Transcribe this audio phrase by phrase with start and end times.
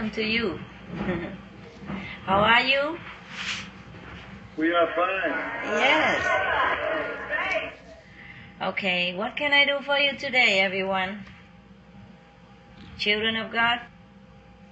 [0.00, 0.58] Welcome to you.
[2.24, 2.96] How are you?
[4.56, 5.30] We are fine.
[5.78, 6.24] Yes.
[8.62, 11.26] Okay, what can I do for you today, everyone?
[12.98, 13.80] Children of God?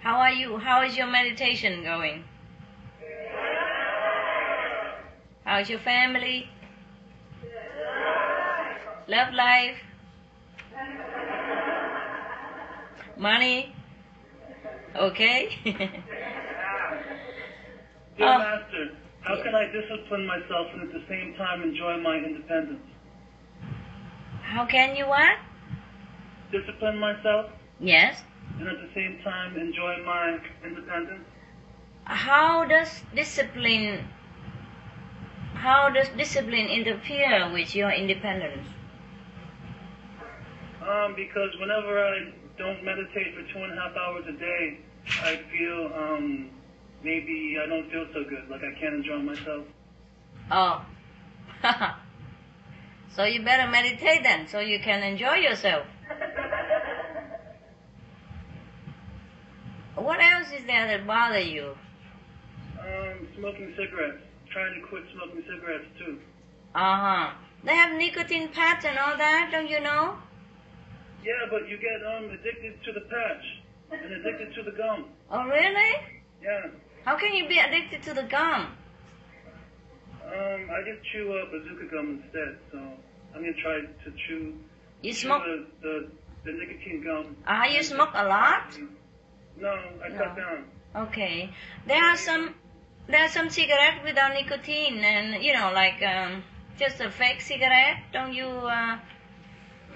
[0.00, 0.56] How are you?
[0.56, 2.24] How is your meditation going?
[5.44, 6.48] How's your family?
[9.06, 9.76] Love life?
[13.18, 13.74] Money?
[14.98, 15.48] Okay?
[15.64, 16.02] Dear
[18.20, 18.38] Oh.
[18.38, 22.82] Master, how can I discipline myself and at the same time enjoy my independence?
[24.42, 25.38] How can you what?
[26.50, 28.24] Discipline myself Yes.
[28.58, 31.24] and at the same time enjoy my independence?
[32.04, 34.08] How does discipline
[35.54, 38.66] how does discipline interfere with your independence?
[40.82, 44.78] Um, because whenever I don't meditate for two and a half hours a day,
[45.22, 46.50] I feel um,
[47.02, 49.64] maybe I don't feel so good, like I can't enjoy myself.
[50.50, 50.84] Oh.
[53.16, 55.86] so you better meditate then so you can enjoy yourself.
[59.98, 61.74] What else is there that bother you?
[62.78, 64.22] Um, smoking cigarettes.
[64.50, 66.18] Trying to quit smoking cigarettes too.
[66.74, 67.34] Uh-huh.
[67.64, 70.16] They have nicotine patch and all that, don't you know?
[71.24, 73.44] Yeah, but you get um addicted to the patch
[73.90, 75.06] and addicted to the gum.
[75.30, 75.92] Oh really?
[76.42, 76.66] Yeah.
[77.04, 78.76] How can you be addicted to the gum?
[80.24, 82.78] Um, I just chew uh, bazooka gum instead, so
[83.34, 84.54] I'm gonna try to chew,
[85.02, 86.10] You chew smoke the, the
[86.44, 87.36] the nicotine gum.
[87.46, 88.76] Ah, you smoke a lot?
[89.56, 89.70] No,
[90.04, 90.42] I cut No.
[90.42, 90.64] down.
[91.08, 91.50] Okay.
[91.86, 92.54] There are some
[93.08, 96.42] there are some cigarettes without nicotine and you know like um,
[96.78, 97.98] just a fake cigarette.
[98.12, 98.98] Don't you uh,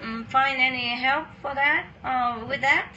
[0.01, 2.89] mm, find any help for that uh, with that?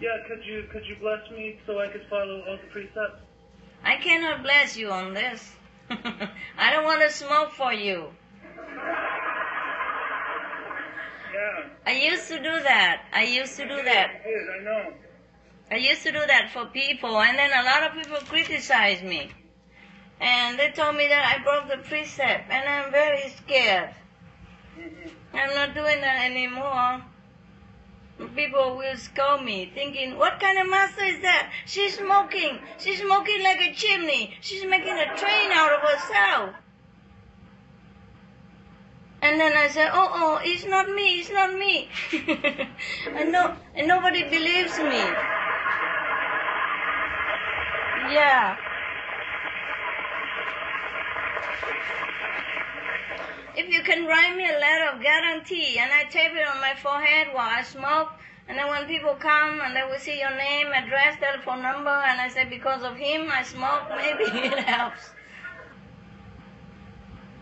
[0.00, 3.20] Yeah, could you could you bless me so I could follow all the precepts?
[3.84, 5.52] I cannot bless you on this.
[5.90, 8.08] I don't want to smoke for you.
[11.34, 11.64] Yeah.
[11.86, 13.04] I used to do that.
[13.12, 14.10] I used to do that.
[14.10, 14.92] I did, I know.
[15.70, 19.30] I used to do that for people, and then a lot of people criticized me.
[20.20, 23.94] And they told me that I broke the precept, and I'm very scared.
[24.76, 27.02] hmm I'm not doing that anymore.
[28.28, 31.50] People will scold me, thinking, what kind of master is that?
[31.66, 32.58] She's smoking.
[32.78, 34.34] She's smoking like a chimney.
[34.40, 36.50] She's making a train out of herself.
[39.22, 41.88] And then I said, oh, oh, it's not me, it's not me.
[43.14, 45.04] and, no, and nobody believes me.
[48.12, 48.56] Yeah.
[53.60, 56.72] If you can write me a letter of guarantee and I tape it on my
[56.82, 58.08] forehead while I smoke,
[58.48, 62.18] and then when people come and they will see your name, address, telephone number, and
[62.18, 65.10] I say because of him I smoke, maybe it helps.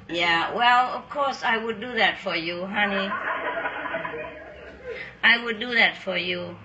[0.08, 3.08] Yeah, well, of course I would do that for you, honey.
[5.22, 6.56] I would do that for you.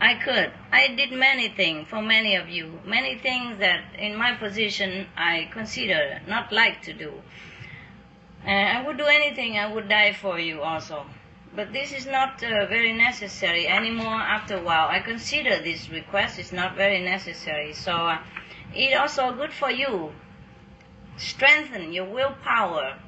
[0.00, 0.50] I could.
[0.72, 2.80] I did many things for many of you.
[2.86, 7.12] Many things that in my position I consider not like to do.
[8.46, 9.58] Uh, I would do anything.
[9.58, 11.06] I would die for you also.
[11.56, 14.88] But this is not uh, very necessary anymore after a while.
[14.88, 17.72] I consider this request is not very necessary.
[17.72, 18.18] So uh,
[18.74, 20.12] it also good for you.
[21.16, 22.98] Strengthen your willpower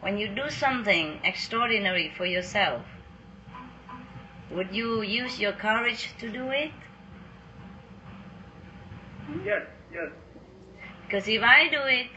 [0.00, 2.82] when you do something extraordinary for yourself.
[4.50, 6.72] Would you use your courage to do it?
[9.44, 9.62] Yes,
[9.92, 10.10] yes.
[11.04, 12.10] Because if I do it,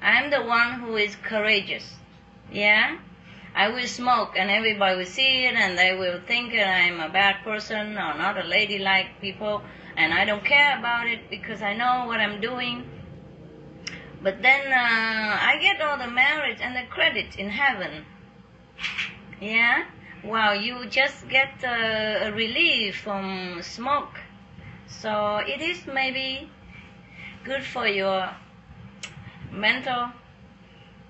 [0.00, 1.96] I'm the one who is courageous.
[2.52, 2.98] Yeah?
[3.54, 7.08] I will smoke and everybody will see it and they will think that I'm a
[7.08, 9.62] bad person or not a ladylike people
[9.96, 12.84] and I don't care about it because I know what I'm doing.
[14.22, 18.04] But then uh, I get all the merit and the credit in heaven.
[19.40, 19.84] Yeah?
[20.24, 24.18] Well, you just get uh, a relief from smoke.
[24.86, 26.50] So it is maybe
[27.44, 28.30] good for your
[29.52, 30.10] mental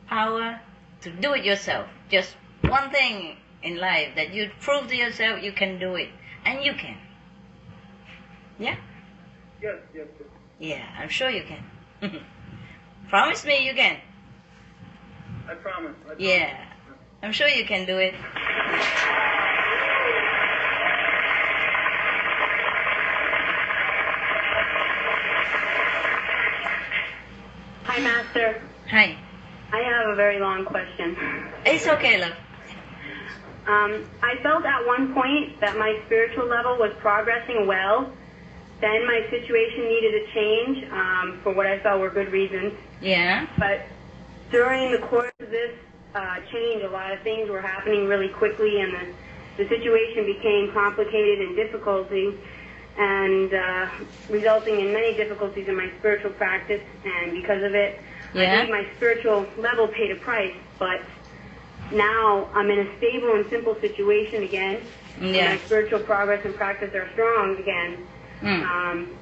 [0.08, 0.60] power
[1.04, 1.86] to do it yourself.
[2.10, 6.08] Just one thing in life that you prove to yourself you can do it.
[6.44, 6.96] And you can.
[8.58, 8.76] Yeah?
[9.62, 10.28] Yes, yes, yes.
[10.58, 11.64] Yeah, I'm sure you can.
[13.08, 13.98] Promise me you can.
[15.46, 15.92] I promise.
[16.00, 16.22] I promise.
[16.22, 16.64] Yeah.
[17.22, 18.14] I'm sure you can do it.
[27.84, 28.62] Hi, Master.
[28.90, 29.18] Hi.
[29.72, 31.16] I have a very long question.
[31.64, 32.32] It's okay, love.
[33.66, 38.12] Um, I felt at one point that my spiritual level was progressing well.
[38.80, 42.74] Then my situation needed a change um, for what I felt were good reasons.
[43.00, 43.46] Yeah.
[43.58, 43.86] But
[44.50, 45.74] during the course of this
[46.14, 50.70] uh, change, a lot of things were happening really quickly, and the, the situation became
[50.72, 52.38] complicated and difficulty,
[52.98, 53.88] and uh,
[54.28, 56.82] resulting in many difficulties in my spiritual practice.
[57.04, 57.98] And because of it,
[58.34, 58.58] I Yeah.
[58.60, 60.54] think my spiritual level paid a price.
[60.78, 61.00] But
[61.92, 64.76] now I'm in a stable and simple situation again.
[65.20, 65.54] Yeah.
[65.54, 68.06] My spiritual progress and practice are strong again.
[68.42, 68.62] Mm.
[68.62, 69.18] Um,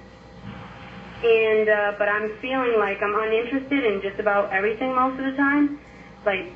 [1.22, 5.36] and uh, but I'm feeling like I'm uninterested in just about everything most of the
[5.36, 5.78] time.
[6.26, 6.52] Like,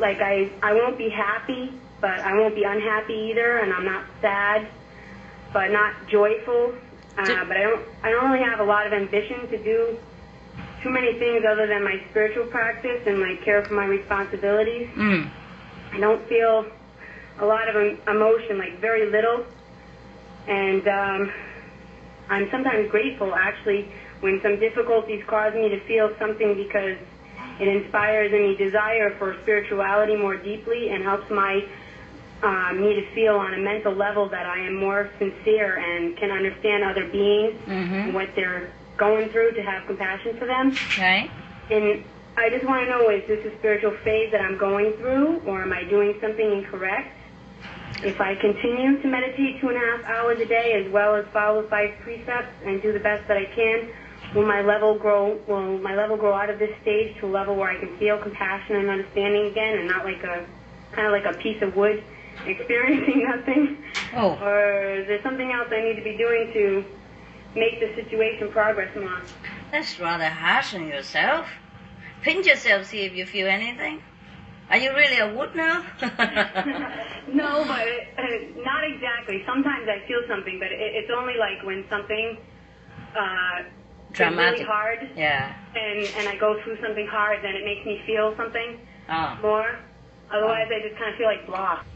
[0.00, 4.04] like I I won't be happy, but I won't be unhappy either, and I'm not
[4.20, 4.68] sad,
[5.52, 6.74] but not joyful.
[7.18, 9.98] Uh, but I don't I don't really have a lot of ambition to do
[10.82, 14.88] too many things other than my spiritual practice and like care for my responsibilities.
[14.96, 15.28] Mm.
[15.92, 16.66] I don't feel
[17.40, 17.76] a lot of
[18.08, 19.44] emotion, like very little.
[20.46, 21.32] And um,
[22.30, 23.88] I'm sometimes grateful, actually,
[24.20, 26.96] when some difficulties cause me to feel something because
[27.60, 31.64] it inspires in me desire for spirituality more deeply and helps my
[32.40, 36.30] uh, me to feel on a mental level that I am more sincere and can
[36.30, 38.04] understand other beings Mhm.
[38.04, 40.72] and what they're going through to have compassion for them.
[40.92, 41.30] Okay.
[41.70, 42.04] And
[42.36, 45.62] I just want to know, is this a spiritual phase that I'm going through, or
[45.62, 47.14] am I doing something incorrect?
[48.02, 51.26] If I continue to meditate two and a half hours a day, as well as
[51.32, 53.88] follow five precepts and do the best that I can,
[54.34, 55.40] will my level grow?
[55.48, 58.18] Will my level grow out of this stage to a level where I can feel
[58.18, 60.46] compassion and understanding again, and not like a
[60.92, 62.04] kind of like a piece of wood
[62.46, 63.78] experiencing nothing?
[64.14, 64.38] Oh.
[64.40, 66.84] Or is there something else I need to be doing to
[67.58, 69.20] make the situation progress more?
[69.72, 71.46] That's rather harsh on yourself.
[72.22, 74.02] Pinch yourself, see if you feel anything.
[74.70, 75.82] Are you really a wood now?
[77.32, 77.86] no, but
[78.18, 78.22] uh,
[78.62, 79.42] not exactly.
[79.46, 82.36] Sometimes I feel something, but it, it's only like when something
[83.16, 83.66] uh, is
[84.12, 84.52] Dramatic.
[84.60, 85.54] really hard, yeah.
[85.74, 88.78] and and I go through something hard, then it makes me feel something
[89.10, 89.38] Oh.
[89.40, 89.78] more.
[90.30, 91.86] Otherwise, I just kind of feel like lost.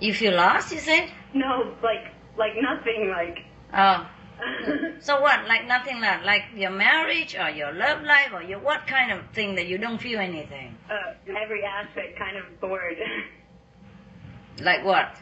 [0.00, 1.08] You feel lost, you said?
[1.32, 3.08] No, like like nothing.
[3.10, 3.38] Like
[3.74, 4.08] Oh.
[5.00, 5.46] So what?
[5.46, 9.20] Like nothing like like your marriage or your love life or your what kind of
[9.34, 10.76] thing that you don't feel anything?
[10.90, 12.96] uh, every aspect kind of bored.
[14.62, 15.16] Like what?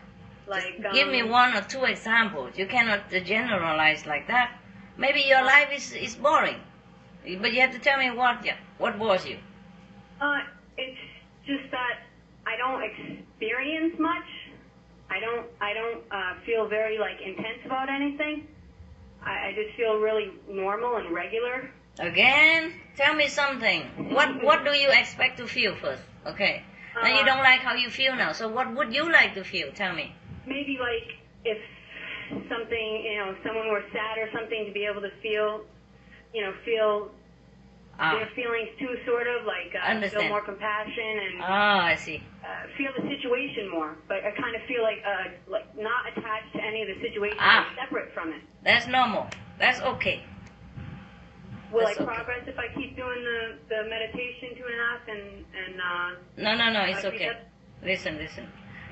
[0.46, 2.58] like Give me um, one or two examples.
[2.58, 4.52] You cannot generalize like that.
[4.98, 6.60] Maybe your life is, is boring,
[7.40, 9.38] but you have to tell me what yeah, what bores you.
[10.20, 10.40] Uh,
[10.76, 10.98] it's
[11.46, 12.00] just that
[12.46, 14.28] I don't experience much.
[15.14, 15.46] I don't.
[15.60, 18.46] I don't uh, feel very like intense about anything.
[19.22, 21.70] I, I just feel really normal and regular.
[21.98, 23.80] Again, tell me something.
[24.16, 26.02] What what do you expect to feel first?
[26.26, 26.54] Okay.
[27.02, 28.32] Now you Uh, don't like how you feel now.
[28.32, 29.68] So what would you like to feel?
[29.72, 30.06] Tell me.
[30.46, 31.08] Maybe like
[31.44, 31.58] if
[32.48, 35.64] something, you know, if someone were sad or something, to be able to feel,
[36.34, 37.10] you know, feel
[37.98, 38.16] Ah.
[38.16, 42.22] their feelings too, sort of like uh, feel more compassion and Ah, I see.
[42.44, 43.96] uh, feel the situation more.
[44.08, 47.36] But I kind of feel like uh, like not attached to any of the situation,
[47.40, 47.68] Ah.
[47.68, 48.40] like separate from it.
[48.64, 49.28] That's normal.
[49.58, 50.24] That's okay.
[51.70, 52.14] Will That's I okay.
[52.14, 56.10] progress if I keep doing the, the meditation two and a half and and uh,
[56.36, 56.82] No, no, no.
[56.84, 57.18] It's okay.
[57.28, 57.48] forget-
[57.82, 58.46] Listen, listen.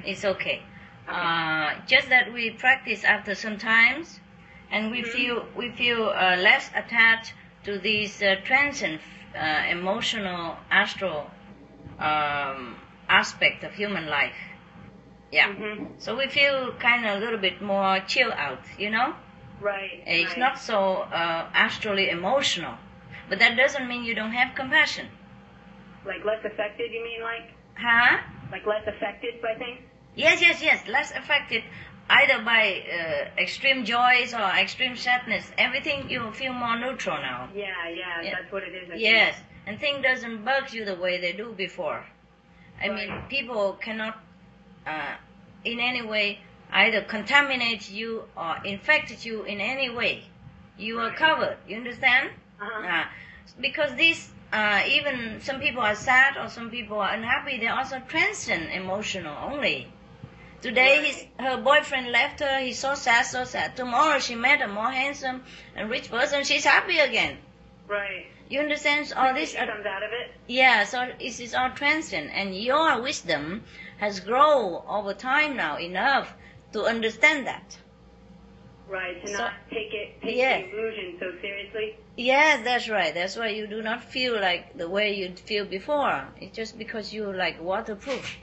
[0.04, 0.62] It's okay.
[1.08, 4.20] Uh, just that we practice after some times,
[4.70, 5.06] and we Mhm.
[5.08, 9.00] feel we feel uh, less attached to these uh, transient
[9.36, 11.30] uh, emotional astral
[11.98, 12.76] um,
[13.08, 14.36] aspect of human life.
[15.32, 15.48] Yeah.
[15.54, 15.88] mhm.
[15.98, 19.14] So we feel kind of a little bit more chill out, you know.
[19.60, 20.02] right?
[20.06, 20.38] It's right.
[20.38, 22.74] not so uh, astrally emotional,
[23.28, 25.08] but that doesn't mean you don't have compassion,
[26.04, 26.90] like less affected.
[26.92, 28.18] You mean like huh?
[28.50, 29.80] like less affected by things?
[30.14, 30.86] Yes, yes, yes.
[30.88, 31.62] Less affected
[32.10, 35.50] either by uh, extreme joys or extreme sadness.
[35.56, 37.48] Everything you feel more neutral now.
[37.54, 38.34] Yeah, yeah, Yeah.
[38.34, 38.88] that's what it is.
[38.88, 39.00] I think.
[39.02, 39.36] Yes,
[39.66, 42.04] and thing doesn't bug you the way they do before.
[42.82, 44.18] I mean, people cannot,
[44.86, 45.14] uh,
[45.64, 46.40] in any way,
[46.72, 50.24] either contaminate you or infect you in any way.
[50.78, 51.58] You are covered.
[51.68, 52.30] You understand?
[52.60, 52.86] Uh-huh.
[52.86, 53.04] Uh,
[53.60, 57.58] because these, uh, even some people are sad or some people are unhappy.
[57.60, 59.88] They're also transient emotional only.
[60.62, 62.60] Today, his, her boyfriend left her.
[62.60, 63.76] He's so sad, so sad.
[63.76, 65.42] Tomorrow, she met a more handsome
[65.74, 66.44] and rich person.
[66.44, 67.38] She's happy again.
[67.88, 68.26] Right.
[68.48, 69.12] You understand?
[69.16, 70.32] All this, comes out of it.
[70.48, 70.84] yeah.
[70.84, 73.64] So it is all transient, and your wisdom
[73.98, 76.34] has grown over time now enough
[76.72, 77.78] to understand that.
[78.88, 79.24] Right.
[79.24, 80.58] To So- not take it take Yeah.
[80.62, 81.96] the illusion so seriously.
[82.16, 83.14] Yes, that's right.
[83.14, 86.26] That's why you do not feel like the way you'd feel before.
[86.40, 88.36] It's just because you're like waterproof.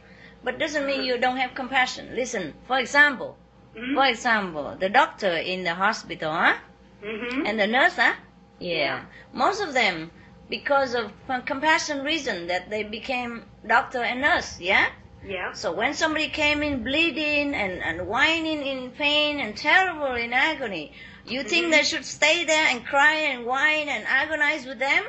[0.44, 2.16] But doesn't mean you don't have compassion.
[2.16, 3.38] Listen, for example,
[3.76, 3.94] Mhm.
[3.96, 6.56] for example, the doctor in the hospital, huh?
[7.04, 7.48] Mhm.
[7.48, 8.14] And the nurse, huh?
[8.60, 8.78] Yeah.
[8.78, 9.02] Yeah.
[9.34, 10.12] Most of them,
[10.50, 11.12] because of
[11.46, 14.88] compassion reason, that they became doctor and nurse, yeah?
[15.24, 15.52] yeah.
[15.54, 20.94] So when somebody came in bleeding and, and whining in pain and terrible in agony,
[21.26, 21.72] you think Mhm.
[21.72, 25.04] they should stay there and cry and whine and agonize with them?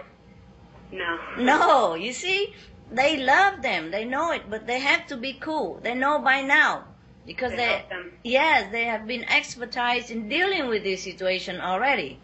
[0.91, 1.19] No.
[1.39, 2.55] No, you see,
[2.91, 5.81] they love them, they know it, but they have to be cool.
[5.83, 6.85] They know by now.
[7.27, 8.13] Because they, them.
[8.25, 12.19] yes, they have been expertise in dealing with this situation already.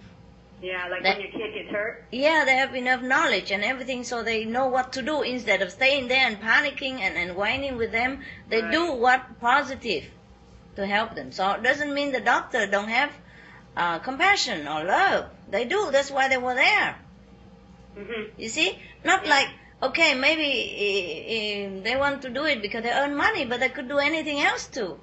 [0.63, 2.05] Yeah, like That- when your kid gets hurt.
[2.11, 5.71] Yeah, they have enough knowledge and everything so they know what to do instead of
[5.73, 8.23] staying there and panicking and, and whining with them.
[8.49, 8.73] They Right.
[8.73, 10.05] do what positive
[10.77, 11.33] to help them.
[11.33, 13.11] So it doesn't mean the doctor don't have
[13.77, 15.27] uh, compassion or love.
[15.51, 15.91] They do.
[15.91, 16.97] That's why they were there.
[17.99, 18.31] Mhm.
[18.39, 18.79] You see?
[19.05, 19.31] Not Yeah.
[19.31, 19.49] like,
[19.83, 20.49] okay, maybe
[20.87, 23.99] eh, eh, they want to do it because they earn money, but they could do
[23.99, 24.99] anything else too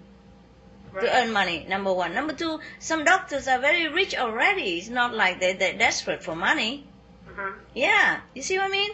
[0.94, 1.04] Right.
[1.06, 2.14] to earn money, number one.
[2.14, 4.78] Number two, some doctors are very rich already.
[4.78, 6.86] It's not like they, they're desperate for money.
[7.30, 7.54] Uh-huh.
[7.74, 8.92] Yeah, you see what I mean?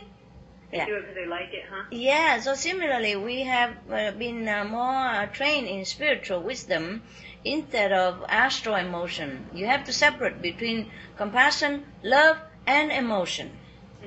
[0.71, 0.85] They Yeah.
[0.85, 1.83] do it because they like it, huh?
[1.89, 7.03] Yeah, so similarly, we have uh, been uh, more uh, trained in spiritual wisdom
[7.43, 9.49] instead of astral emotion.
[9.53, 13.56] You have to separate between compassion, love, and emotion.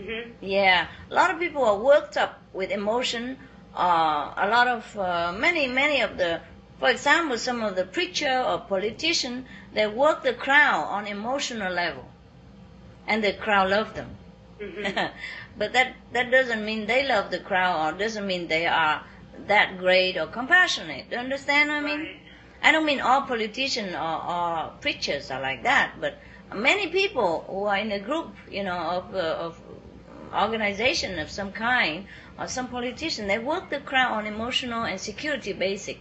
[0.00, 0.32] Mhm.
[0.40, 3.38] Yeah, a lot of people are worked up with emotion.
[3.74, 6.40] Uh, a lot of uh, many many of the,
[6.78, 12.06] for example, some of the preacher or politician, they work the crowd on emotional level,
[13.06, 14.16] and the crowd love them.
[14.60, 15.10] Mhm.
[15.58, 19.02] but that that doesn't mean they love the crowd or doesn't mean they are
[19.46, 21.08] that great or compassionate.
[21.10, 22.00] Do you understand what I mean?
[22.00, 22.16] Right.
[22.62, 26.18] I don't mean all politicians or, or preachers are like that, but
[26.54, 29.60] many people who are in a group, you know, of, uh, of
[30.34, 32.06] organization of some kind,
[32.38, 36.00] or some politician, they work the crowd on emotional and security basic.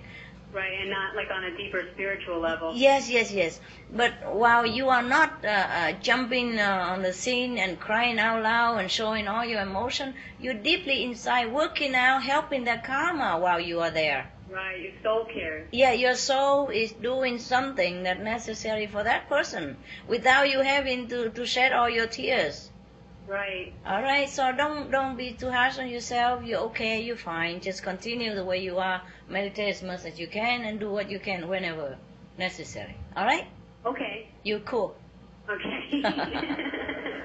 [0.52, 2.74] Right, and not like on a deeper spiritual level.
[2.76, 3.62] Yes, yes, yes.
[3.92, 8.42] But while you are not uh, uh, jumping uh, on the scene and crying out
[8.42, 13.60] loud and showing all your emotion, you're deeply inside working out, helping the karma while
[13.60, 14.32] you are there.
[14.50, 15.68] Right, your soul cares.
[15.72, 21.30] Yeah, your soul is doing something that's necessary for that person without you having to,
[21.30, 22.69] to shed all your tears.
[23.30, 23.74] Right.
[23.86, 26.44] All right, so don't don't be too harsh on yourself.
[26.44, 27.02] You're okay.
[27.02, 27.62] You're fine.
[27.62, 29.02] Just continue the way you are.
[29.30, 31.96] Meditate as much as you can and do what you can whenever
[32.40, 32.96] necessary.
[33.16, 33.46] All right,
[33.86, 34.30] Okay.
[34.44, 34.96] you're cool.
[35.48, 36.02] Okay.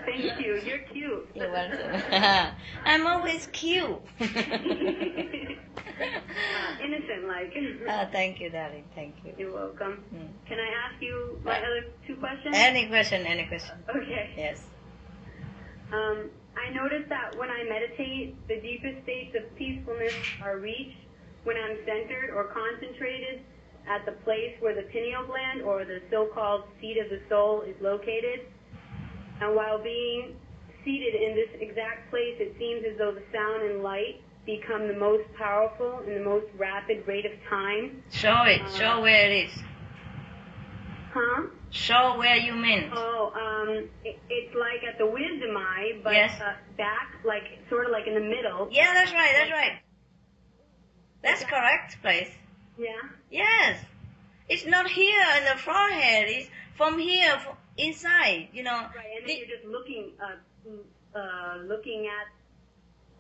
[0.04, 0.60] Thank you.
[0.66, 1.26] You're cute.
[1.34, 2.02] You're welcome.
[2.84, 4.00] I'm always cute.
[5.94, 7.52] Uh, innocent like.
[7.88, 8.82] oh, thank you, darling.
[8.96, 9.32] Thank you.
[9.38, 10.02] You're welcome.
[10.12, 10.26] Mm.
[10.48, 12.52] Can I ask you my other two questions?
[12.58, 13.24] Any question?
[13.24, 13.76] Any question?
[13.88, 14.30] Okay.
[14.36, 14.60] Yes.
[15.92, 20.98] Um, I notice that when I meditate, the deepest states of peacefulness are reached
[21.44, 23.42] when I'm centered or concentrated
[23.88, 27.74] at the place where the pineal gland or the so-called seat of the soul is
[27.82, 28.46] located.
[29.40, 30.36] And while being
[30.84, 34.96] seated in this exact place, it seems as though the sound and light become the
[34.96, 38.02] most powerful in the most rapid rate of time.
[38.10, 38.60] Show it.
[38.76, 39.52] Show where it is.
[41.12, 41.42] Huh?
[41.74, 42.92] Show where you meant.
[42.94, 46.40] Oh, um, it, it's like at the wisdom eye, but Yes.
[46.40, 48.68] uh, back, like sort of like in the middle.
[48.70, 49.32] Yeah, that's right.
[49.36, 49.72] That's right.
[51.22, 52.30] That's correct place.
[52.78, 52.90] Yeah.
[53.28, 53.84] Yes.
[54.48, 56.26] It's not here in the forehead.
[56.28, 58.50] It's from here, f- inside.
[58.52, 58.86] You know.
[58.94, 62.28] Right, and then The- you're just looking, uh, uh, looking at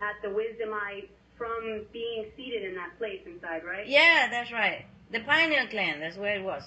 [0.06, 1.02] at the wisdom eye
[1.36, 3.86] from being seated in that place inside, right?
[3.88, 4.84] yeah, that's right.
[5.10, 6.02] The pineal gland.
[6.02, 6.62] That's where it was.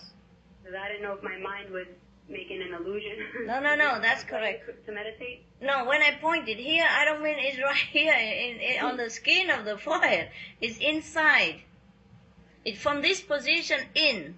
[0.68, 1.86] Because I didn't know if my mind was
[2.28, 3.14] making an illusion.
[3.46, 4.70] No, no, no, that's correct.
[4.86, 5.46] To meditate.
[5.62, 9.10] No, when I pointed here, I don't mean it's right here in, in, on the
[9.10, 10.30] skin of the forehead.
[10.60, 11.62] It's inside.
[12.66, 14.38] It's from this position in.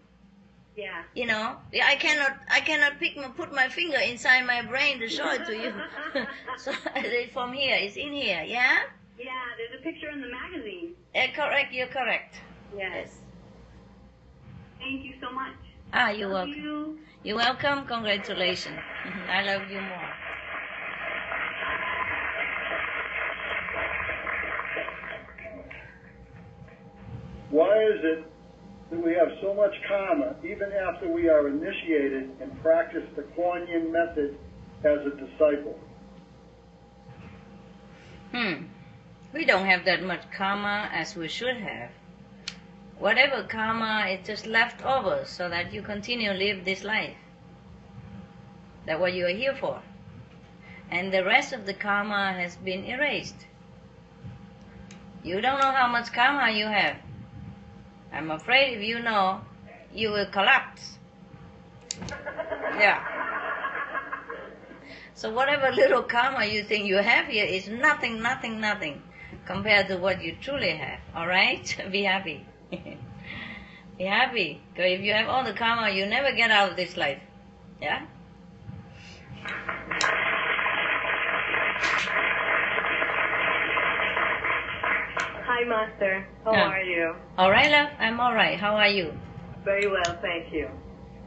[0.77, 1.01] Yeah.
[1.15, 5.09] You know, I cannot, I cannot pick, my, put my finger inside my brain to
[5.09, 5.74] show it to you.
[6.57, 7.75] so it's from here.
[7.75, 8.43] It's in here.
[8.45, 8.77] Yeah.
[9.17, 9.31] Yeah.
[9.57, 10.91] There's a picture in the magazine.
[11.15, 11.74] Uh, correct.
[11.74, 12.36] You're correct.
[12.77, 13.17] Yes.
[14.77, 15.55] Thank you so much.
[15.93, 16.63] Ah, you're Love welcome.
[16.63, 16.98] you.
[17.24, 17.86] You're welcome.
[17.86, 18.79] Congratulations.
[19.27, 20.10] I love you more.
[27.50, 28.24] Why is it
[28.91, 33.67] that we have so much karma even after we are initiated and practice the Kuan
[33.67, 34.38] Yin method
[34.84, 35.79] as a disciple?
[38.31, 38.65] Hmm.
[39.34, 41.89] We don't have that much karma as we should have.
[43.00, 47.15] Whatever karma is just left over so that you continue to live this life.
[48.86, 49.82] That's what you are here for.
[50.91, 53.46] And the rest of the karma has been erased.
[55.24, 56.98] You don't know how much karma you have.
[58.12, 59.41] I'm afraid if you know,
[59.94, 60.98] you will collapse.
[62.77, 63.01] Yeah.
[65.13, 69.03] So whatever little karma you think you have here is nothing, nothing, nothing
[69.46, 71.00] compared to what you truly have.
[71.15, 71.63] All right?
[71.91, 72.46] Be happy.
[73.97, 74.61] Be happy.
[74.73, 77.19] Because if you have all the karma, you never get out of this life.
[77.81, 78.05] Yeah?
[85.45, 86.25] Hi, Master.
[86.45, 86.69] How Yeah.
[86.69, 87.15] are you?
[87.38, 87.89] All right, love.
[87.99, 88.59] I'm all right.
[88.59, 89.13] How are you?
[89.65, 90.69] Very well, thank you.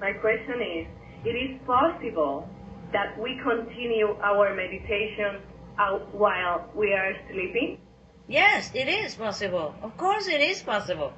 [0.00, 0.86] My question is,
[1.24, 2.48] it is possible
[2.92, 5.40] that we continue our meditation
[6.12, 7.78] while we are sleeping?
[8.28, 9.74] Yes, it is possible.
[9.82, 11.12] Of course, it is possible.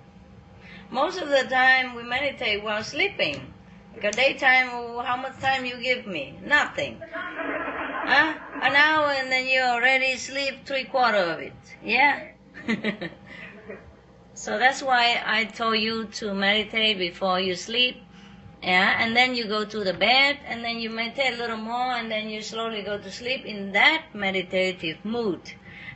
[0.94, 3.52] Most of the time, we meditate while sleeping.
[3.96, 4.68] Because daytime,
[5.04, 6.38] how much time you give me?
[6.46, 7.02] Nothing.
[7.12, 8.35] Huh?
[8.62, 11.61] An hour and then you already sleep three quarter of it.
[11.83, 12.28] Yeah?
[14.35, 17.96] so that's why I told you to meditate before you sleep.
[18.62, 21.90] Yeah, and then you go to the bed and then you meditate a little more
[21.98, 25.40] and then you slowly go to sleep in that meditative mood.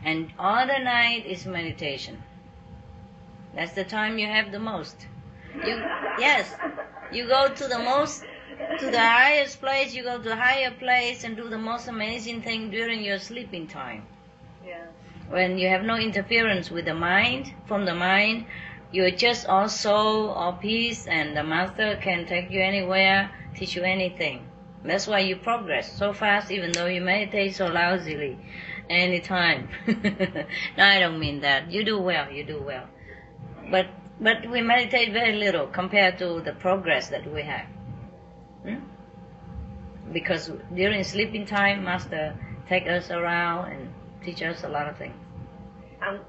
[0.04, 2.24] And all the night is meditation.
[3.58, 5.08] That's the time you have the most.
[5.66, 5.82] You
[6.20, 6.54] yes,
[7.10, 8.22] you go to the most
[8.78, 12.42] to the highest place, you go to the higher place and do the most amazing
[12.42, 14.06] thing during your sleeping time.
[14.64, 14.86] Yeah.
[15.28, 18.46] When you have no interference with the mind, from the mind,
[18.92, 23.82] you're just all soul, all peace, and the master can take you anywhere, teach you
[23.82, 24.46] anything.
[24.84, 28.38] That's why you progress so fast, even though you meditate so lousily,
[28.88, 29.68] anytime.
[29.88, 31.72] no, I don't mean that.
[31.72, 32.30] You do well.
[32.30, 32.86] You do well.
[33.70, 33.86] But
[34.20, 37.66] but we meditate very little compared to the progress that we have.
[38.62, 38.80] Hmm?
[40.12, 42.34] Because during sleeping time, master
[42.68, 43.92] take us around and
[44.24, 45.14] teach us a lot of things.
[46.02, 46.20] And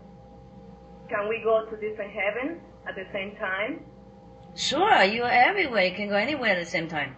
[1.10, 3.84] can we go to different heavens at the same time?
[4.56, 5.86] Sure, you are everywhere.
[5.86, 7.16] You can go anywhere at the same time.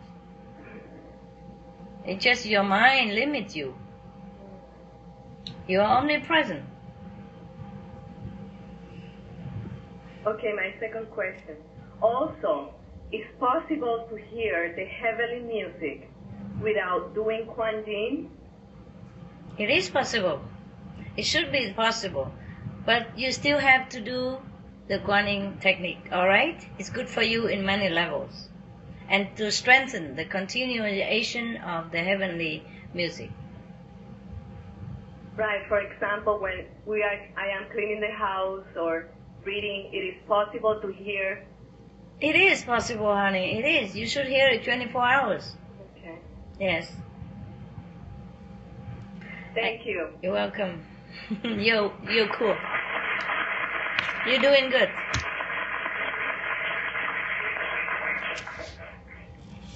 [2.05, 3.75] It's just your mind limits you.
[5.67, 6.63] You are omnipresent.
[10.25, 11.55] Okay, my second question.
[11.99, 12.73] Also,
[13.11, 16.09] it's possible to hear the heavenly music
[16.61, 18.29] without doing Quan Yin?
[19.57, 20.41] It is possible.
[21.17, 22.31] It should be possible.
[22.85, 24.37] But you still have to do
[24.87, 26.67] the Guanyin technique, alright?
[26.77, 28.49] It's good for you in many levels.
[29.09, 33.31] And to strengthen the continuation of the heavenly music.
[35.35, 35.67] Right.
[35.67, 39.07] For example, when we are, I am cleaning the house or
[39.45, 41.45] reading, it is possible to hear.
[42.19, 43.57] It is possible, honey.
[43.59, 43.95] It is.
[43.95, 45.55] You should hear it 24 hours.
[45.97, 46.19] Okay.
[46.59, 46.91] Yes.
[49.55, 50.09] Thank you.
[50.21, 50.85] You're welcome.
[51.43, 52.55] you you're cool.
[54.27, 54.89] You're doing good.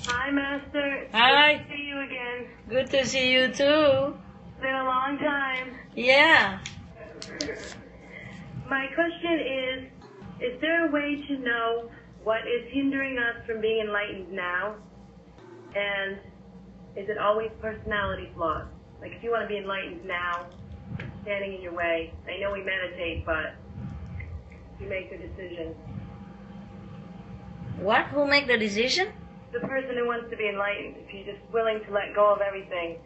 [0.07, 1.07] Hi, Master.
[1.11, 1.57] Hi.
[1.57, 2.47] Good to see you again.
[2.69, 4.15] Good to see you too.
[4.51, 5.73] It's been a long time.
[5.95, 6.59] Yeah.
[8.69, 9.83] My question is,
[10.41, 11.89] is there a way to know
[12.23, 14.75] what is hindering us from being enlightened now?
[15.75, 16.17] And
[16.95, 18.65] is it always personality flaws?
[19.01, 20.47] Like if you want to be enlightened now,
[21.23, 22.13] standing in your way.
[22.27, 23.55] I know we meditate, but
[24.79, 25.75] you make the decision.
[27.79, 28.05] What?
[28.07, 29.09] Who make the decision?
[29.51, 32.41] The person who wants to be enlightened, if you're just willing to let go of
[32.41, 32.97] everything,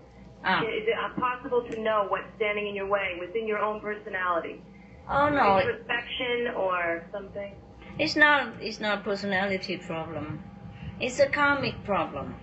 [0.43, 0.61] Ah.
[0.63, 4.61] is it possible to know what's standing in your way within your own personality?
[5.09, 5.59] Oh no.
[5.59, 7.55] Introspection or something?
[7.97, 10.43] It's not it's not a personality problem.
[10.99, 12.35] It's a karmic problem.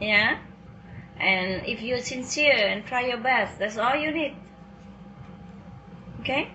[0.00, 0.38] Yeah?
[1.20, 4.36] And if you're sincere and try your best, that's all you need.
[6.20, 6.50] Okay?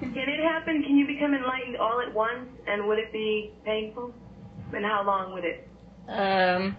[0.00, 0.82] Can it happen?
[0.82, 2.48] Can you become enlightened all at once?
[2.66, 4.14] And would it be painful?
[4.72, 5.68] And how long would it?
[6.08, 6.76] Um,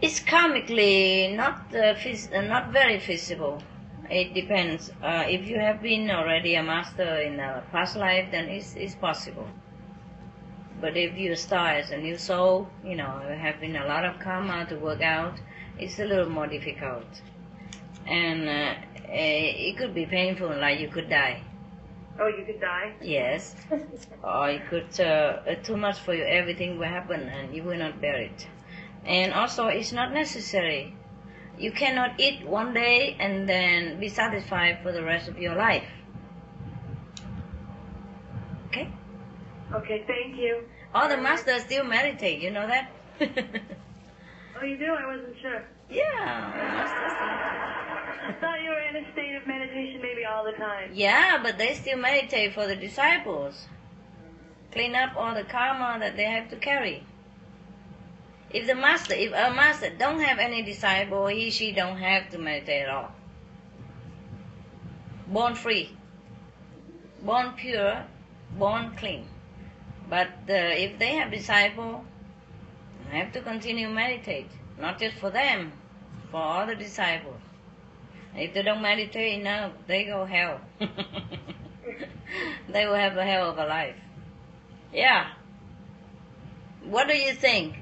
[0.00, 3.62] it's karmically not uh, phys- uh, not very feasible.
[4.10, 4.90] It depends.
[5.02, 8.94] Uh, if you have been already a master in a past life, then it's, it's
[8.94, 9.46] possible.
[10.80, 14.04] But if you start as a new soul, you know, you have been a lot
[14.04, 15.34] of karma to work out,
[15.78, 17.20] it's a little more difficult.
[18.06, 18.74] And uh,
[19.08, 21.42] eh, it could be painful, like you could die.
[22.18, 22.94] Oh, you could die?
[23.02, 23.54] Yes.
[24.22, 27.76] or it could, uh, uh, too much for you, everything will happen and you will
[27.76, 28.46] not bear it.
[29.04, 30.94] And also, it's not necessary.
[31.58, 35.84] You cannot eat one day and then be satisfied for the rest of your life.
[38.68, 38.88] Okay?
[39.74, 40.62] Okay, thank you.
[40.94, 42.90] All the masters still meditate, you know that?
[44.60, 44.86] Oh, you do?
[44.92, 45.64] I wasn't sure.
[45.88, 47.12] yeah, masters
[48.26, 50.90] I thought you were in a state of meditation maybe all the time.
[50.92, 53.68] Yeah, but they still meditate for the disciples.
[54.72, 57.04] clean up all the karma that they have to carry.
[58.50, 62.38] If the master, if a master don't have any disciple, he she don't have to
[62.38, 63.12] meditate at all.
[65.26, 65.90] Born free,
[67.22, 68.04] born pure,
[68.58, 69.26] born clean.
[70.08, 72.04] But uh, if they have disciple,
[73.10, 75.72] they have to continue meditate, not just for them,
[76.30, 77.40] for all the disciples.
[78.34, 80.60] If they don't meditate enough, they go hell.
[82.68, 83.96] they will have a hell of a life.
[84.92, 85.26] Yeah.
[86.84, 87.76] What do you think?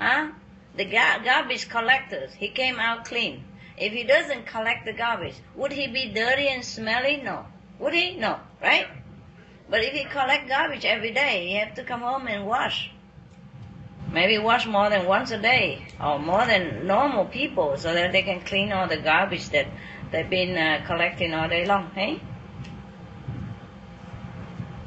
[0.00, 0.28] Huh?
[0.76, 3.44] The gar- garbage collectors, he came out clean.
[3.76, 7.20] If he doesn't collect the garbage, would he be dirty and smelly?
[7.22, 7.46] No.
[7.78, 8.16] Would he?
[8.16, 8.40] No.
[8.62, 8.86] Right?
[9.68, 12.90] But if he collect garbage every day, he have to come home and wash.
[14.10, 18.22] Maybe wash more than once a day, or more than normal people, so that they
[18.22, 19.68] can clean all the garbage that
[20.10, 21.90] they've been uh, collecting all day long.
[21.94, 22.20] Hey?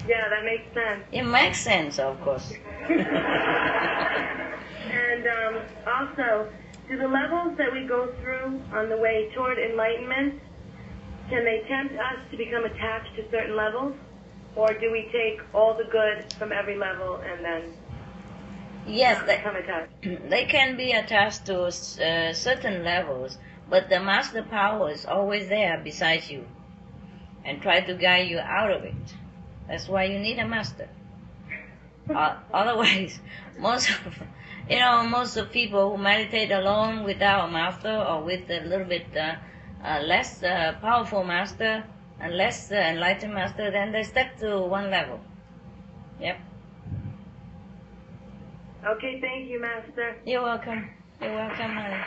[0.07, 1.03] Yeah, that makes sense.
[1.11, 2.53] It makes sense, of course.
[4.93, 6.49] And um, also,
[6.87, 10.41] do the levels that we go through on the way toward enlightenment,
[11.29, 13.95] can they tempt us to become attached to certain levels?
[14.55, 17.73] Or do we take all the good from every level and then
[18.85, 19.93] Yes, they, become attached?
[20.29, 23.37] they can be attached to uh, certain levels,
[23.69, 26.45] but the master power is always there beside you
[27.45, 29.15] and try to guide you out of it.
[29.67, 30.89] That's why you need a master.
[32.13, 33.19] uh, otherwise,
[33.57, 34.21] most of,
[34.69, 38.85] you know, most of people who meditate alone without a master or with a little
[38.87, 39.35] bit uh,
[39.83, 41.83] uh, less uh, powerful master
[42.19, 45.19] and less uh, enlightened master, then they step to one level.
[46.19, 46.39] Yep.
[48.85, 50.17] Okay, thank you, Master.
[50.25, 50.89] You're welcome.
[51.21, 52.03] You're welcome, honey.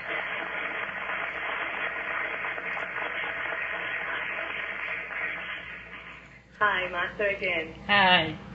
[6.58, 7.74] Hi, Master again.
[7.86, 8.38] Hi.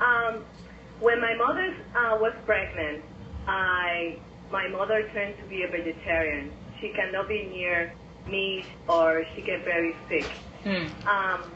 [0.00, 0.46] Um,
[1.00, 3.04] when my mother uh, was pregnant,
[3.46, 4.18] I
[4.50, 6.50] my mother turned to be a vegetarian.
[6.80, 7.92] She cannot be near
[8.28, 10.26] meat or she get very sick.
[10.64, 11.08] Hmm.
[11.08, 11.50] Um,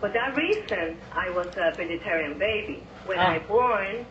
[0.00, 2.82] for that reason, I was a vegetarian baby.
[3.06, 3.32] When Ah.
[3.34, 4.06] I born,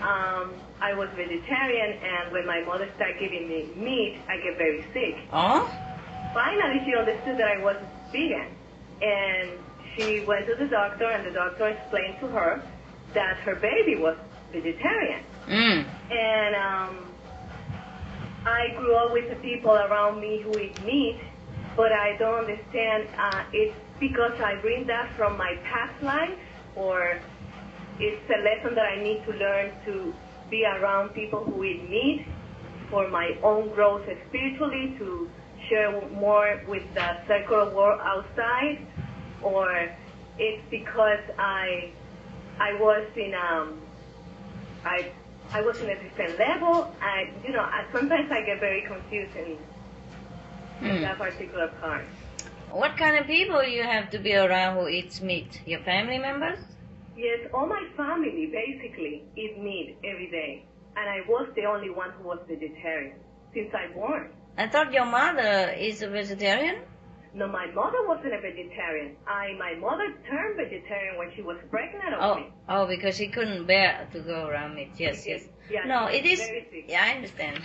[0.00, 4.82] um, I was vegetarian, and when my mother started giving me meat, I get very
[4.92, 5.16] sick.
[5.32, 5.68] Oh?
[6.32, 7.76] Finally, she understood that I was
[8.12, 8.48] vegan,
[9.02, 9.50] and
[9.96, 12.62] she went to the doctor, and the doctor explained to her
[13.14, 14.16] that her baby was
[14.52, 15.22] vegetarian.
[15.48, 15.84] Mm.
[16.10, 17.14] And um,
[18.46, 21.20] I grew up with the people around me who eat meat,
[21.76, 23.08] but I don't understand.
[23.18, 26.38] Uh, it's because I bring that from my past life,
[26.76, 27.20] or
[28.00, 30.14] it's a lesson that I need to learn to
[30.50, 32.26] be around people who eat meat
[32.90, 35.28] for my own growth spiritually, to
[35.68, 38.86] share more with the secular world outside,
[39.42, 39.68] or
[40.38, 41.92] it's because I
[42.60, 43.80] I was in um
[44.84, 45.12] I
[45.52, 46.92] I was in a different level.
[47.00, 49.58] I you know I, sometimes I get very confused in
[50.80, 51.00] Hmm.
[51.02, 52.04] that particular part.
[52.70, 55.62] What kind of people you have to be around who eats meat?
[55.64, 56.58] Your family members?
[57.16, 60.64] Yes, all my family basically eat meat every day,
[60.96, 63.14] and I was the only one who was vegetarian
[63.54, 64.30] since I born.
[64.58, 66.76] I thought your mother is a vegetarian.
[67.34, 69.16] No, my mother wasn't a vegetarian.
[69.26, 72.46] I my mother turned vegetarian when she was pregnant Oh, me.
[72.68, 74.92] oh, because she couldn't bear to go around meat.
[74.98, 75.42] Yes, yes.
[75.68, 76.40] Yeah, No, it is.
[76.86, 77.60] Yeah, I understand.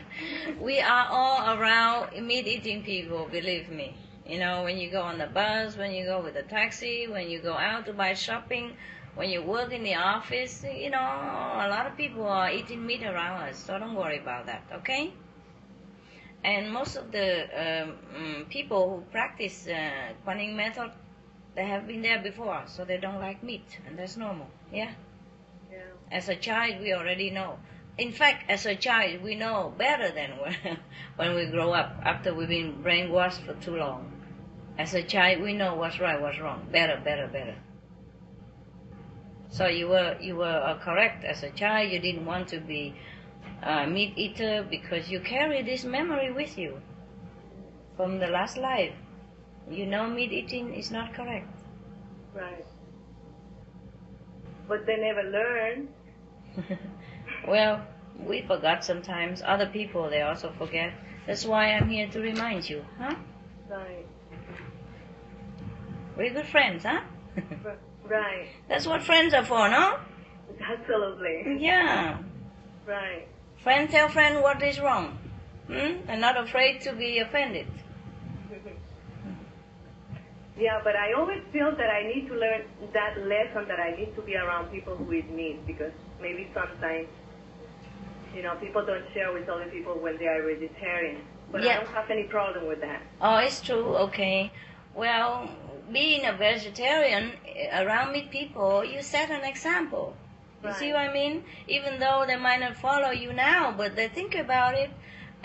[0.60, 3.26] we are all around meat-eating people.
[3.30, 3.94] Believe me.
[4.26, 7.30] You know, when you go on the bus, when you go with a taxi, when
[7.30, 8.72] you go out to buy shopping,
[9.14, 13.02] when you work in the office, you know, a lot of people are eating meat
[13.04, 13.56] around us.
[13.64, 14.64] So don't worry about that.
[14.74, 15.14] Okay?
[16.46, 20.92] And most of the um, mm, people who practice uh, Kuan method,
[21.56, 24.46] they have been there before, so they don't like meat, and that's normal.
[24.72, 24.92] Yeah.
[25.72, 25.78] Yeah.
[26.12, 27.58] As a child, we already know.
[27.98, 30.78] In fact, as a child, we know better than when,
[31.16, 34.12] when we grow up after we've been brainwashed for too long.
[34.78, 36.68] As a child, we know what's right, what's wrong.
[36.70, 37.56] Better, better, better.
[39.48, 41.90] So you were you were uh, correct as a child.
[41.90, 42.94] You didn't want to be
[43.62, 46.80] Uh, a meat eater because you carry this memory with you
[47.96, 48.94] from the last life.
[49.70, 51.48] You know meat eating is not correct.
[52.34, 52.66] Right.
[54.68, 55.88] But they never learn.
[57.48, 57.82] well,
[58.18, 59.42] we forgot sometimes.
[59.44, 60.92] Other people, they also forget.
[61.26, 63.14] That's why I'm here to remind you, huh?
[63.68, 64.06] Right.
[66.16, 67.00] We're good friends, huh?
[68.08, 68.46] Right.
[68.68, 69.98] That's what friends are for, no?
[70.60, 71.58] Absolutely.
[71.58, 72.18] Yeah.
[72.86, 73.26] Right.
[73.66, 75.18] Friend tell friend what is wrong.
[75.66, 75.94] Hmm?
[76.06, 77.66] And not afraid to be offended.
[80.58, 82.62] Yeah, but I always feel that I need to learn
[82.94, 87.08] that lesson that I need to be around people who eat meat because maybe sometimes,
[88.34, 91.20] you know, people don't share with other people when they are vegetarian.
[91.52, 91.72] But Yeah.
[91.72, 93.02] I don't have any problem with that.
[93.20, 93.88] Oh, it's true.
[94.06, 94.50] Okay.
[94.94, 95.50] Well,
[95.92, 100.16] being a vegetarian eh, around meat people, you set an example.
[100.64, 101.44] You see what I mean?
[101.68, 104.90] Even though they might not follow you now, but they think about it,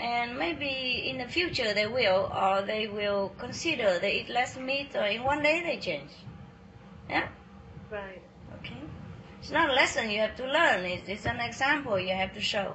[0.00, 4.96] and maybe in the future they will, or they will consider they eat less meat,
[4.96, 6.10] or in one day they change.
[7.08, 7.28] Yeah.
[7.90, 8.22] Right.
[8.58, 8.80] Okay.
[9.40, 10.84] It's not a lesson you have to learn.
[10.84, 12.74] It's, it's an example you have to show.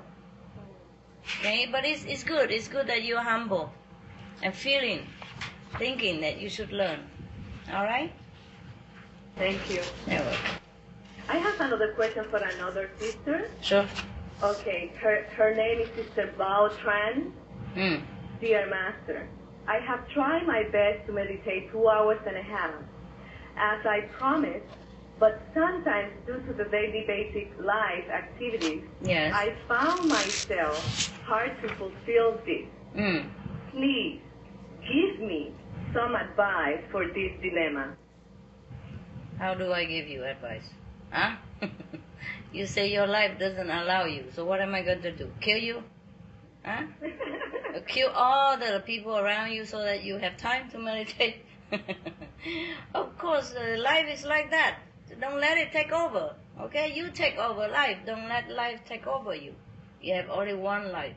[1.40, 2.52] Okay, but it's, it's good.
[2.52, 3.72] It's good that you're humble
[4.42, 5.06] and feeling,
[5.78, 7.00] thinking that you should learn.
[7.74, 8.14] All right?
[9.36, 9.82] Thank you.
[10.08, 10.67] You're welcome.
[11.30, 13.52] I have another question for another sister.
[13.62, 13.90] Sure.
[14.44, 17.32] Okay, her, her name is Sister Bao Tran.
[17.76, 18.04] Mm.
[18.40, 19.28] Dear Master,
[19.68, 22.76] I have tried my best to meditate two hours and a half,
[23.58, 24.66] as I promised,
[25.20, 29.34] but sometimes due to the daily basic life activities, Yes.
[29.34, 30.86] I found myself
[31.24, 32.70] hard to fulfill this.
[32.96, 33.30] Mm.
[33.72, 34.22] Please
[34.88, 35.52] give me
[35.94, 37.98] some advice for this dilemma.
[39.40, 40.64] How do I give you advice?
[41.12, 41.36] Huh?
[42.54, 45.32] you say your life doesn't allow you, so what am I going to do?
[45.42, 45.84] Kill you?
[46.64, 46.84] Huh?
[47.88, 51.46] Kill all the people around you so that you have time to meditate?
[52.96, 54.80] of course, uh, life is like that.
[55.20, 56.36] Don't let it take over.
[56.60, 56.94] Okay?
[56.94, 57.98] You take over life.
[58.06, 59.54] Don't let life take over you.
[60.02, 61.16] You have only one life.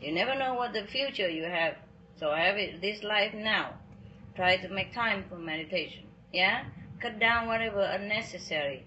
[0.00, 1.76] You never know what the future you have.
[2.18, 3.74] So have it this life now.
[4.34, 6.04] Try to make time for meditation.
[6.32, 6.64] Yeah?
[7.00, 8.86] Cut down whatever unnecessary.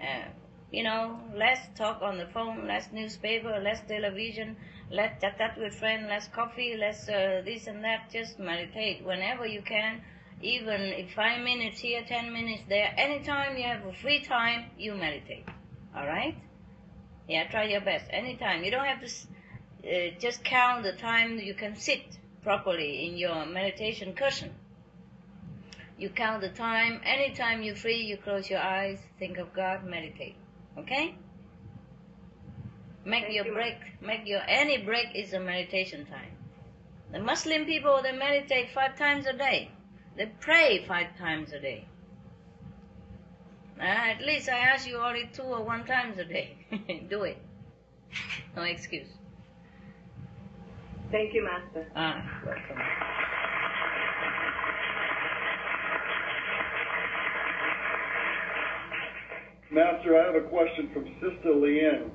[0.00, 0.28] Uh,
[0.72, 4.56] you know, less talk on the phone, less newspaper, less television,
[4.90, 8.10] less chat chat with friend, less coffee, less uh, this and that.
[8.12, 10.02] Just meditate whenever you can.
[10.42, 14.94] Even if five minutes here, ten minutes there, anytime you have a free time, you
[14.94, 15.46] meditate.
[15.96, 16.36] All right?
[17.28, 18.04] Yeah, try your best.
[18.10, 18.62] Anytime.
[18.62, 19.06] You don't have to
[19.88, 24.52] uh, just count the time you can sit properly in your meditation cushion.
[25.98, 27.00] You count the time.
[27.04, 30.36] Anytime you're free, you close your eyes, think of God, meditate.
[30.78, 31.14] Okay?
[33.04, 33.52] Make Thank your you.
[33.54, 33.76] break.
[34.02, 36.32] Make your any break is a meditation time.
[37.12, 39.70] The Muslim people they meditate five times a day.
[40.16, 41.86] They pray five times a day.
[43.78, 46.56] Uh, at least I ask you only two or one times a day.
[47.10, 47.38] Do it.
[48.56, 49.08] No excuse.
[51.12, 51.86] Thank you, Master.
[51.94, 53.15] Ah, welcome.
[59.70, 62.10] Master, I have a question from Sister Leanne.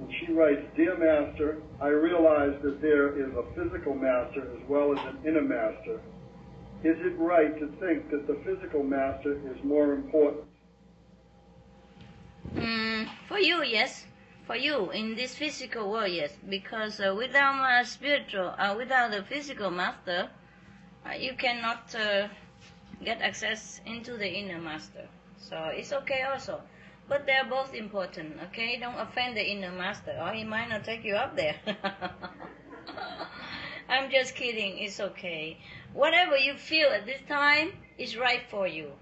[0.00, 4.92] And she writes, Dear Master, I realize that there is a physical master as well
[4.92, 6.00] as an inner master.
[6.82, 10.44] Is it right to think that the physical master is more important?
[12.54, 14.04] Mm, for you, yes.
[14.46, 16.36] For you, in this physical world, yes.
[16.48, 20.28] Because uh, without a spiritual, uh, without the physical master,
[21.06, 22.28] uh, you cannot uh,
[23.02, 25.08] get access into the inner master.
[25.48, 26.62] So it's okay also.
[27.06, 28.78] But they're both important, okay?
[28.78, 31.56] Don't offend the inner master, or he might not take you up there.
[33.88, 35.58] I'm just kidding, it's okay.
[35.92, 38.92] Whatever you feel at this time is right for you.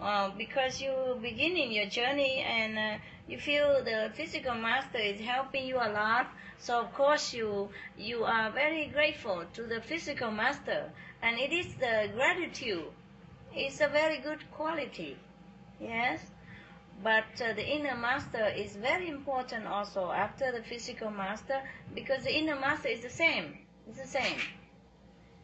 [0.00, 5.66] Uh, because you're beginning your journey and uh, you feel the physical master is helping
[5.66, 6.28] you a lot
[6.58, 11.74] so of course you you are very grateful to the physical master and it is
[11.74, 12.84] the gratitude
[13.54, 15.16] it's a very good quality
[15.80, 16.20] yes
[17.02, 21.60] but uh, the inner master is very important also after the physical master
[21.94, 23.58] because the inner master is the same
[23.88, 24.38] it's the same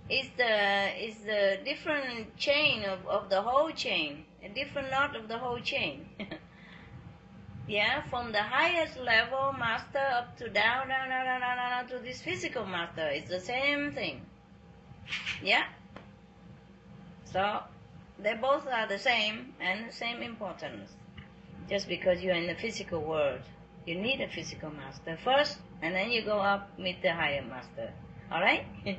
[0.09, 5.29] is the is the different chain of, of the whole chain, a different knot of
[5.29, 6.07] the whole chain.
[7.69, 11.99] yeah, from the highest level master up to down, down, down, down, down, down to
[12.05, 13.09] this physical master.
[13.09, 14.21] It's the same thing.
[15.43, 15.65] Yeah.
[17.25, 17.61] So
[18.19, 20.91] they both are the same and the same importance.
[21.69, 23.41] Just because you're in the physical world,
[23.87, 27.93] you need a physical master first, and then you go up meet the higher master.
[28.31, 28.67] All right.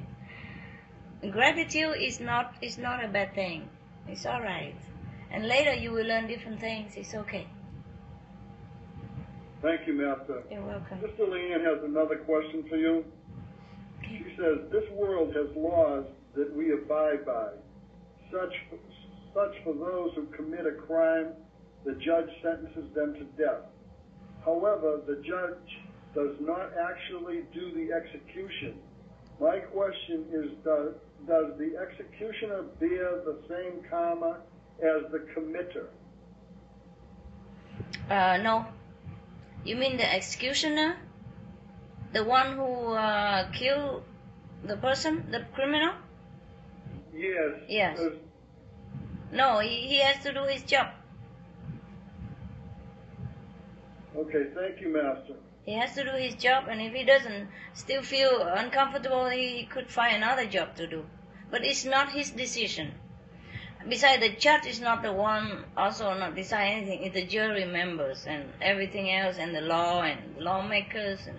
[1.32, 3.70] gratitude is not is not a bad thing.
[4.08, 4.76] It's all right.
[5.32, 6.94] And later you will learn different things.
[6.96, 7.48] It's okay.
[9.62, 10.44] Thank you, Master.
[10.52, 11.02] You're welcome.
[11.02, 13.04] Sister Leanne has another question for you.
[14.04, 17.50] She says, This world has laws that we abide by.
[18.32, 18.54] Such,
[19.36, 21.34] such for those who commit a crime,
[21.84, 23.68] the judge sentences them to death.
[24.46, 25.70] However, the judge
[26.16, 28.80] does not actually do the execution,
[29.40, 30.94] My question is, does,
[31.28, 34.38] does the executioner bear the same karma
[34.80, 35.88] as the committer?
[38.10, 38.66] Uh, no.
[39.66, 40.96] You mean the executioner?
[42.14, 44.04] The one who uh, killed
[44.64, 45.96] the person, the criminal?
[47.14, 47.52] Yes.
[47.68, 48.00] Yes.
[48.00, 48.25] Does-
[49.32, 50.88] No, he, he has to do his job.
[54.16, 55.36] okay, thank you, Master.
[55.66, 59.66] He has to do his job, and if he doesn't still feel uncomfortable, he, he
[59.66, 61.06] could find another job to do.
[61.50, 62.94] But it's not his decision.
[63.88, 67.04] Besides, the judge is not the one also not decide anything.
[67.04, 71.38] It's the jury members and everything else, and the law and lawmakers and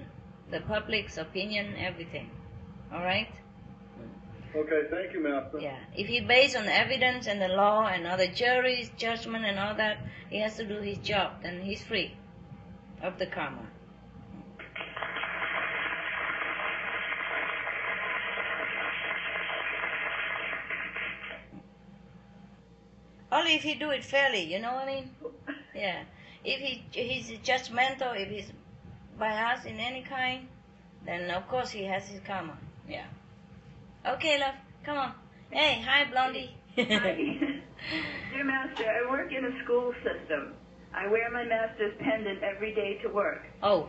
[0.51, 2.31] the public's opinion, everything.
[2.93, 3.31] All right?
[4.57, 5.61] Okay, thank you, Master.
[5.61, 5.77] Yeah.
[5.95, 9.99] If he based on evidence and the law and other juries' judgment and all that,
[10.31, 11.43] he has to do his job.
[11.43, 12.15] Then he's free
[13.03, 13.67] of the karma.
[23.31, 25.11] Only if he do it fairly, you know what I mean?
[25.75, 26.05] Yeah.
[26.43, 28.51] If he he's judgmental, if he's
[29.19, 30.49] biased in any kind,
[31.05, 32.57] then of course he has his karma.
[32.89, 33.05] Yeah.
[34.07, 34.55] Okay, love.
[34.85, 35.15] Come on.
[35.51, 36.55] Hey, hi, Blondie.
[36.77, 37.17] Hi.
[38.33, 40.55] Dear Master, I work in a school system.
[40.95, 43.43] I wear my master's pendant every day to work.
[43.63, 43.89] oh,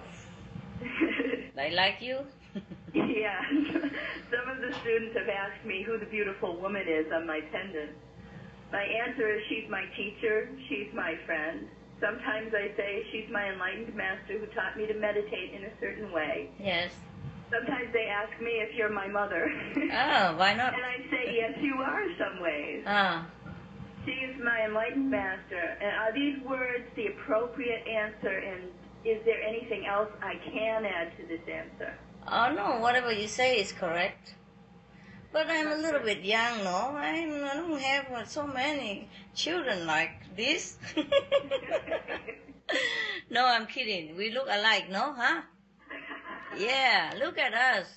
[1.55, 2.19] they like you?
[2.93, 3.41] yeah.
[4.33, 7.91] Some of the students have asked me who the beautiful woman is on my pendant.
[8.71, 11.67] My answer is she's my teacher, she's my friend.
[12.01, 16.11] Sometimes I say she's my enlightened master who taught me to meditate in a certain
[16.11, 16.49] way.
[16.59, 16.91] yes.
[17.49, 19.49] Sometimes they ask me if you're my mother.
[19.75, 20.73] Oh, why not?
[20.73, 22.83] and I say, yes, you are some ways.
[22.85, 23.25] Ah,
[24.05, 25.77] She is my enlightened master.
[25.81, 28.37] And are these words the appropriate answer?
[28.37, 28.63] And
[29.05, 31.97] is there anything else I can add to this answer?
[32.29, 34.33] oh no, whatever you say is correct.
[35.31, 36.93] But I'm a little bit young, no?
[36.97, 40.77] I'm, I don't have so many children like this.
[43.29, 44.15] no, I'm kidding.
[44.17, 45.13] We look alike, no?
[45.15, 45.41] Huh?
[46.57, 47.87] Yeah, look at us.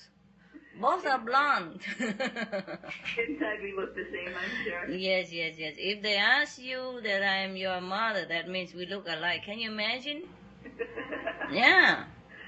[0.79, 1.81] Both are blonde.
[1.99, 4.89] Inside we look the same, I'm sure.
[4.95, 5.75] yes, yes, yes.
[5.77, 9.43] If they ask you that I'm your mother, that means we look alike.
[9.43, 10.23] Can you imagine?
[11.51, 12.05] Yeah.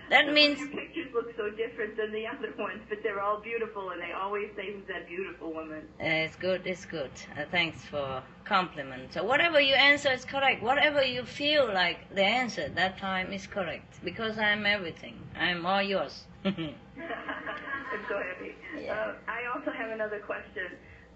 [0.10, 3.92] That means Your pictures look so different than the other ones, but they're all beautiful,
[3.92, 7.12] and they always say, "Who's that beautiful woman?" Uh, it's good, it's good.
[7.38, 9.14] Uh, thanks for compliment.
[9.14, 10.62] So whatever you answer is correct.
[10.62, 14.04] Whatever you feel like the answer that time is correct.
[14.04, 15.20] Because I'm everything.
[15.36, 16.24] I'm all yours.
[16.46, 18.56] I'm so happy.
[18.80, 18.94] Yeah.
[18.94, 20.68] Uh, I also have another question.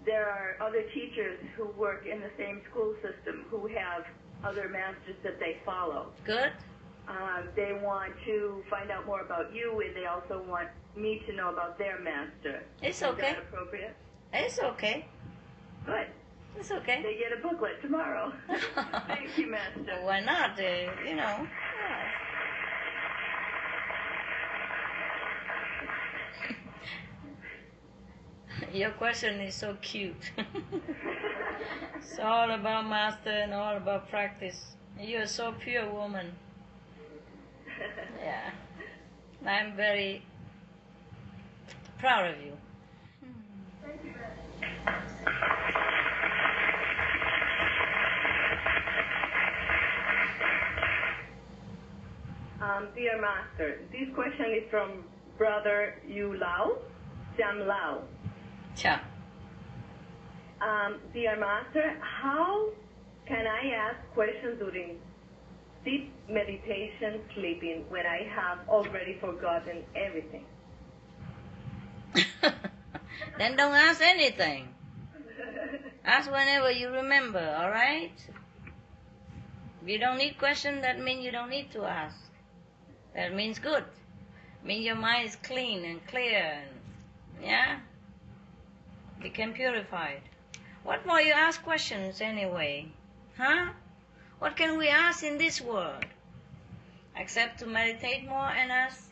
[0.06, 4.04] There are other teachers who work in the same school system who have
[4.44, 6.12] other masters that they follow.
[6.24, 6.52] good?
[7.08, 11.32] Um, they want to find out more about you, and they also want me to
[11.34, 12.62] know about their master.
[12.82, 13.32] It's Is okay.
[13.32, 13.96] that appropriate?
[14.32, 15.06] It's okay.
[15.86, 16.08] Good.
[16.58, 17.02] It's okay.
[17.02, 18.32] They get a booklet tomorrow.
[19.06, 20.00] Thank you, Master.
[20.02, 20.58] Why not?
[20.58, 21.46] Uh, you know.
[21.46, 22.08] yeah.
[28.72, 30.32] Your question is so cute.
[31.96, 34.76] it's all about master and all about practice.
[35.00, 36.32] You're so pure woman.
[38.22, 38.50] Yeah.
[39.46, 40.22] I'm very
[41.98, 42.52] proud of you.
[43.82, 44.14] Thank you.
[52.60, 55.04] Um, dear Master, this question is from
[55.38, 56.78] Brother Yu Lao,
[57.38, 58.02] Xiang Lao.
[58.74, 59.00] Ciao.
[60.60, 62.70] Um, dear Master, how
[63.26, 64.96] can I ask questions during
[65.88, 70.44] deep meditation sleeping when I have already forgotten everything?
[73.38, 74.68] then don't ask anything.
[76.04, 78.12] Ask whenever you remember, alright?
[79.82, 82.16] If you don't need question, that means you don't need to ask.
[83.14, 83.84] That means good.
[84.62, 86.68] means your mind is clean and clear and
[87.42, 87.80] yeah?
[89.22, 90.22] Became purified.
[90.84, 92.88] What more you ask questions anyway?
[93.38, 93.70] Huh?
[94.38, 96.04] What can we ask in this world?
[97.16, 99.10] Except to meditate more and ask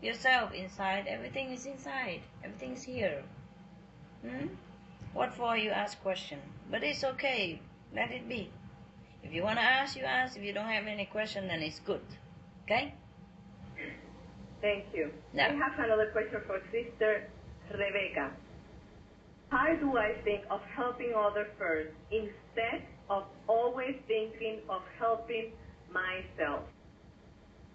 [0.00, 1.06] yourself inside.
[1.06, 2.22] Everything is inside.
[2.42, 3.22] Everything is here.
[4.22, 4.46] Hmm?
[5.12, 6.38] What for you ask question?
[6.70, 7.60] But it's okay.
[7.94, 8.50] Let it be.
[9.22, 10.36] If you want to ask, you ask.
[10.36, 12.04] If you don't have any question, then it's good.
[12.64, 12.94] Okay?
[14.62, 15.10] Thank you.
[15.34, 15.48] Yeah.
[15.48, 17.28] I have another question for Sister
[17.70, 18.30] Rebecca.
[19.50, 23.24] How do I think of helping others first instead of
[23.86, 25.52] always thinking of helping
[25.92, 26.62] myself?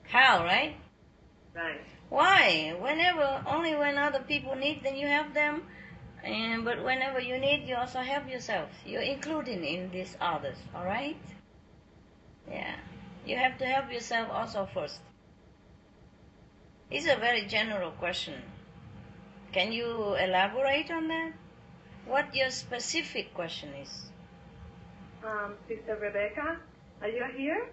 [0.04, 0.76] How, right?
[1.56, 1.82] Right.
[2.10, 2.76] Why?
[2.80, 5.64] Whenever, only when other people need, then you help them.
[6.24, 8.70] And but whenever you need, you also help yourself.
[8.86, 10.58] You're including in these others.
[10.76, 11.18] All right?
[12.50, 12.76] Yeah.
[13.26, 15.00] You have to help yourself also first.
[16.90, 18.42] It's a very general question.
[19.54, 21.34] Can you elaborate on that?
[22.06, 24.11] What your specific question is?
[25.26, 26.58] Um, Sister Rebecca,
[27.02, 27.68] are you here?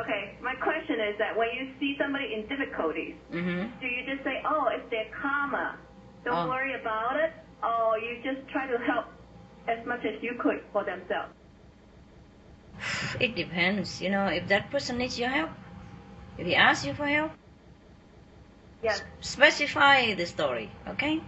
[0.00, 3.80] Okay, my question is that when you see somebody in difficulties, Mm-hmm.
[3.80, 5.76] do you just say, oh, it's their karma,
[6.24, 6.48] don't Oh.
[6.48, 7.32] worry about it,
[7.62, 9.06] or you just try to help
[9.68, 11.32] as much as you could for themselves?
[13.20, 14.00] It depends.
[14.00, 15.50] You know, if that person needs your help,
[16.38, 17.32] if he asks you for help,
[18.82, 19.02] Yes.
[19.20, 21.20] specify the story, okay?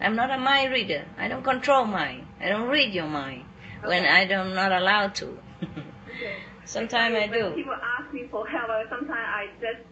[0.00, 1.04] I'm not a mind reader.
[1.16, 2.26] I don't control mind.
[2.40, 3.44] I don't read your mind
[3.82, 5.38] when I am not allowed to.
[6.64, 7.54] Sometimes I When do.
[7.54, 9.82] people ask me for help, sometimes I just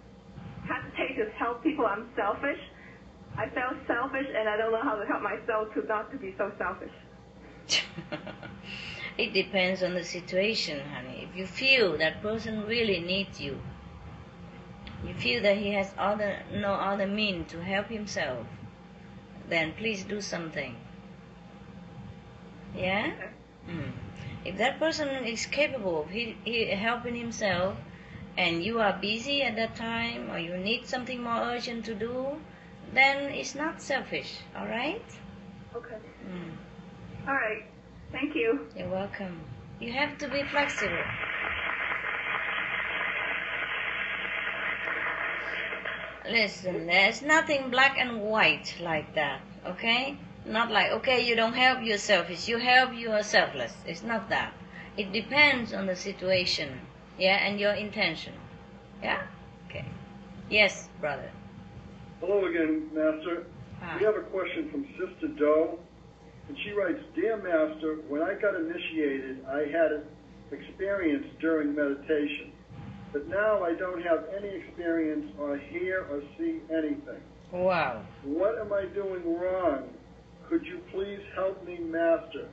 [0.68, 1.86] hesitate to help people.
[1.86, 2.61] I'm selfish.
[3.36, 6.34] I feel selfish, and I don't know how to help myself to not to be
[6.38, 6.92] so selfish.
[9.18, 11.28] it depends on the situation, honey.
[11.30, 13.59] If you feel that person really needs you,
[15.07, 18.46] you feel that he has other no other mean to help himself,
[19.49, 20.76] then please do something.
[22.76, 23.12] Yeah?
[23.68, 23.92] Mm.
[24.44, 27.76] If that person is capable of he, he helping himself
[28.36, 32.40] and you are busy at that time or you need something more urgent to do,
[32.92, 35.05] then it's not selfish, alright?
[35.74, 35.97] Okay.
[36.28, 37.28] Mm.
[37.28, 37.64] All right.
[38.12, 38.68] Thank you.
[38.76, 39.40] You're welcome.
[39.80, 41.03] You have to be flexible.
[46.31, 50.18] Listen, there's nothing black and white like that, okay?
[50.45, 52.49] Not like, okay, you don't help, you're selfish.
[52.49, 53.72] You help, you are selfless.
[53.87, 54.53] It's not that.
[54.97, 56.81] It depends on the situation,
[57.18, 58.33] yeah, and your intention.
[59.03, 59.22] Yeah?
[59.68, 59.85] Okay.
[60.49, 61.31] Yes, brother.
[62.20, 63.47] Hello again, Master.
[63.81, 63.99] Hi.
[63.99, 65.79] We have a question from Sister Doe,
[66.49, 70.03] and she writes, Dear Master, when I got initiated, I had an
[70.51, 72.53] experience during meditation,
[73.16, 77.22] but now I don't have any experience or hear or see anything.
[77.50, 78.02] Wow.
[78.24, 79.88] What am I doing wrong?
[80.46, 82.46] Could you please help me, Master?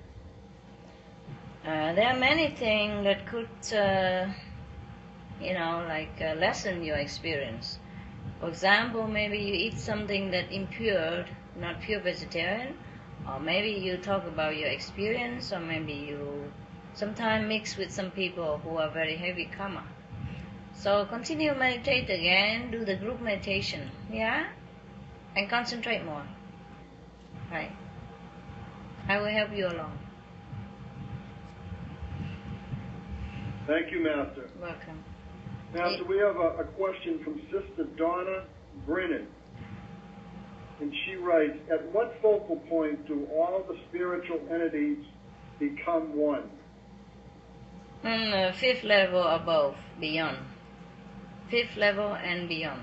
[1.66, 4.28] Uh, there are many things that could, uh,
[5.42, 7.80] you know, like uh, lessen your experience.
[8.40, 11.26] For example, maybe you eat something that impure,
[11.60, 12.78] not pure vegetarian,
[13.30, 16.54] or maybe you talk about your experience, or maybe you
[16.94, 19.84] sometimes mix with some people who are very heavy karma.
[20.74, 24.48] So continue meditate again, do the group meditation, yeah,
[25.36, 26.26] and concentrate more.
[27.52, 27.72] Right.
[29.08, 29.98] I will help you along.
[33.68, 34.50] Thank you, Master.
[34.62, 35.04] Welcome.
[35.74, 38.44] Master, we have a, a question from Sister Donna
[38.86, 39.28] Brennan.
[40.82, 44.98] And she writes, At what focal point do all the spiritual entities
[45.60, 46.50] become one?
[48.04, 50.38] Mm, fifth level above, beyond.
[51.54, 52.82] Fifth level and beyond.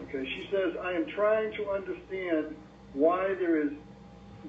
[0.00, 2.56] Okay, she says, I am trying to understand
[2.94, 3.70] why there is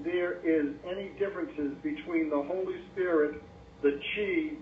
[0.06, 3.44] there is any differences between the Holy Spirit,
[3.82, 4.56] the Chi,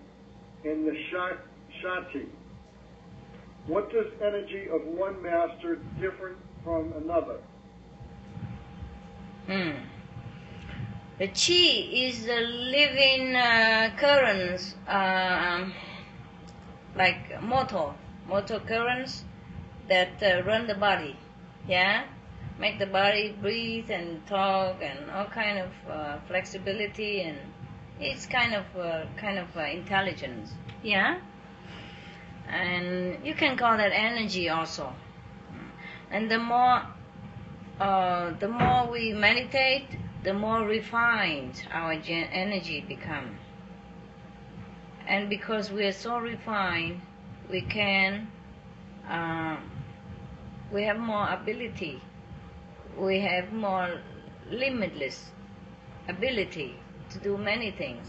[0.68, 1.38] and the Sha-
[1.80, 2.26] Shakti.
[3.68, 7.38] What does energy of one master different from another?
[9.46, 9.78] Hmm.
[11.18, 15.70] The chi is the living uh, currents, uh,
[16.96, 17.92] like motor,
[18.28, 19.24] motor currents
[19.88, 21.16] that uh, run the body.
[21.68, 22.04] Yeah,
[22.58, 27.38] make the body breathe and talk and all kind of uh, flexibility and
[28.00, 30.52] it's kind of uh, kind of uh, intelligence.
[30.82, 31.20] Yeah,
[32.48, 34.92] and you can call that energy also.
[36.10, 36.82] And the more
[37.80, 39.86] uh, the more we meditate,
[40.22, 43.38] the more refined our energy become.
[45.06, 47.00] And because we are so refined,
[47.50, 48.28] we can,
[49.08, 49.56] uh,
[50.72, 52.00] we have more ability,
[52.98, 54.00] we have more
[54.50, 55.30] limitless
[56.08, 56.76] ability
[57.10, 58.06] to do many things.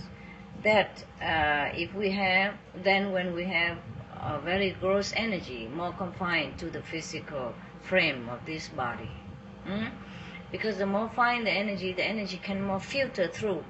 [0.64, 3.78] That uh, if we have, then when we have
[4.22, 9.12] a very gross energy, more confined to the physical frame of this body.
[9.68, 9.92] Mm?
[10.52, 13.64] Because the more fine the energy, the energy can more filter through.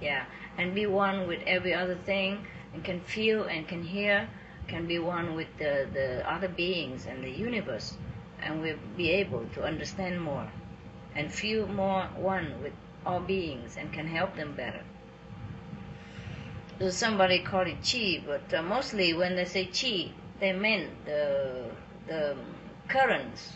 [0.00, 0.24] Yeah.
[0.58, 4.28] And be one with every other thing and can feel and can hear,
[4.68, 7.96] can be one with the, the other beings and the universe.
[8.42, 10.50] And we'll be able to understand more
[11.14, 12.72] and feel more one with
[13.04, 14.82] all beings and can help them better.
[16.78, 21.70] So somebody called it chi, but uh, mostly when they say chi, they meant the
[22.08, 22.36] the
[22.88, 23.52] currents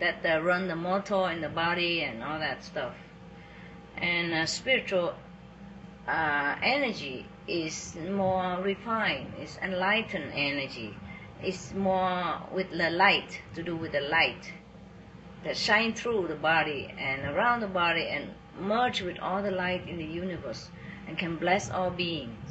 [0.00, 2.94] that uh, run the motor in the body and all that stuff.
[3.96, 5.14] And uh, spiritual
[6.08, 10.96] uh, energy is more refined, it's enlightened energy.
[11.42, 14.52] It's more with the light, to do with the light
[15.44, 18.30] that shine through the body and around the body and
[18.60, 20.68] merge with all the light in the universe
[21.06, 22.50] and can bless all beings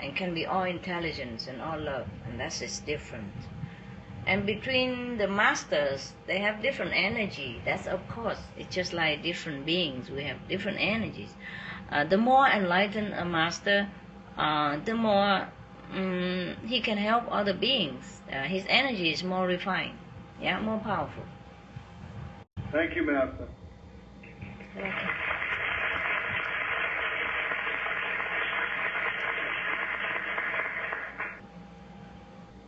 [0.00, 3.34] and can be all intelligence and all love and that's just different.
[4.26, 7.60] And between the masters they have different energy.
[7.66, 10.08] That's of course it's just like different beings.
[10.08, 11.34] We have different energies
[11.90, 13.88] uh, the more enlightened a master
[14.36, 15.48] uh, the more
[15.92, 19.98] um, he can help other beings uh, his energy is more refined
[20.40, 21.24] yeah more powerful
[22.72, 23.48] Thank you, Master.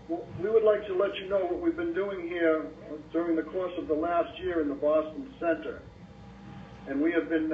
[0.09, 2.67] Well, we would like to let you know what we've been doing here
[3.13, 5.83] during the course of the last year in the Boston Center.
[6.87, 7.53] And we have been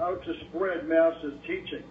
[0.00, 1.84] out to spread Master's teachings.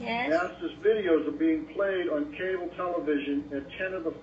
[0.00, 4.14] yes Master's videos are being played on cable television at 10 of the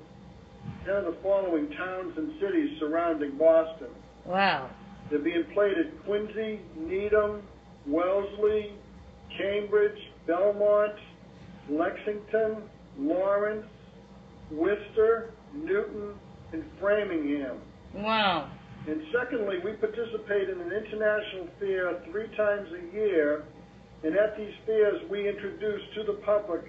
[0.86, 3.88] 10 of the following towns and cities surrounding Boston.
[4.26, 4.70] wow
[5.10, 7.42] They're being played at Quincy, Needham,
[7.88, 8.74] Wellesley,
[9.38, 10.96] Cambridge, Belmont,
[11.70, 12.64] Lexington,
[12.98, 13.66] Lawrence,
[14.52, 16.14] Worcester, Newton,
[16.54, 17.58] and Framingham.
[17.94, 18.50] wow
[19.12, 23.44] secondly, we participate in an international fair three times a year,
[24.04, 26.62] and at these fairs we introduce to the public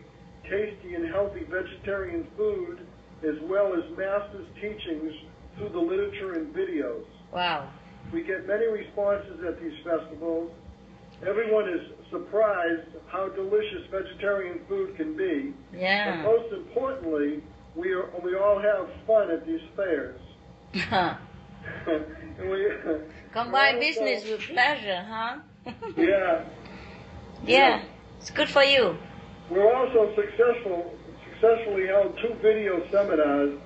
[0.45, 2.87] tasty and healthy vegetarian food,
[3.23, 5.13] as well as master's teachings
[5.57, 7.05] through the literature and videos.
[7.33, 7.69] wow
[8.13, 10.51] We get many responses at these festivals.
[11.27, 15.55] Everyone is surprised how delicious vegetarian food can be.
[15.73, 17.43] And yeah most importantly,
[17.75, 20.21] we, are, we all have fun at these fairs.
[23.33, 25.39] Combine business with pleasure, huh?
[25.97, 26.45] Yeah.
[27.45, 27.83] yeah,
[28.19, 28.97] it's good for you.
[29.51, 30.95] We're also successful,
[31.31, 33.59] successfully held two video seminars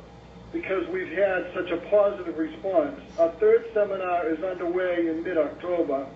[0.53, 3.01] because we've had such a positive response.
[3.19, 6.07] Our third seminar is underway in mid-October.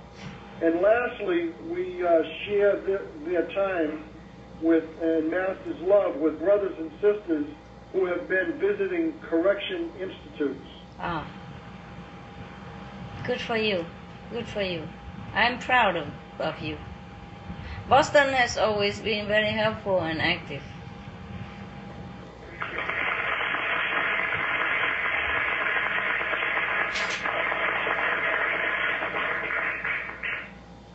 [0.63, 4.05] And lastly, we uh, share their, their time
[4.61, 7.47] with and Master's love with brothers and sisters
[7.93, 10.67] who have been visiting correction institutes.
[10.99, 11.27] Ah,
[13.25, 13.87] good for you.
[14.31, 14.89] Good for you.
[15.35, 16.09] I'm proud of,
[16.39, 16.79] of you.
[17.89, 20.63] Boston has always been very helpful and active.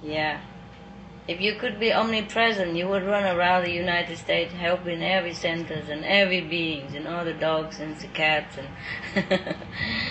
[0.02, 0.42] Yeah.
[1.28, 5.88] If you could be omnipresent, you would run around the United States helping every centers
[5.88, 9.56] and every beings and all the dogs and the cats and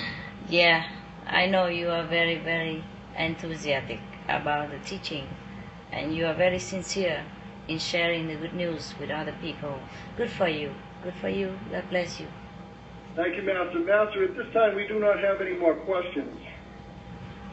[0.49, 0.89] yeah,
[1.29, 2.83] I know you are very, very
[3.17, 5.29] enthusiastic about the teaching
[5.93, 7.25] and you are very sincere
[7.69, 9.79] in sharing the good news with other people.
[10.17, 10.75] Good for you.
[11.03, 11.59] Good for you.
[11.71, 12.27] God bless you.
[13.15, 13.81] Thank you, Master.
[13.81, 16.41] Master, at this time we do not have any more questions.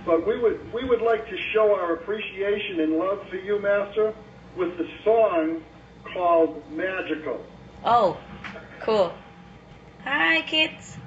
[0.05, 4.13] But we would we would like to show our appreciation and love for you, Master,
[4.55, 5.63] with the song
[6.13, 7.43] called Magical.
[7.84, 8.17] Oh,
[8.82, 9.13] cool.
[10.03, 10.97] Hi, kids.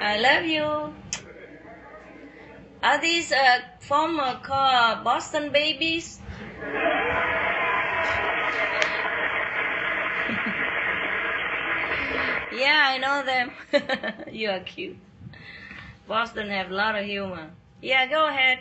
[0.00, 0.94] I love you.
[2.82, 6.20] Are these uh, former called Boston babies?
[12.52, 13.52] yeah, I know them.
[14.32, 14.98] you are cute.
[16.06, 17.50] Boston have a lot of humor.
[17.80, 18.58] Yeah, go ahead.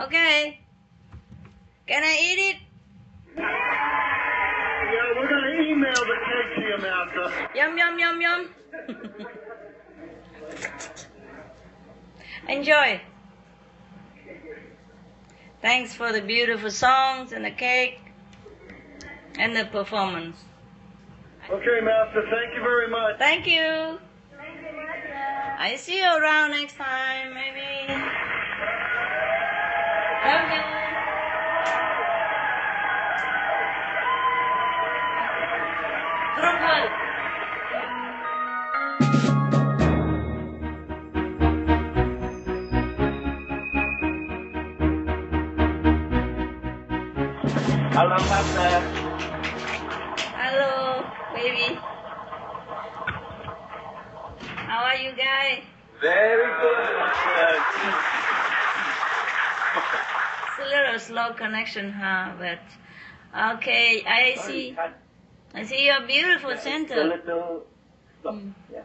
[0.00, 0.58] Okay.
[1.86, 2.56] Can I eat it?
[3.36, 7.48] Yeah, we're to email the cake to you, Master.
[7.54, 8.48] Yum yum yum yum.
[12.48, 13.00] Enjoy.
[15.60, 18.00] Thanks for the beautiful songs and the cake
[19.38, 20.38] and the performance.
[21.50, 23.18] Okay, Master, thank you very much.
[23.18, 23.98] Thank you.
[25.58, 28.39] I see you around next time, maybe.
[30.22, 30.62] Love you.
[36.36, 36.86] Group one.
[47.92, 48.80] Hello, Master.
[50.36, 51.04] Hello,
[51.34, 51.78] baby.
[54.68, 55.62] How are you guys?
[56.00, 57.50] Very good, Master.
[60.48, 62.32] It's a little slow connection, huh?
[62.38, 62.60] But
[63.56, 64.76] okay, I see.
[65.52, 67.04] I see your beautiful a center.
[67.04, 67.66] little.
[68.24, 68.52] Mm.
[68.72, 68.82] Yeah.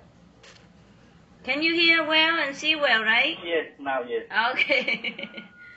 [1.44, 3.38] Can you hear well and see well, right?
[3.44, 4.24] Yes, now yes.
[4.52, 5.30] Okay.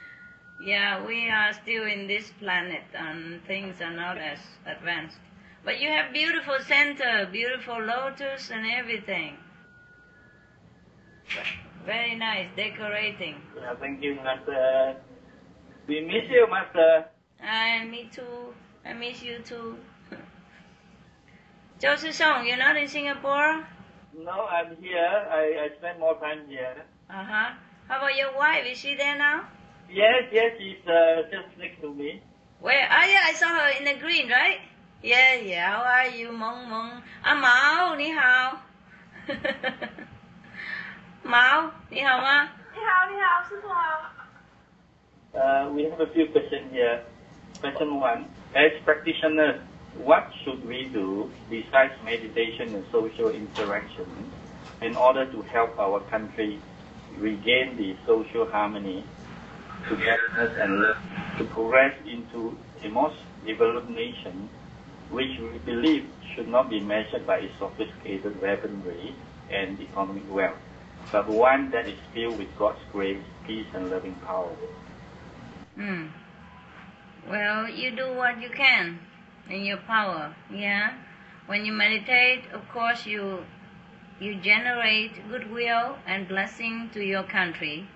[0.64, 5.18] yeah, we are still in this planet and things are not as advanced.
[5.64, 9.36] But you have beautiful center, beautiful lotus and everything.
[11.84, 13.36] Very nice, decorating.
[13.54, 14.96] Yeah, thank you, Master.
[15.87, 17.05] We miss you, Master.
[17.41, 18.53] And me too.
[18.85, 19.77] I miss you too.
[21.79, 23.65] Joseph Song, you're not in Singapore?
[24.17, 25.27] No, I'm here.
[25.29, 26.85] I, I spend more time here.
[27.09, 27.49] Uh huh.
[27.87, 28.65] How about your wife?
[28.65, 29.43] Is she there now?
[29.89, 32.21] Yes, yes, she's uh, just next to me.
[32.61, 32.87] Where?
[32.89, 34.59] Ah, yeah, I saw her in the green, right?
[35.03, 35.67] Yeah, yeah.
[35.69, 37.01] How are you, Mong Mong?
[37.23, 38.61] Ah, Mao, 你好。
[41.25, 42.49] Mao, 你好吗？
[45.34, 47.02] uh, we have a few questions here.
[47.60, 48.26] Question one.
[48.54, 49.60] As practitioners,
[49.96, 54.06] what should we do besides meditation and social interaction
[54.80, 56.60] in order to help our country
[57.18, 59.04] regain the social harmony,
[59.88, 60.96] togetherness and love
[61.36, 64.48] to progress into a most developed nation
[65.10, 69.14] which we believe should not be measured by its sophisticated weaponry
[69.50, 70.56] and economic wealth,
[71.12, 74.54] but one that is filled with God's grace, peace and loving power.
[75.78, 76.08] Hmm.
[77.30, 78.98] Well, you do what you can
[79.48, 80.34] in your power.
[80.52, 80.98] Yeah.
[81.46, 83.44] When you meditate, of course, you
[84.18, 87.86] you generate goodwill and blessing to your country.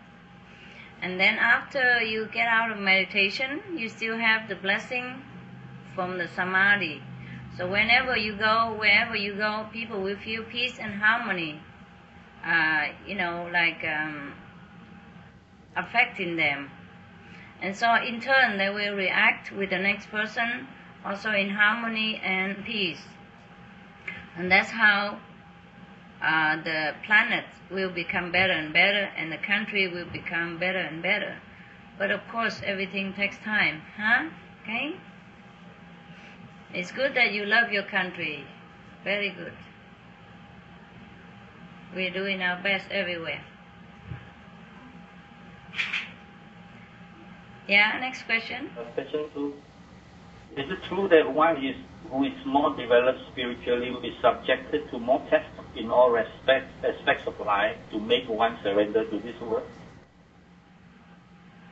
[1.01, 5.21] And then after you get out of meditation, you still have the blessing
[5.97, 7.03] from the samadhi.
[7.57, 11.61] So whenever you go, wherever you go, people will feel peace and harmony.
[12.47, 14.35] Uh, you know, like um,
[15.77, 16.71] affecting them.
[17.63, 20.67] And so in turn, they will react with the next person
[21.05, 23.01] also in harmony and peace.
[24.37, 25.19] And that's how
[26.21, 31.03] uh, the planet will become better and better, and the country will become better and
[31.03, 31.39] better.
[31.99, 34.29] But of course, everything takes time, huh?
[34.63, 34.97] Okay?
[36.75, 38.45] It's good that you love your country.
[39.05, 39.53] Very good.
[41.95, 43.45] We're doing our best everywhere.
[47.69, 48.71] Yeah, next question.
[48.79, 49.55] Uh, Question two.
[50.57, 51.77] Is it true that one is
[52.11, 57.27] who is more developed spiritually will be subjected to more tests in all respects, aspects
[57.27, 59.67] of life to make one surrender to this world?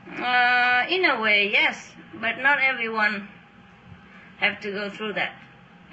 [0.09, 3.29] Uh, in a way, yes, but not everyone
[4.39, 5.35] have to go through that.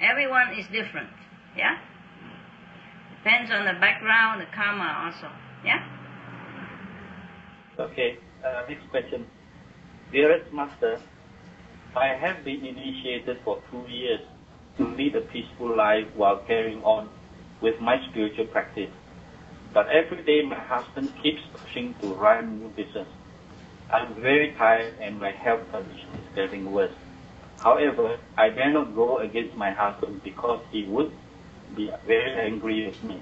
[0.00, 1.10] Everyone is different,
[1.56, 1.78] yeah.
[3.18, 5.28] Depends on the background, the karma also,
[5.64, 5.84] yeah.
[7.78, 9.26] Okay, uh, next question.
[10.10, 11.00] Dearest Master,
[11.94, 14.20] I have been initiated for two years
[14.78, 17.10] to lead a peaceful life while carrying on
[17.60, 18.88] with my spiritual practice.
[19.74, 23.08] But every day my husband keeps pushing to run new business.
[23.92, 26.94] I'm very tired and my health condition is getting worse.
[27.58, 31.12] However, I dare not go against my husband because he would
[31.76, 33.20] be very angry with me.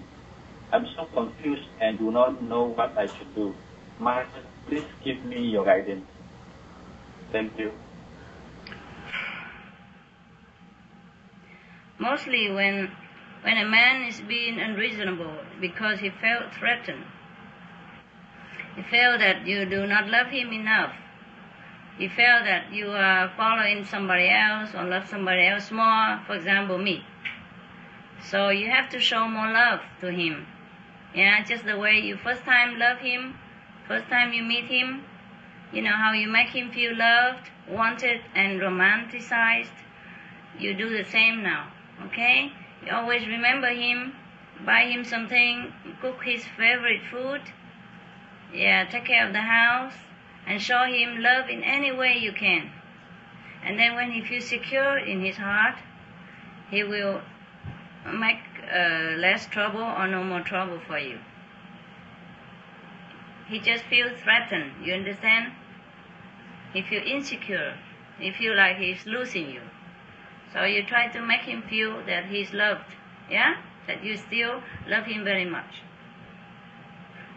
[0.73, 3.55] I'm so confused and do not know what I should do.
[4.01, 6.07] Master, please give me your guidance.
[7.37, 7.71] Thank you.
[11.99, 12.91] Mostly when
[13.43, 17.05] when a man is being unreasonable because he felt threatened.
[18.75, 20.95] He felt that you do not love him enough.
[21.99, 26.79] He felt that you are following somebody else or love somebody else more, for example,
[26.79, 27.05] me.
[28.23, 30.47] So you have to show more love to him
[31.15, 33.39] Yeah, just the way you first time love him,
[33.87, 35.05] first time you meet him,
[35.73, 39.77] you know how you make him feel loved, wanted, and romanticized.
[40.59, 41.73] You do the same now,
[42.07, 42.53] okay?
[42.85, 44.15] You always remember him,
[44.65, 47.43] buy him something, cook his favorite food,
[48.53, 49.95] yeah, take care of the house,
[50.47, 52.71] and show him love in any way you can.
[53.65, 55.77] And then when he feels secure in his heart,
[56.71, 57.21] he will
[58.15, 58.39] make
[58.73, 61.19] uh, less trouble or no more trouble for you.
[63.49, 65.53] He just feels threatened, you understand?
[66.73, 67.79] He feels insecure.
[68.19, 69.63] He feels like he's losing you.
[70.53, 72.95] So you try to make him feel that he's loved,
[73.31, 73.57] yeah?
[73.87, 75.83] That you still love him very much.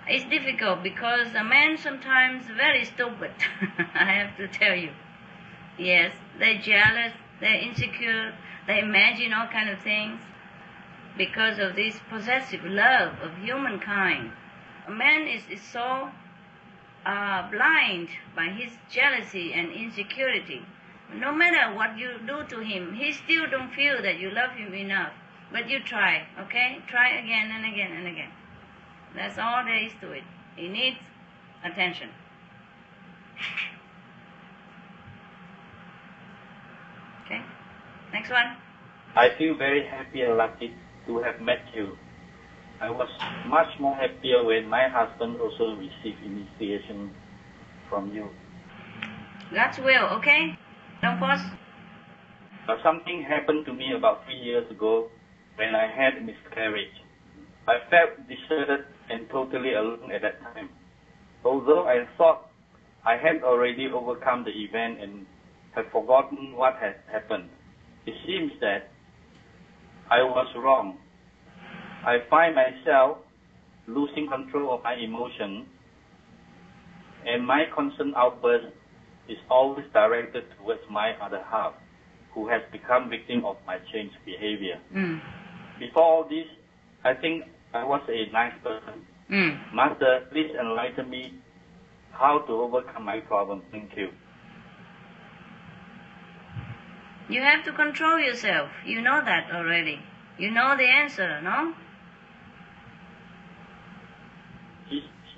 [0.07, 3.31] It's difficult because a man sometimes very stupid,
[3.93, 4.91] I have to tell you.
[5.77, 8.33] Yes, they're jealous, they're insecure,
[8.65, 10.19] they imagine all kind of things
[11.17, 14.31] because of this possessive love of humankind.
[14.89, 16.09] Man is, is so
[17.05, 20.61] uh, blind by his jealousy and insecurity.
[21.13, 24.73] No matter what you do to him, he still don't feel that you love him
[24.73, 25.13] enough.
[25.51, 26.79] But you try, okay?
[26.87, 28.29] Try again and again and again.
[29.15, 30.23] That's all there is to it.
[30.55, 30.97] He needs
[31.63, 32.09] attention.
[37.25, 37.41] Okay?
[38.13, 38.57] Next one.
[39.15, 40.75] I feel very happy and lucky
[41.07, 41.97] to have met you.
[42.81, 43.09] I was
[43.47, 47.11] much more happier when my husband also received initiation
[47.89, 48.29] from you.
[49.53, 50.57] God's will, okay?
[51.01, 51.41] Don't pause.
[52.67, 55.09] But something happened to me about three years ago
[55.55, 56.95] when I had a miscarriage.
[57.67, 60.69] I felt deserted and totally alone at that time.
[61.43, 62.49] Although I thought
[63.05, 65.25] I had already overcome the event and
[65.75, 67.49] had forgotten what had happened,
[68.05, 68.89] it seems that
[70.09, 70.97] I was wrong.
[72.05, 73.17] I find myself
[73.87, 75.65] losing control of my emotion,
[77.25, 78.67] and my constant outburst
[79.27, 81.73] is always directed towards my other half,
[82.33, 84.79] who has become victim of my changed behavior.
[84.95, 85.19] Mm.
[85.79, 86.47] Before all this,
[87.03, 87.43] I think
[87.73, 89.05] I was a nice person.
[89.29, 89.73] Mm.
[89.73, 91.33] Master, please enlighten me
[92.11, 93.61] how to overcome my problem.
[93.71, 94.09] Thank you.
[97.29, 98.69] You have to control yourself.
[98.85, 99.99] You know that already.
[100.39, 101.73] You know the answer, no?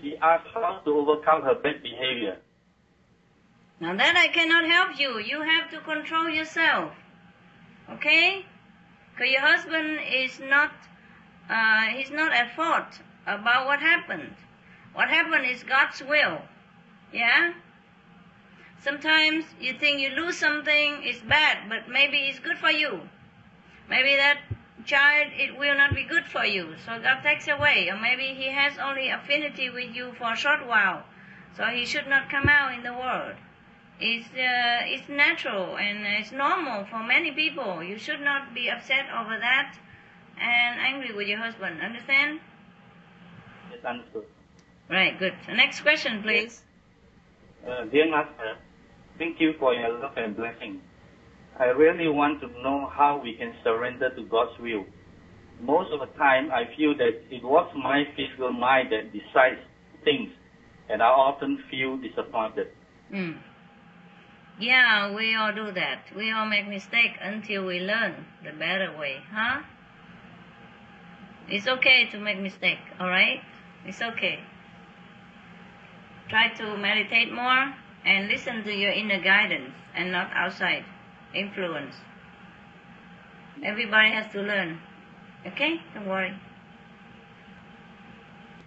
[0.02, 2.38] She asked how to overcome her bad behavior.
[3.80, 5.20] Now that I cannot help you.
[5.20, 6.94] You have to control yourself.
[7.90, 8.46] Okay?
[9.14, 10.72] Because your husband is not,
[11.50, 14.36] uh, he's not at fault about what happened.
[14.94, 16.42] What happened is God's will.
[17.14, 17.54] Yeah?
[18.84, 23.02] Sometimes you think you lose something, it's bad, but maybe it's good for you.
[23.90, 24.40] Maybe that
[24.86, 27.90] child, it will not be good for you, so God takes away.
[27.90, 31.04] Or maybe he has only affinity with you for a short while,
[31.56, 33.36] so he should not come out in the world.
[34.00, 37.84] It's, uh, it's natural and it's normal for many people.
[37.84, 39.78] You should not be upset over that
[40.40, 41.82] and angry with your husband.
[41.82, 42.40] Understand?
[43.72, 44.26] Yes, understood.
[44.90, 45.34] Right, good.
[45.48, 46.64] The next question, please.
[47.68, 48.58] Uh, dear Master,
[49.20, 50.82] thank you for your love and blessing.
[51.62, 54.84] I really want to know how we can surrender to God's will.
[55.62, 59.62] Most of the time, I feel that it was my physical mind that decides
[60.04, 60.32] things,
[60.90, 62.70] and I often feel disappointed.
[63.14, 63.38] Mm.
[64.60, 66.06] Yeah, we all do that.
[66.18, 69.62] We all make mistake until we learn the better way, huh?
[71.48, 73.42] It's okay to make mistake, alright?
[73.86, 74.40] It's okay.
[76.28, 80.86] Try to meditate more and listen to your inner guidance and not outside
[81.34, 81.96] influence.
[83.64, 84.80] Everybody has to learn.
[85.46, 85.80] Okay?
[85.94, 86.34] Don't worry.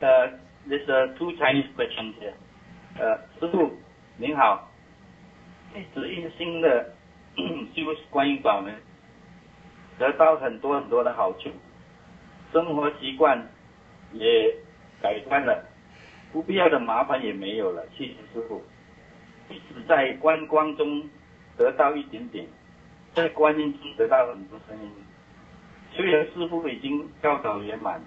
[0.03, 0.37] Uh,
[0.69, 2.35] there's uh, two Chinese question here.
[2.97, 3.73] 呃，师傅
[4.19, 4.71] 您好，
[5.75, 6.95] 一直一心的
[7.75, 8.75] 修观音法门，
[9.99, 11.51] 得到很多很多的好处，
[12.53, 13.49] 生活习惯
[14.13, 14.55] 也
[15.03, 15.65] 改善了，
[16.33, 17.85] 不必要的麻烦也没有了。
[17.97, 18.63] 谢谢师傅，
[19.49, 21.09] 一直在观光中
[21.57, 22.47] 得到一点点，
[23.15, 24.91] 在观音中得到很多声音。
[25.93, 28.03] 虽然师傅已经教导圆满，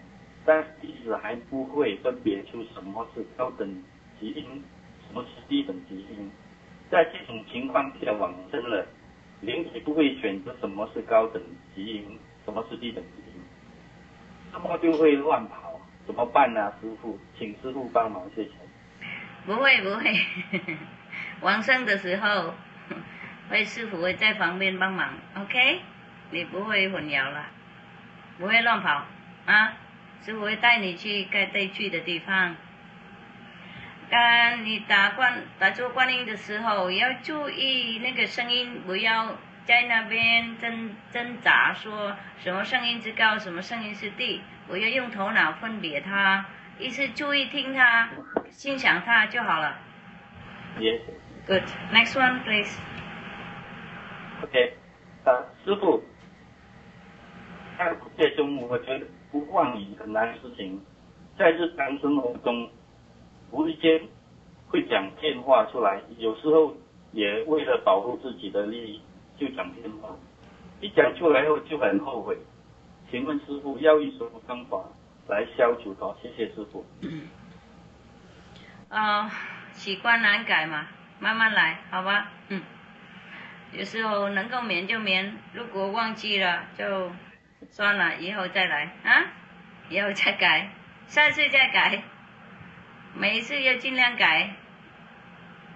[0.46, 3.84] 但弟子还不会分别出什么是高等
[4.20, 4.64] 级音，
[5.08, 6.30] 什么是低等级音。
[6.90, 8.86] 在这种情况下往生了，
[9.42, 11.42] 灵体不会选择什么是高等
[11.76, 13.42] 级音，什么是低等级音，
[14.52, 16.74] 那么就会乱跑，怎么办呢？
[16.82, 18.52] 师傅，请师傅帮忙，谢谢。
[19.46, 20.14] 不会不会，
[21.42, 22.54] 往生的时候，
[23.50, 25.82] 会师傅会在旁边帮忙，OK？
[26.32, 27.46] 你不会混淆了，
[28.38, 29.06] 不会乱跑
[29.46, 29.74] 啊。
[30.24, 32.56] 师傅会带你去该带去的地方。
[34.10, 46.46] 当你打观打坐观音的时候，要注意那个声音，不要在那边挣挣扎，说什么声音是高，什么声音是低，不要用头脑分别它，
[46.80, 48.10] 一是注意听它，
[48.50, 49.78] 欣赏它就好了。
[50.80, 51.02] Yes.
[51.46, 51.64] Good.
[51.94, 52.78] Next one, please.
[54.44, 54.74] OK，
[55.26, 56.02] 呃，师傅，
[57.78, 60.80] 在世界中，我觉得不妄语很难的事情，
[61.38, 62.70] 在日常生活中，
[63.52, 64.02] 无意间
[64.70, 66.76] 会讲骗话出来，有时候
[67.12, 69.02] 也为了保护自己的利益
[69.38, 70.10] 就讲骗话，
[70.82, 72.38] 一讲出来后就很后悔。
[73.10, 74.84] 请问师傅要用什么方法
[75.28, 76.14] 来消除它？
[76.22, 76.86] 谢谢师傅。
[78.90, 79.32] 啊、
[79.74, 80.88] 习惯难改嘛，
[81.20, 82.32] 慢慢来，好吧？
[82.50, 82.62] 嗯，
[83.78, 87.12] 有时候能够免就免，如果忘记了就
[87.70, 89.24] 算了，以后再来啊，
[89.88, 90.72] 以后再改，
[91.06, 92.02] 下次再改，
[93.14, 94.50] 每一次要尽量改，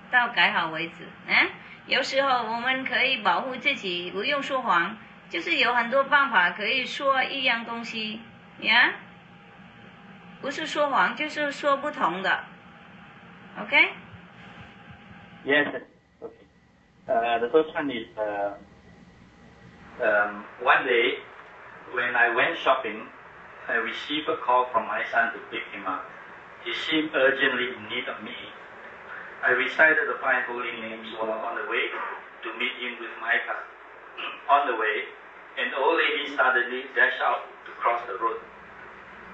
[0.09, 1.03] 到改好为止。
[1.31, 1.45] 啊，
[1.85, 4.97] 有时候我们可以保护自己，不用说谎，
[5.29, 8.19] 就是有很多办法可以说一样东西
[8.61, 8.93] 呀。
[10.41, 12.45] 不是说谎，就是说不同的。
[13.59, 13.89] Okay?
[17.09, 18.53] Uh, the first one is uh,
[20.05, 21.17] um, one day
[21.97, 23.09] when I went shopping,
[23.67, 26.05] I received a call from my son to pick him up.
[26.63, 28.37] He seemed urgently in need of me.
[29.41, 33.33] I recited the five holy names while on the way to meet him with my
[33.49, 33.65] car.
[34.61, 35.09] on the way,
[35.57, 38.37] an old lady suddenly dashed out to cross the road.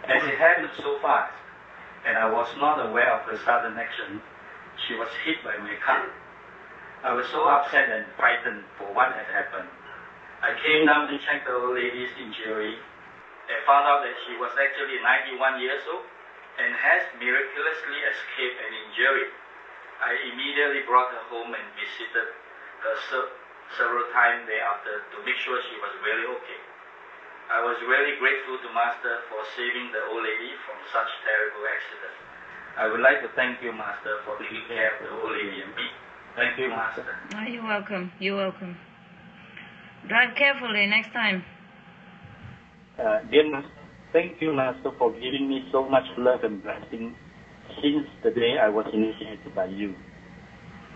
[0.07, 1.35] As it happened so fast,
[2.07, 4.21] and I was not aware of her sudden action,
[4.87, 6.07] she was hit by my car.
[7.05, 9.69] I was so upset and frightened for what had happened.
[10.41, 14.49] I came down to check the old lady's injury and found out that she was
[14.57, 16.05] actually 91 years old
[16.57, 19.29] and has miraculously escaped an injury.
[20.01, 22.33] I immediately brought her home and visited
[22.81, 23.33] her se-
[23.77, 26.61] several times thereafter to make sure she was really okay.
[27.53, 32.17] I was really grateful to Master for saving the old lady from such terrible accident.
[32.73, 35.73] I would like to thank you, Master, for taking care of the old lady and
[35.77, 35.87] me.
[36.37, 37.03] Thank you, Master.
[37.33, 38.11] Oh, you're welcome.
[38.19, 38.77] You're welcome.
[40.07, 41.43] Drive carefully next time.
[42.93, 43.71] Uh, dear Master,
[44.13, 47.15] thank you, Master, for giving me so much love and blessing
[47.81, 49.95] since the day I was initiated by you.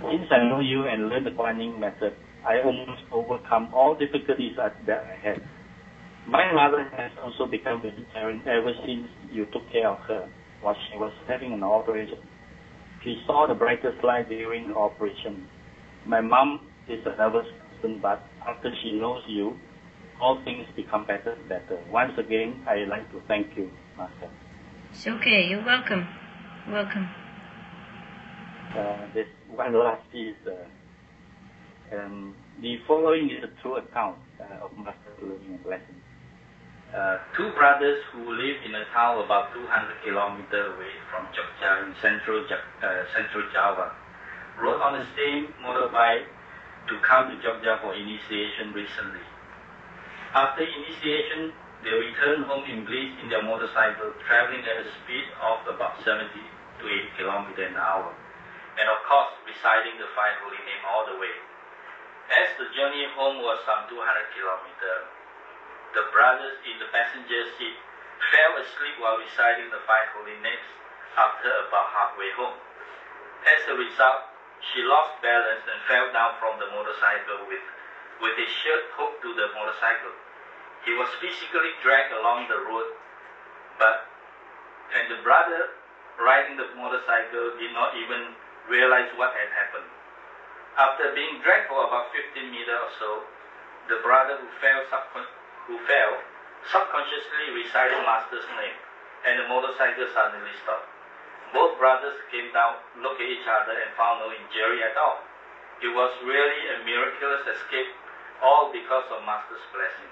[0.02, 2.14] Since I know you and learned the Yin method,
[2.46, 5.42] I almost overcome all difficulties that that I had.
[6.28, 10.30] My mother has also become vegetarian ever since you took care of her
[10.62, 12.20] while she was having an operation.
[13.04, 15.48] She saw the brightest light during the operation.
[16.06, 17.48] My mom is a nervous
[17.82, 19.58] person, but after she knows you,
[20.22, 21.80] all things become better and better.
[21.92, 24.30] Once again, I like to thank you, Master.
[24.92, 25.48] It's okay.
[25.50, 26.08] You're welcome.
[26.70, 27.10] Welcome.
[28.78, 30.36] Uh, this one last piece.
[30.46, 36.01] Uh, um, the following is a true account uh, of Master Learning and Blessing.
[36.92, 39.64] Uh, two brothers who live in a town about 200
[40.04, 43.96] kilometers away from Jogja in central, uh, central Java
[44.60, 46.28] rode on the same motorbike
[46.92, 49.24] to come to Jogja for initiation recently.
[50.36, 55.64] After initiation, they returned home in bliss in their motorcycle, traveling at a speed of
[55.72, 58.12] about 70 to 80 kilometers an hour,
[58.76, 61.36] and of course, reciting the five holy name all the way.
[62.36, 63.96] As the journey home was some 200
[64.36, 65.21] kilometers,
[65.94, 67.76] the brothers in the passenger seat
[68.32, 70.68] fell asleep while reciting the five holy names
[71.18, 72.56] after about halfway home.
[73.44, 74.32] As a result,
[74.62, 77.64] she lost balance and fell down from the motorcycle with,
[78.22, 80.14] with his shirt hooked to the motorcycle.
[80.86, 82.88] He was physically dragged along the road,
[83.78, 84.06] but
[84.94, 85.72] and the brother
[86.20, 88.36] riding the motorcycle did not even
[88.70, 89.88] realize what had happened.
[90.78, 93.10] After being dragged for about 15 meters or so,
[93.88, 95.32] the brother who fell, subcon-
[95.68, 96.14] who fell
[96.70, 98.78] subconsciously recited Master's name,
[99.26, 100.86] and the motorcycle suddenly stopped.
[101.54, 105.20] Both brothers came down, looked at each other, and found no injury at all.
[105.82, 107.92] It was really a miraculous escape,
[108.46, 110.12] all because of Master's blessing.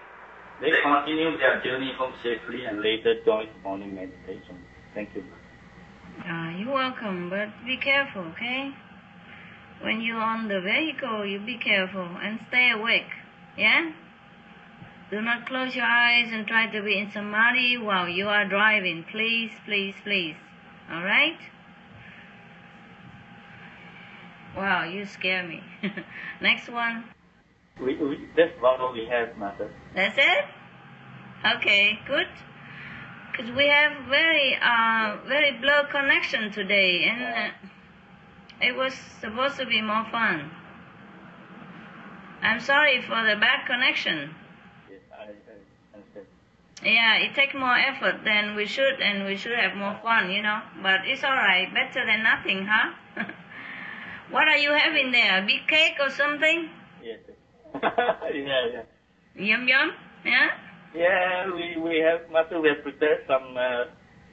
[0.59, 4.59] They continued their journey home safely and later joined morning meditation.
[4.93, 5.23] Thank you.
[6.25, 8.71] Ah, you're welcome, but be careful, okay?
[9.81, 13.07] When you're on the vehicle, you be careful and stay awake,
[13.55, 13.91] yeah?
[15.11, 19.05] Do not close your eyes and try to be in samadhi while you are driving.
[19.11, 20.35] Please, please, please.
[20.91, 21.37] All right?
[24.55, 25.63] Wow, you scare me.
[26.41, 27.05] Next one.
[27.79, 29.71] We, we, that's all we have, Master.
[29.95, 30.45] That's it?
[31.55, 32.27] Okay, good.
[33.31, 37.51] Because we have very, uh, very blurred connection today, and uh,
[38.61, 40.51] it was supposed to be more fun.
[42.41, 44.35] I'm sorry for the bad connection.
[44.89, 46.25] Yes, I, I understand.
[46.83, 50.41] Yeah, it takes more effort than we should, and we should have more fun, you
[50.41, 50.61] know.
[50.81, 52.93] But it's all right, better than nothing, huh?
[54.31, 55.43] what are you having there?
[55.43, 56.69] A big cake or something?
[57.03, 57.19] Yes.
[57.83, 58.83] yeah, yeah.
[59.35, 59.91] Yum yum?
[60.23, 60.49] Yeah.
[60.95, 63.83] Yeah, we, we have, Master, we have prepared some uh,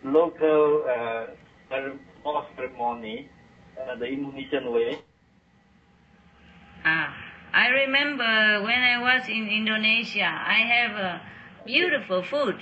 [0.05, 1.27] local uh,
[1.69, 3.29] ceremony,
[3.77, 4.99] uh, the Indonesian way.
[6.85, 7.13] Ah,
[7.53, 11.19] I remember when I was in Indonesia, I have uh,
[11.67, 12.57] beautiful food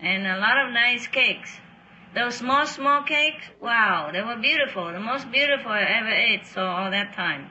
[0.00, 1.50] and a lot of nice cakes.
[2.14, 4.92] Those small, small cakes, wow, they were beautiful.
[4.92, 7.50] The most beautiful I ever ate, so all that time.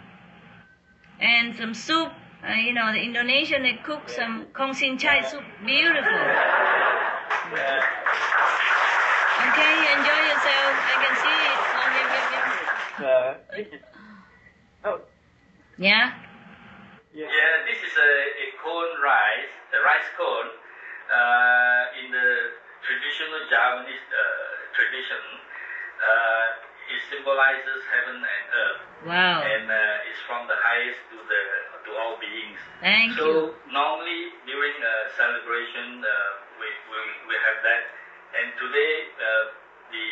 [1.20, 2.12] And some soup,
[2.48, 6.20] uh, you know, the Indonesian, they cook some kong sin chai soup, beautiful.
[9.48, 10.74] Okay, you enjoy yourself.
[10.84, 11.38] I can see
[13.70, 13.82] it.
[14.84, 15.00] Oh,
[15.78, 16.14] Yeah?
[17.18, 17.26] Yeah.
[17.26, 18.12] Yeah, this is a,
[18.46, 20.50] a cone rice, a rice cone.
[21.08, 22.30] Uh, in the
[22.84, 24.20] traditional Javanese uh,
[24.76, 25.24] tradition,
[26.04, 29.40] uh, it symbolizes heaven and earth, Wow.
[29.40, 31.42] and uh, it's from the highest to the
[31.88, 32.60] to all beings.
[32.84, 33.56] Thank so you.
[33.72, 36.12] normally during a celebration, uh,
[36.60, 36.98] we, we
[37.32, 37.84] we have that,
[38.36, 39.44] and today uh,
[39.96, 40.08] the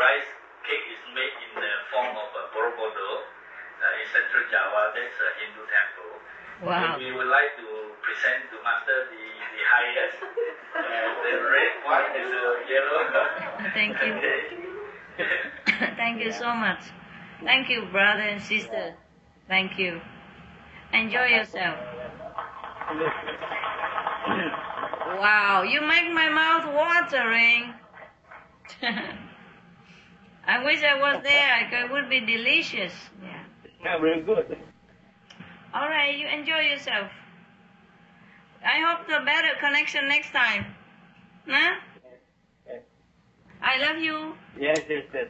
[0.00, 0.28] rice
[0.64, 4.96] cake is made in the form of a Borobudur uh, in central Java.
[4.96, 5.99] That's a Hindu temple.
[6.62, 6.96] Wow.
[6.98, 7.66] We would like to
[8.04, 10.82] present to Master the, the highest, uh,
[11.24, 13.00] the red one and the yellow.
[13.74, 14.12] Thank you.
[15.96, 16.80] Thank you so much.
[17.44, 18.94] Thank you, brother and sister.
[19.48, 20.00] Thank you.
[20.92, 21.78] Enjoy yourself.
[25.18, 27.74] Wow, you make my mouth watering.
[30.46, 31.84] I wish I was there.
[31.84, 32.92] It would be delicious.
[33.22, 33.44] Yeah.
[33.82, 34.58] Yeah, very good.
[35.72, 37.08] All right, you enjoy yourself.
[38.64, 40.66] I hope the better connection next time.
[41.48, 41.78] Huh?
[43.62, 44.34] I love you.
[44.58, 45.28] Yes, yes, yes.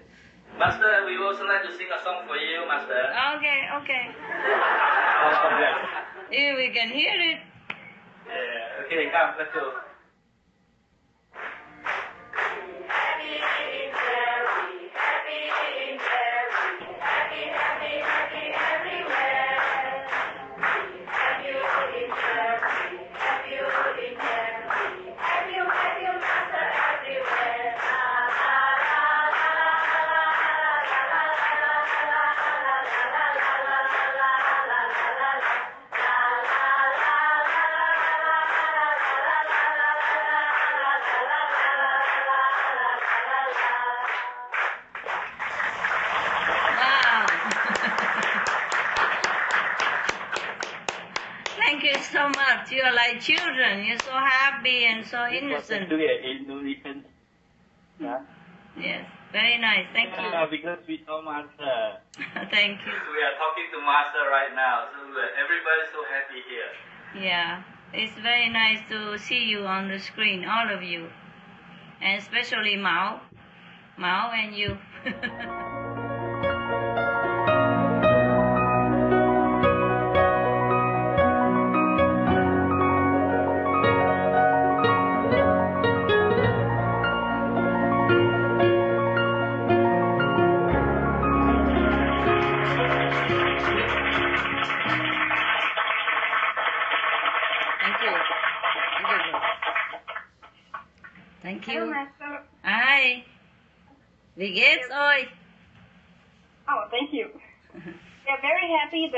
[0.59, 3.13] Master, we also like to sing a song for you, Master.
[3.37, 4.05] Okay, okay.
[6.33, 7.39] If we can hear it.
[8.27, 9.90] Yeah, okay, come, let's go.
[52.81, 52.87] Much.
[52.87, 53.85] You are like children.
[53.85, 55.89] You're so happy and so innocent.
[55.89, 57.05] Do it Indonesian.
[58.01, 58.21] Yeah.
[58.79, 59.87] Yes, very nice.
[59.93, 60.51] Thank Yeah, you.
[60.51, 61.99] because we know Master.
[62.51, 62.93] Thank you.
[63.13, 67.23] We are talking to Master right now, so uh, everybody's so happy here.
[67.23, 67.63] Yeah,
[67.93, 71.11] it's very nice to see you on the screen, all of you,
[72.01, 73.21] and especially Mao,
[73.99, 74.79] Mao and you.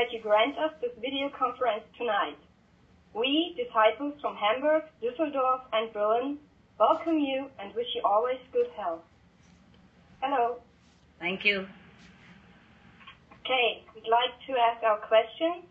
[0.02, 2.36] that you grant us this video conference tonight.
[3.14, 6.38] We, disciples from Hamburg, Düsseldorf, and Berlin,
[6.76, 9.02] welcome you and wish you always good health.
[10.20, 10.56] Hello.
[11.20, 11.68] Thank you.
[13.44, 15.62] Okay, we'd like to ask our questions,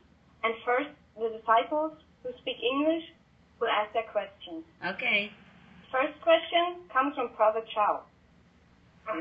[0.46, 1.92] and first, the disciples
[2.24, 3.04] who speak English
[3.60, 4.64] will ask their questions.
[4.96, 5.30] Okay.
[5.92, 8.04] First question comes from Prophet Chow.
[9.10, 9.20] Uh,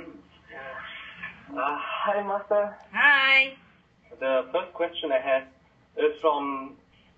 [1.50, 2.78] hi, Master.
[2.92, 3.56] Hi.
[4.18, 5.44] The first question I have
[5.96, 6.76] is from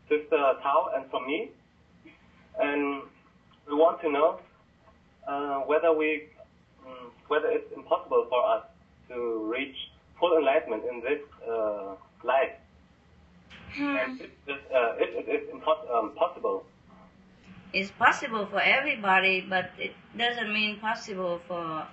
[0.09, 1.51] Sister Tao and from me.
[2.61, 3.03] And
[3.67, 4.41] we want to know
[5.27, 6.29] uh, whether we,
[6.87, 8.65] um, whether it's impossible for us
[9.09, 9.77] to reach
[10.21, 12.53] full enlightenment in this uh, life.
[13.79, 16.65] And if, this, uh, if it is impos- um, possible,
[17.73, 21.89] It's possible for everybody, but it doesn't mean possible for.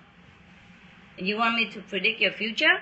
[1.18, 2.76] You want me to predict your future?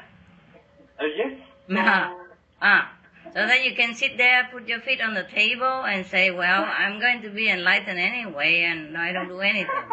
[1.00, 1.38] Uh, yes.
[1.72, 2.16] Ah,
[2.62, 2.94] ah.
[3.34, 6.64] So then you can sit there, put your feet on the table, and say, "Well,
[6.64, 9.84] I'm going to be enlightened anyway, and I don't do anything."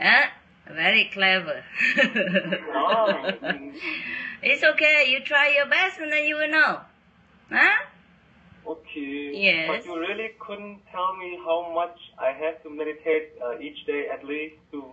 [0.00, 0.26] Huh?
[0.72, 1.62] Very clever.
[2.74, 3.30] Oh.
[4.42, 5.06] it's okay.
[5.08, 6.80] You try your best, and then you will know.
[7.50, 7.84] Huh?
[8.66, 9.30] Okay.
[9.34, 9.68] Yes.
[9.68, 14.06] But you really couldn't tell me how much I have to meditate uh, each day
[14.08, 14.84] at least to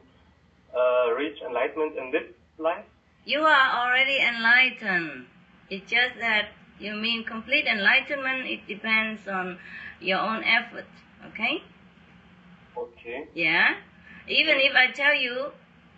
[0.75, 2.27] uh, reach enlightenment in this
[2.57, 2.85] life?
[3.29, 5.27] You are already enlightened.
[5.69, 6.47] It's just that
[6.79, 8.47] you mean complete enlightenment.
[8.47, 9.59] It depends on
[10.01, 10.87] your own effort.
[11.27, 11.61] Okay?
[12.75, 13.27] Okay.
[13.35, 13.75] Yeah?
[14.27, 15.51] Even if I tell you,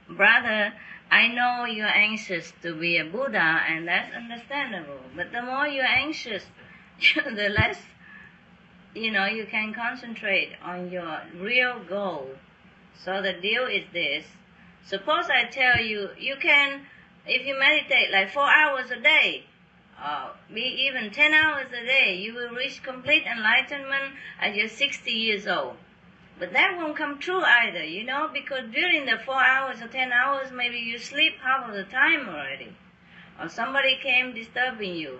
[0.09, 0.73] brother,
[1.09, 4.99] I know you're anxious to be a Buddha, and that's understandable.
[5.15, 6.43] But the more you're anxious,
[7.15, 7.77] the less,
[8.93, 12.27] you know, you can concentrate on your real goal.
[13.05, 14.25] So the deal is this.
[14.83, 16.81] Suppose I tell you, you can,
[17.25, 19.45] if you meditate like four hours a day,
[20.01, 25.11] uh, be even 10 hours a day, you will reach complete enlightenment at you're 60
[25.11, 25.77] years old.
[26.39, 30.11] But that won't come true either, you know, because during the four hours or ten
[30.11, 32.75] hours, maybe you sleep half of the time already.
[33.39, 35.19] Or somebody came disturbing you.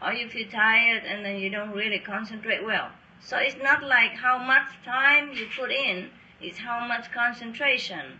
[0.00, 2.90] Or you feel tired and then you don't really concentrate well.
[3.20, 6.08] So it's not like how much time you put in,
[6.40, 8.18] it's how much concentration.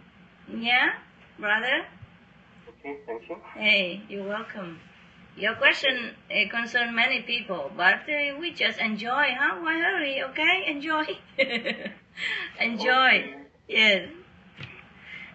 [0.55, 0.93] Yeah,
[1.39, 1.87] brother?
[2.85, 3.37] Okay, thank you.
[3.55, 4.81] Hey, you're welcome.
[5.37, 9.61] Your question uh, concerns many people, but uh, we just enjoy, huh?
[9.63, 10.65] Why hurry, okay?
[10.69, 11.05] Enjoy.
[12.59, 13.09] enjoy.
[13.09, 13.35] Okay.
[13.69, 14.09] Yes.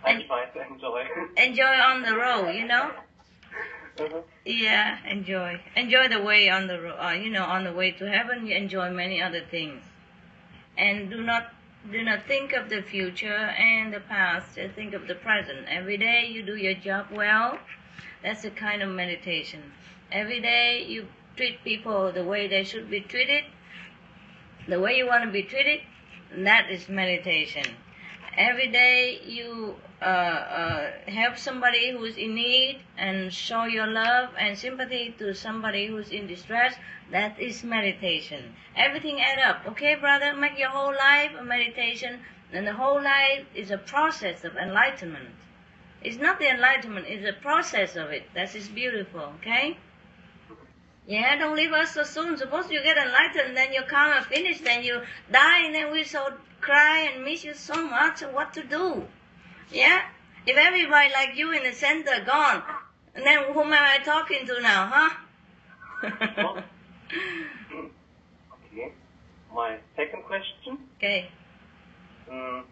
[0.04, 1.06] I And- try to enjoy.
[1.38, 2.92] Enjoy on the road, you know?
[3.98, 4.24] Mhm.
[4.46, 5.60] Yeah, enjoy.
[5.76, 8.56] Enjoy the way on the road, uh, you know, on the way to heaven, you
[8.56, 9.82] enjoy many other things.
[10.78, 11.52] And do not
[11.92, 15.60] do not think of the future and the past, just think of the present.
[15.70, 17.60] Every day you do your job well.
[18.24, 19.72] That's a kind of meditation.
[20.12, 23.44] Every day you treat people the way they should be treated,
[24.68, 25.82] the way you want to be treated,
[26.36, 27.64] that is meditation.
[28.38, 34.56] Every day you uh, uh, help somebody who's in need and show your love and
[34.56, 36.76] sympathy to somebody who's in distress,
[37.12, 38.54] that is meditation.
[38.76, 40.36] Everything add up, okay, brother?
[40.36, 42.20] Make your whole life a meditation,
[42.54, 45.34] and the whole life is a process of enlightenment.
[46.04, 48.30] It's not the enlightenment, it's a process of it.
[48.36, 49.78] That is beautiful, okay?
[51.08, 52.38] Yeah, don't leave us so soon.
[52.38, 55.02] Suppose you get enlightened, then you come and finish, then you
[55.32, 58.22] die, and then we so cry and miss you so much.
[58.22, 59.08] What to do?
[59.72, 60.02] Yeah?
[60.46, 62.64] If everybody like you in the center gone,
[63.14, 65.10] then whom am I talking to now, huh?
[68.72, 68.92] Okay.
[69.54, 70.78] My second question.
[70.98, 71.30] okay.
[72.30, 72.64] Mm,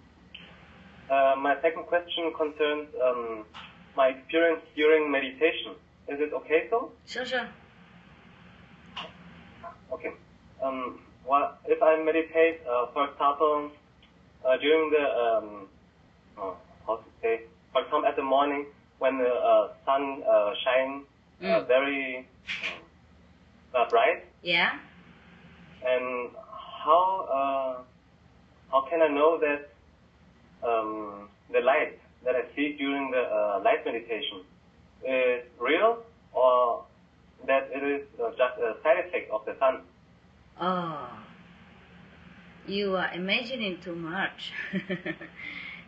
[1.10, 3.46] uh, my second question concerns um,
[3.96, 5.74] my experience during meditation.
[6.08, 6.92] Is it okay so?
[7.08, 7.48] Sure, sure.
[9.94, 10.12] Okay.
[10.62, 13.72] Um, well, if I meditate, uh, for example,
[14.46, 15.68] uh, during the, um,
[16.38, 17.42] oh, how to say,
[17.72, 18.66] for example, at the morning
[19.00, 21.04] when the uh, sun uh, shines
[21.42, 21.68] uh, Mm.
[21.68, 22.28] very
[23.76, 24.80] uh, bright, Yeah?
[25.86, 26.32] and
[26.86, 27.84] how uh,
[28.72, 29.62] how can I know that
[30.68, 34.46] um, the light that I see during the uh, light meditation
[35.06, 36.04] is real
[36.34, 36.86] or
[37.48, 39.82] that it is uh, just a side effect of the sun?
[40.60, 41.10] Oh,
[42.66, 44.52] you are imagining too much.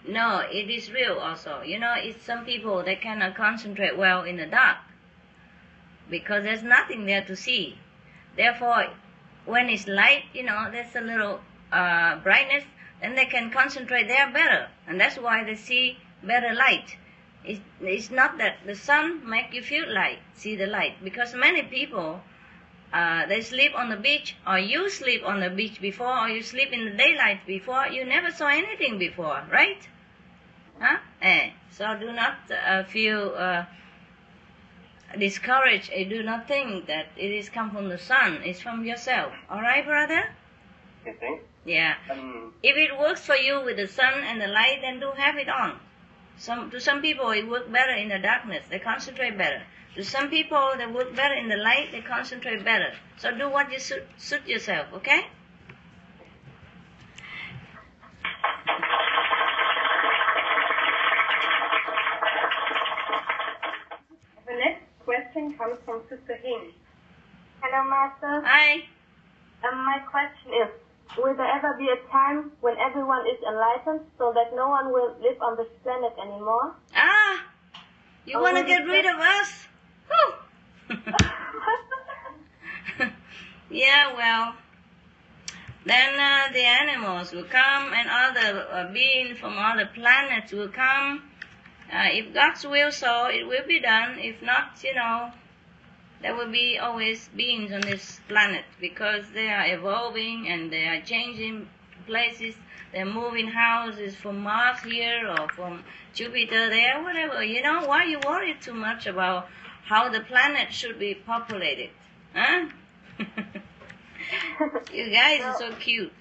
[0.05, 1.61] no, it is real also.
[1.61, 4.77] You know, it's some people they cannot concentrate well in the dark
[6.09, 7.77] because there's nothing there to see.
[8.35, 8.87] Therefore,
[9.45, 11.39] when it's light, you know, there's a little
[11.71, 12.63] uh, brightness,
[13.01, 16.97] then they can concentrate there better, and that's why they see better light.
[17.81, 22.21] It's not that the sun make you feel light, see the light, because many people
[22.93, 26.41] uh, they sleep on the beach, or you sleep on the beach before, or you
[26.41, 27.87] sleep in the daylight before.
[27.87, 29.87] You never saw anything before, right?
[30.79, 30.97] Huh?
[31.21, 31.51] Eh.
[31.71, 33.65] So do not uh, feel uh,
[35.17, 35.91] discouraged.
[35.91, 38.41] I do not think that it is come from the sun.
[38.43, 39.33] It's from yourself.
[39.49, 40.23] All right, brother?
[41.65, 41.95] Yeah.
[42.09, 45.37] Um, If it works for you with the sun and the light, then do have
[45.37, 45.79] it on.
[46.37, 48.65] Some to some people it works better in the darkness.
[48.69, 49.63] They concentrate better.
[49.97, 51.91] To some people they work better in the light.
[51.91, 52.93] They concentrate better.
[53.17, 54.87] So do what you suit, suit yourself.
[54.93, 55.25] Okay?
[64.47, 66.71] The next question comes from Sister Hing.
[67.61, 68.43] Hello, Master.
[68.45, 68.85] Hi.
[69.67, 70.69] Um, my question is,
[71.17, 75.15] will there ever be a time when everyone is enlightened so that no one will
[75.21, 76.75] live on this planet anymore?
[76.95, 77.43] Ah,
[78.25, 79.67] you Oh, want to get rid just- of us?
[83.69, 84.55] Yeah, well,
[85.85, 91.23] then uh, the animals will come and other uh, beings from other planets will come.
[91.91, 94.19] Uh, if God's will so, it will be done.
[94.19, 95.31] If not, you know,
[96.21, 101.01] there will be always beings on this planet because they are evolving and they are
[101.01, 101.67] changing
[102.05, 102.55] places.
[102.93, 107.43] They're moving houses from Mars here or from Jupiter there, whatever.
[107.43, 109.49] You know, why you worry too much about
[109.87, 111.89] how the planet should be populated?
[112.35, 112.65] Huh?
[114.93, 116.11] you guys are so cute.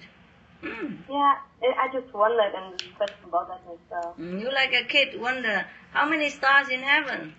[0.63, 0.97] Mm.
[1.09, 4.17] Yeah, I I just wondered and question about that myself.
[4.19, 7.33] Mm, You like a kid wonder how many stars in heaven?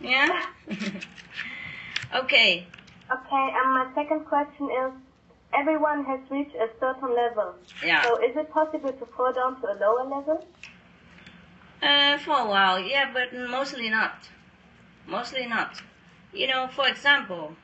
[0.00, 0.46] Yeah?
[2.14, 2.66] okay.
[3.12, 4.92] Okay, and my second question is,
[5.52, 7.54] everyone has reached a certain level.
[7.82, 8.02] Yeah.
[8.02, 10.46] So is it possible to fall down to a lower level?
[11.82, 14.14] Uh, for a while, yeah, but mostly not.
[15.06, 15.80] Mostly not.
[16.32, 17.56] You know, for example,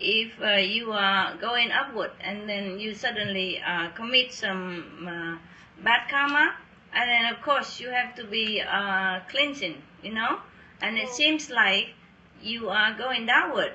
[0.00, 5.38] if uh, you are going upward and then you suddenly uh, commit some uh,
[5.82, 6.54] bad karma,
[6.92, 10.40] and then of course you have to be uh, cleansing, you know,
[10.80, 11.94] and it seems like
[12.42, 13.72] you are going downward,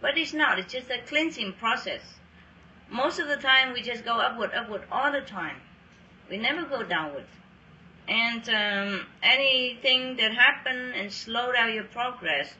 [0.00, 0.58] but it's not.
[0.58, 2.02] It's just a cleansing process.
[2.88, 5.56] Most of the time, we just go upward, upward all the time.
[6.30, 7.26] We never go downward
[8.08, 12.54] and um, anything that happen and slow down your progress,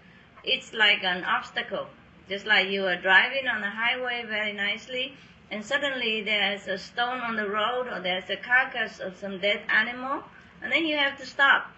[0.44, 1.86] it's like an obstacle.
[2.28, 5.14] Just like you are driving on the highway very nicely,
[5.51, 9.60] and suddenly there's a stone on the road, or there's a carcass of some dead
[9.68, 10.23] animal,
[10.62, 11.68] and then you have to stop,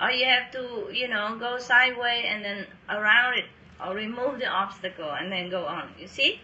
[0.00, 3.44] or you have to, you know, go sideways and then around it,
[3.84, 5.90] or remove the obstacle and then go on.
[5.98, 6.40] You see?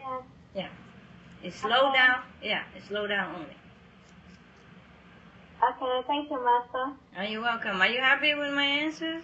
[0.00, 0.20] Yeah.
[0.54, 0.68] Yeah.
[1.42, 2.22] It's slow down.
[2.42, 3.56] Yeah, it's slow down only.
[5.62, 6.72] Okay, thank you, Master.
[6.74, 7.80] Oh, Are you welcome?
[7.82, 9.22] Are you happy with my answers?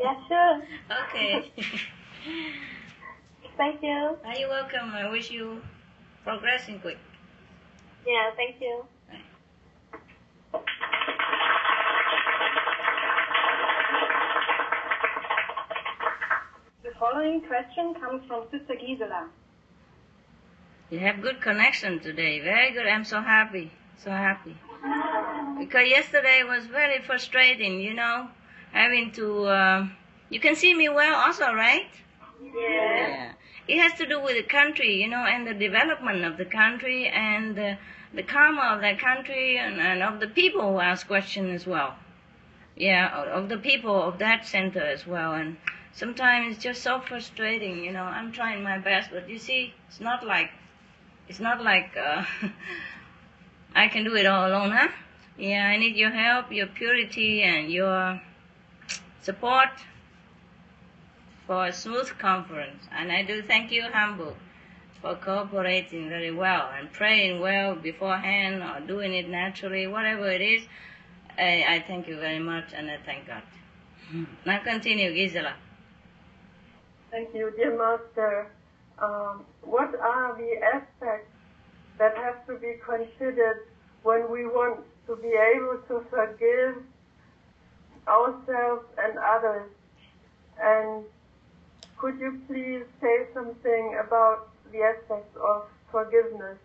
[0.00, 0.62] Yeah, sure.
[1.08, 1.52] Okay.
[3.56, 3.88] Thank you.
[3.90, 4.90] Oh, Are you welcome?
[4.94, 5.60] I wish you
[6.24, 6.98] progressing quick.
[8.06, 8.84] Yeah, thank you.
[16.82, 19.28] The following question comes from Sister Gisela.
[20.90, 22.40] You have good connection today.
[22.40, 22.86] Very good.
[22.86, 23.72] I'm so happy.
[23.98, 24.56] So happy.
[25.58, 28.28] Because yesterday was very frustrating, you know,
[28.72, 29.44] having to.
[29.44, 29.88] Uh,
[30.28, 31.86] you can see me well, also, right?
[32.42, 33.32] Yeah.
[33.68, 37.08] It has to do with the country, you know, and the development of the country
[37.08, 37.78] and the,
[38.14, 41.96] the karma of that country and, and of the people who ask questions as well.
[42.76, 45.32] Yeah, of of the people of that center as well.
[45.34, 45.56] And
[45.92, 48.04] sometimes it's just so frustrating, you know.
[48.04, 50.50] I'm trying my best, but you see, it's not like,
[51.28, 52.24] it's not like uh,
[53.76, 54.88] I can do it all alone, huh?
[55.36, 58.22] Yeah, I need your help, your purity, and your
[59.20, 59.68] support
[61.46, 62.88] for a smooth conference.
[62.90, 64.34] And I do thank you, Hamburg,
[65.02, 70.62] for cooperating very well and praying well beforehand or doing it naturally, whatever it is.
[71.38, 73.42] I, I thank you very much and I thank God.
[74.46, 75.52] Now continue, Gisela.
[77.10, 78.46] Thank you, dear Master.
[78.98, 81.35] Um, what are the aspects
[81.98, 83.66] that have to be considered
[84.02, 86.76] when we want to be able to forgive
[88.08, 89.70] ourselves and others?
[90.62, 91.04] And
[91.98, 96.58] could you please say something about the aspects of forgiveness?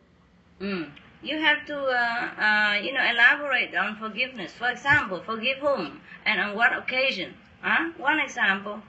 [0.60, 0.92] Mm.
[1.24, 4.52] You have to, uh, uh, you know, elaborate on forgiveness.
[4.54, 7.36] For example, forgive whom and on what occasion?
[7.62, 7.92] Huh?
[7.98, 8.82] One example,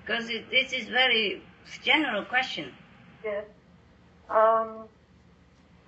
[0.00, 1.42] because this is very
[1.84, 2.72] general question.
[3.24, 3.44] Yes.
[4.28, 4.88] Um,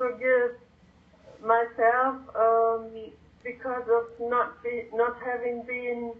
[0.03, 0.59] forgive
[1.41, 2.91] myself um,
[3.45, 6.13] because of not be, not having been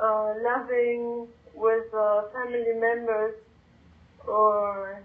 [0.00, 3.34] uh, loving with uh, family members,
[4.26, 5.02] or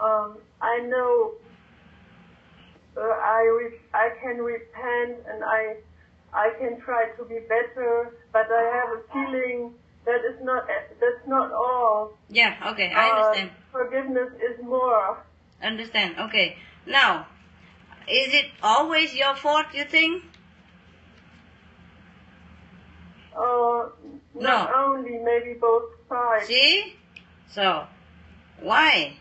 [0.00, 1.32] um, I know
[2.96, 5.76] uh, I re- I can repent and I
[6.32, 9.72] I can try to be better, but I have a feeling
[10.06, 10.66] that is not
[11.00, 12.12] that's not all.
[12.30, 13.50] Yeah, okay, I Uh, understand.
[13.72, 15.18] forgiveness is more.
[15.62, 16.56] Understand, okay.
[16.86, 17.26] Now,
[18.08, 20.24] is it always your fault, you think?
[23.36, 23.88] Uh,
[24.34, 26.46] not only, maybe both sides.
[26.46, 26.96] See?
[27.50, 27.86] So,
[28.60, 29.14] why?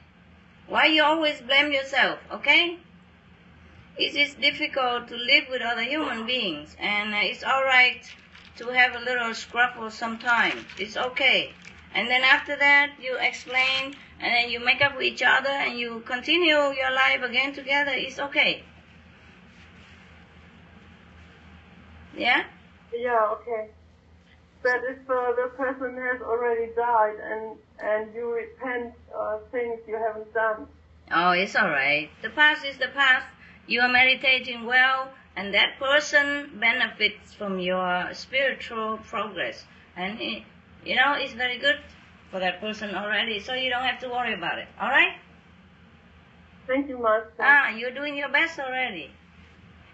[0.67, 2.77] Why you always blame yourself, okay?
[3.97, 8.03] It is difficult to live with other human beings, and uh, it's alright
[8.57, 10.63] to have a little scruffle sometimes.
[10.79, 11.51] It's okay.
[11.93, 15.77] And then after that, you explain, and then you make up with each other, and
[15.77, 17.91] you continue your life again together.
[17.93, 18.63] It's okay.
[22.15, 22.43] Yeah?
[22.93, 23.69] Yeah, okay.
[24.61, 29.97] But if uh, the person has already died and and you repent uh, things you
[29.97, 30.67] haven't done,
[31.13, 32.09] Oh, it's all right.
[32.21, 33.27] The past is the past.
[33.67, 39.65] You are meditating well, and that person benefits from your spiritual progress.
[39.97, 40.43] And, it,
[40.85, 41.79] you know, it's very good
[42.31, 44.67] for that person already, so you don't have to worry about it.
[44.79, 45.13] All right?
[46.67, 47.33] thank you, Master.
[47.39, 49.11] Ah, you're doing your best already.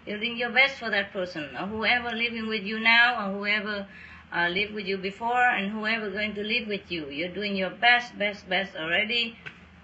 [0.06, 3.86] You're doing your best for that person, or whoever living with you now, or whoever
[4.32, 7.08] uh, lived with you before, and whoever going to live with you.
[7.10, 9.36] You're doing your best, best, best already.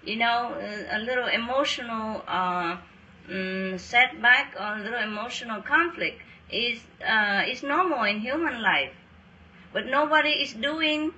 [0.03, 0.55] You know,
[0.91, 2.77] a little emotional uh,
[3.29, 6.21] mm, setback or a little emotional conflict
[6.51, 8.93] is uh, is normal in human life,
[9.73, 11.13] but nobody is doing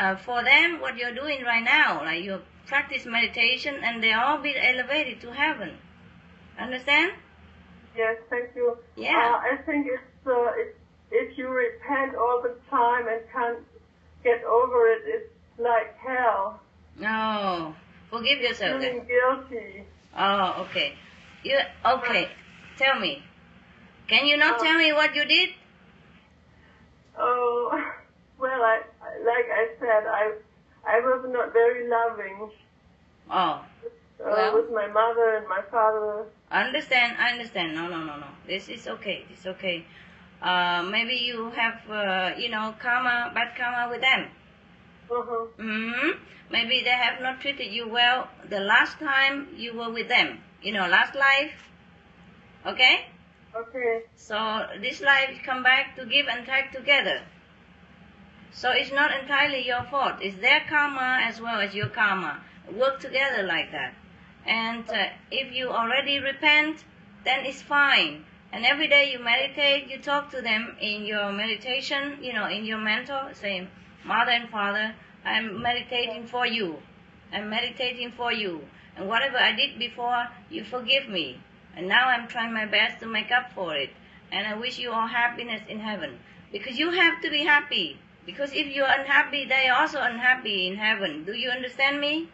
[0.00, 2.02] uh, for them what you're doing right now.
[2.02, 5.76] Like you practice meditation, and they all be elevated to heaven.
[6.58, 7.12] Understand?
[7.96, 8.78] Yes, thank you.
[8.96, 9.10] Yeah.
[9.10, 10.76] Uh, I think it's, uh, it's
[11.10, 13.58] if you repent all the time and can't
[14.22, 16.60] get over it, it's like hell.
[16.98, 17.74] No.
[18.10, 18.80] Forgive yourself.
[18.80, 19.84] Feeling guilty.
[20.16, 20.94] Oh, okay.
[21.42, 22.28] You okay?
[22.78, 23.22] Tell me.
[24.08, 25.50] Can you not tell me what you did?
[27.18, 27.70] Oh,
[28.38, 28.82] well, I
[29.24, 30.32] like I said, I
[30.86, 32.50] I was not very loving
[33.30, 33.62] Oh, uh,
[34.18, 36.26] Well- with my mother and my father.
[36.50, 37.16] I understand.
[37.18, 37.74] I understand.
[37.74, 38.26] No, no, no, no.
[38.46, 39.24] This is okay.
[39.30, 39.84] It's okay.
[40.42, 44.28] Uh, maybe you have, uh, you know, karma, bad karma with them.
[45.10, 45.46] Uh-huh.
[45.58, 46.10] hmm
[46.50, 50.40] Maybe they have not treated you well the last time you were with them.
[50.62, 51.54] You know, last life.
[52.66, 53.06] Okay?
[53.54, 54.02] Okay.
[54.16, 57.22] So this life come back to give and take together.
[58.52, 60.14] So it's not entirely your fault.
[60.20, 62.40] It's their karma as well as your karma.
[62.72, 63.94] Work together like that.
[64.46, 66.84] And uh, if you already repent,
[67.24, 68.24] then it's fine.
[68.52, 72.64] And every day you meditate, you talk to them in your meditation, you know, in
[72.64, 73.68] your mentor, say,
[74.04, 74.94] Mother and Father,
[75.24, 76.78] I'm meditating for you.
[77.32, 78.66] I'm meditating for you.
[78.96, 81.40] And whatever I did before, you forgive me.
[81.76, 83.90] And now I'm trying my best to make up for it.
[84.32, 86.18] And I wish you all happiness in heaven.
[86.50, 87.98] Because you have to be happy.
[88.26, 91.24] Because if you're unhappy, they are also unhappy in heaven.
[91.24, 92.28] Do you understand me?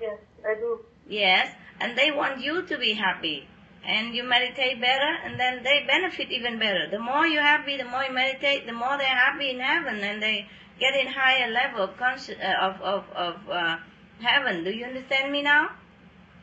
[0.00, 0.80] Yes, I do.
[1.08, 1.54] Yes.
[1.80, 3.46] And they want you to be happy.
[3.84, 6.88] And you meditate better, and then they benefit even better.
[6.90, 10.20] The more you're happy, the more you meditate, the more they're happy in heaven, and
[10.20, 10.48] they
[10.80, 13.76] get in higher level of consci- uh, of of, of uh,
[14.20, 14.64] heaven.
[14.64, 15.70] Do you understand me now?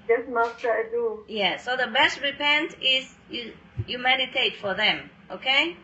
[0.07, 1.26] Yes, Master, I do.
[1.28, 1.57] Yeah.
[1.57, 3.53] So the best repent is you
[3.88, 5.10] you meditate for them.
[5.30, 5.76] Okay.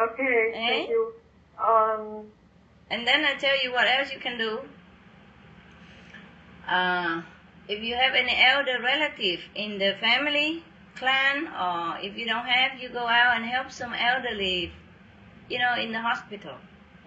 [0.00, 0.90] Okay, thank Eh?
[0.90, 1.12] you.
[1.58, 2.26] Um,
[2.90, 4.60] And then I tell you what else you can do.
[6.68, 7.22] Uh,
[7.68, 10.62] if you have any elder relative in the family,
[10.96, 14.72] clan, or if you don't have, you go out and help some elderly,
[15.48, 16.54] you know, in the hospital.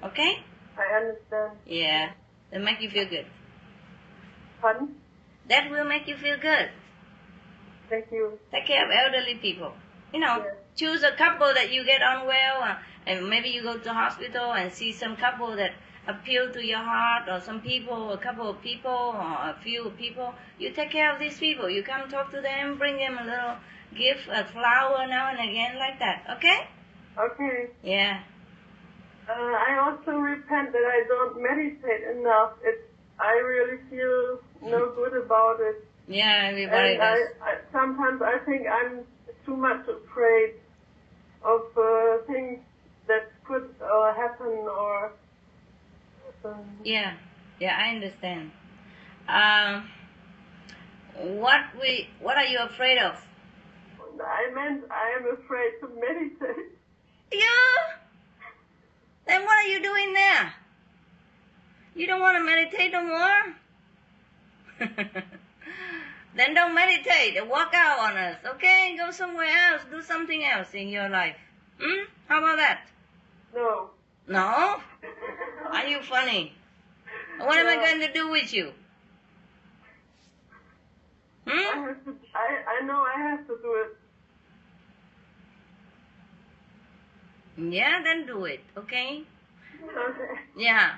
[0.03, 0.43] Okay?
[0.77, 1.57] I understand.
[1.65, 2.11] Yeah.
[2.51, 3.25] That make you feel good.
[4.61, 4.95] Pardon?
[5.49, 6.69] That will make you feel good.
[7.89, 8.39] Thank you.
[8.51, 9.73] Take care of elderly people.
[10.13, 10.45] You know,
[10.75, 12.75] choose a couple that you get on well, uh,
[13.07, 15.71] and maybe you go to hospital and see some couple that
[16.07, 20.33] appeal to your heart, or some people, a couple of people, or a few people.
[20.59, 21.69] You take care of these people.
[21.69, 23.55] You come talk to them, bring them a little
[23.95, 26.23] gift, a flower now and again, like that.
[26.37, 26.67] Okay?
[27.17, 27.69] Okay.
[27.83, 28.21] Yeah.
[29.29, 32.53] Uh, I also repent that I don't meditate enough.
[32.63, 32.83] It's,
[33.19, 35.85] I really feel no good about it.
[36.07, 37.27] Yeah, everybody and I, does.
[37.41, 38.99] I, sometimes I think I'm
[39.45, 40.53] too much afraid
[41.43, 42.59] of uh, things
[43.47, 45.13] could uh, happen or.
[46.45, 47.13] Um, Yeah,
[47.59, 48.51] yeah, I understand.
[49.27, 49.89] Um,
[51.39, 53.15] what we, what are you afraid of?
[54.21, 56.71] I meant I am afraid to meditate.
[57.31, 57.97] Yeah.
[59.27, 60.53] Then what are you doing there?
[61.95, 63.55] You don't want to meditate no more?
[66.35, 67.45] then don't meditate.
[67.47, 68.95] Walk out on us, okay?
[68.97, 69.81] Go somewhere else.
[69.91, 71.35] Do something else in your life.
[71.79, 72.03] Hmm?
[72.27, 72.87] How about that?
[73.53, 73.89] No.
[74.27, 74.81] No?
[75.71, 76.53] Are you funny?
[77.39, 78.73] What am I going to do with you?
[81.47, 81.83] I Hmm?
[81.85, 82.15] have to.
[82.35, 83.97] I, I know I have to do it.
[87.57, 89.23] Yeah, then do it, okay?
[89.83, 90.41] Okay.
[90.57, 90.97] Yeah.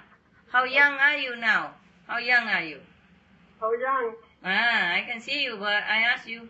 [0.52, 1.76] How young are you now?
[2.08, 2.80] How young are you?
[3.60, 4.16] How young?
[4.44, 6.50] Ah, I can see you, but I ask you.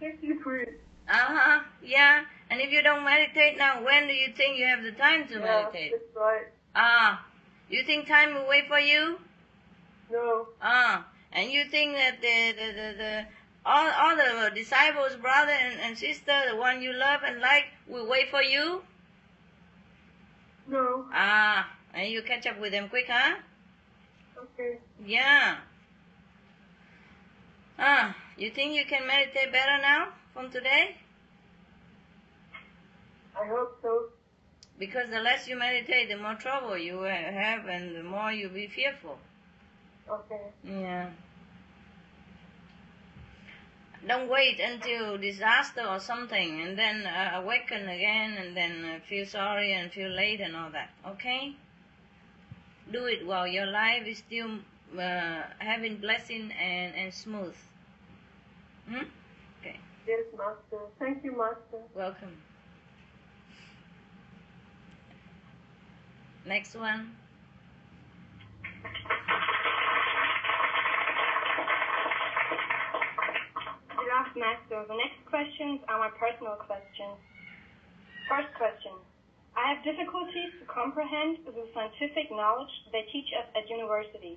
[0.00, 0.66] 63.
[1.08, 2.24] Uh-huh, yeah.
[2.54, 5.34] And if you don't meditate now, when do you think you have the time to
[5.34, 5.90] Yeah, meditate?
[5.90, 6.46] that's right.
[6.76, 7.26] Ah,
[7.68, 9.18] you think time will wait for you?
[10.08, 10.46] No.
[10.62, 13.24] Ah, and you think that the the the, the
[13.66, 18.06] all all the disciples, brother and, and sister, the one you love and like, will
[18.06, 18.82] wait for you?
[20.68, 21.06] No.
[21.12, 23.34] Ah, and you catch up with them quick, huh?
[24.38, 24.78] Okay.
[25.04, 25.56] Yeah.
[27.80, 30.98] Ah, you think you can meditate better now from today?
[33.40, 34.04] I hope so.
[34.78, 38.66] Because the less you meditate, the more trouble you have and the more you'll be
[38.66, 39.18] fearful.
[40.10, 40.40] Okay.
[40.64, 41.10] Yeah.
[44.06, 49.24] Don't wait until disaster or something and then uh, awaken again and then uh, feel
[49.24, 50.90] sorry and feel late and all that.
[51.06, 51.56] Okay?
[52.92, 54.58] Do it while your life is still
[54.98, 57.54] uh, having blessing and, and smooth.
[58.88, 59.06] Hmm?
[59.60, 59.80] Okay.
[60.06, 60.84] Yes, Master.
[60.98, 61.80] Thank you, Master.
[61.94, 62.36] Welcome.
[66.46, 67.16] Next one.
[73.96, 77.16] Beloved Master, the next questions are my personal questions.
[78.28, 78.92] First question.
[79.56, 84.36] I have difficulties to comprehend the scientific knowledge they teach us at university.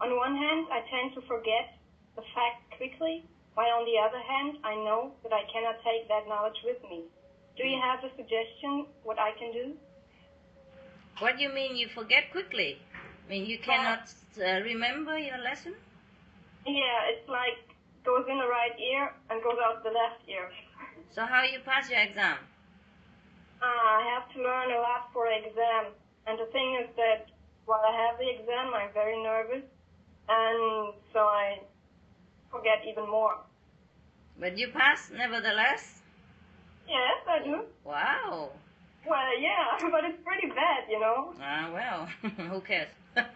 [0.00, 1.78] On one hand, I tend to forget
[2.16, 3.22] the facts quickly,
[3.54, 7.06] while on the other hand, I know that I cannot take that knowledge with me.
[7.56, 9.78] Do you have a suggestion what I can do?
[11.18, 12.78] What do you mean you forget quickly?
[12.94, 15.74] I mean you cannot uh, remember your lesson?
[16.66, 17.58] Yeah, it's like
[18.04, 20.50] goes in the right ear and goes out the left ear.
[21.10, 22.36] So how you pass your exam?
[23.62, 25.92] Uh, I have to learn a lot for exam.
[26.26, 27.26] And the thing is that
[27.64, 29.64] while I have the exam, I'm very nervous.
[30.28, 31.60] And so I
[32.50, 33.38] forget even more.
[34.38, 36.02] But you pass nevertheless?
[36.86, 37.64] Yes, I do.
[37.84, 38.50] Wow.
[39.08, 41.32] Well, yeah, but it's pretty bad, you know.
[41.40, 42.08] Ah, well,
[42.48, 42.88] who cares?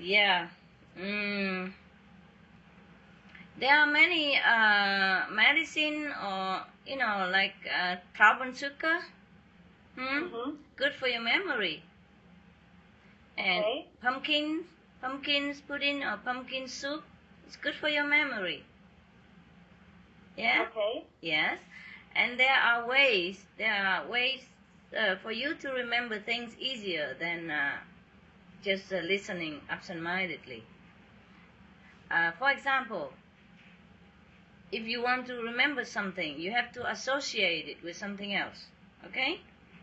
[0.00, 0.48] yeah.
[0.98, 1.72] Mm.
[3.58, 9.00] There are many uh, medicine or you know like uh, Traubenzucker.
[9.96, 10.50] Hmm?
[10.76, 11.82] Good for your memory.
[13.38, 13.86] And Okay.
[14.02, 14.64] pumpkin,
[15.00, 17.02] pumpkins pudding or pumpkin soup.
[17.46, 18.62] It's good for your memory.
[20.36, 20.66] Yeah.
[20.70, 21.04] Okay.
[21.20, 21.58] Yes,
[22.16, 23.46] and there are ways.
[23.58, 24.42] There are ways
[24.96, 27.76] uh, for you to remember things easier than uh,
[28.62, 30.64] just uh, listening absent-mindedly.
[32.10, 33.12] Uh, for example,
[34.72, 38.66] if you want to remember something, you have to associate it with something else.
[39.06, 39.40] Okay?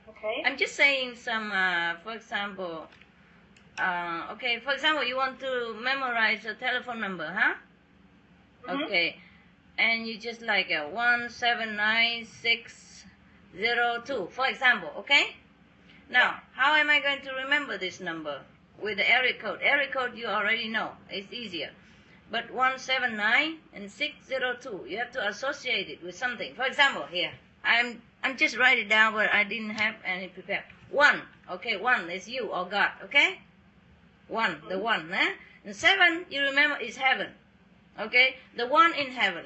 [0.10, 0.44] Okay.
[0.46, 1.52] I'm just saying some.
[1.52, 2.88] Uh, for example,
[3.78, 4.60] uh, okay.
[4.60, 7.56] For example, you want to memorize a telephone number, huh?
[8.68, 8.84] Mhm.
[8.84, 9.20] Okay,
[9.78, 13.06] and you just like a one seven nine six
[13.56, 14.90] zero two, for example.
[15.00, 15.36] Okay.
[16.10, 18.42] Now, how am I going to remember this number
[18.82, 19.60] with the area code?
[19.62, 20.92] Area code you already know.
[21.10, 21.72] It's easier.
[22.30, 26.56] But 179 and 602, you have to associate it with something.
[26.56, 27.32] For example, here,
[27.64, 30.64] I'm I'm just writing down but I didn't have any prepared.
[30.90, 31.22] One,
[31.52, 33.42] okay, one is you or God, okay?
[34.28, 35.34] One, the one, eh?
[35.66, 37.30] And seven, you remember, is heaven,
[38.00, 38.38] okay?
[38.56, 39.46] The one in heaven.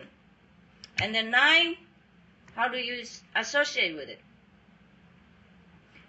[1.02, 1.78] And then nine,
[2.56, 3.04] how do you
[3.36, 4.20] associate with it?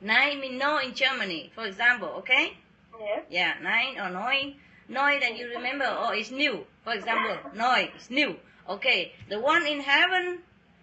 [0.01, 2.57] Nine mean no in Germany, for example, okay?
[2.99, 3.25] Yes.
[3.31, 4.55] Yeah, nine or nine.
[4.89, 6.65] Nine that you remember, oh, it's new.
[6.85, 8.37] For example, nine is new.
[8.69, 10.39] Okay, the one in heaven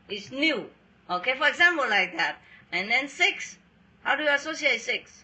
[0.10, 0.70] is new.
[1.10, 2.38] Okay, for example, like that.
[2.72, 3.58] And then six,
[4.04, 5.24] how do you associate six?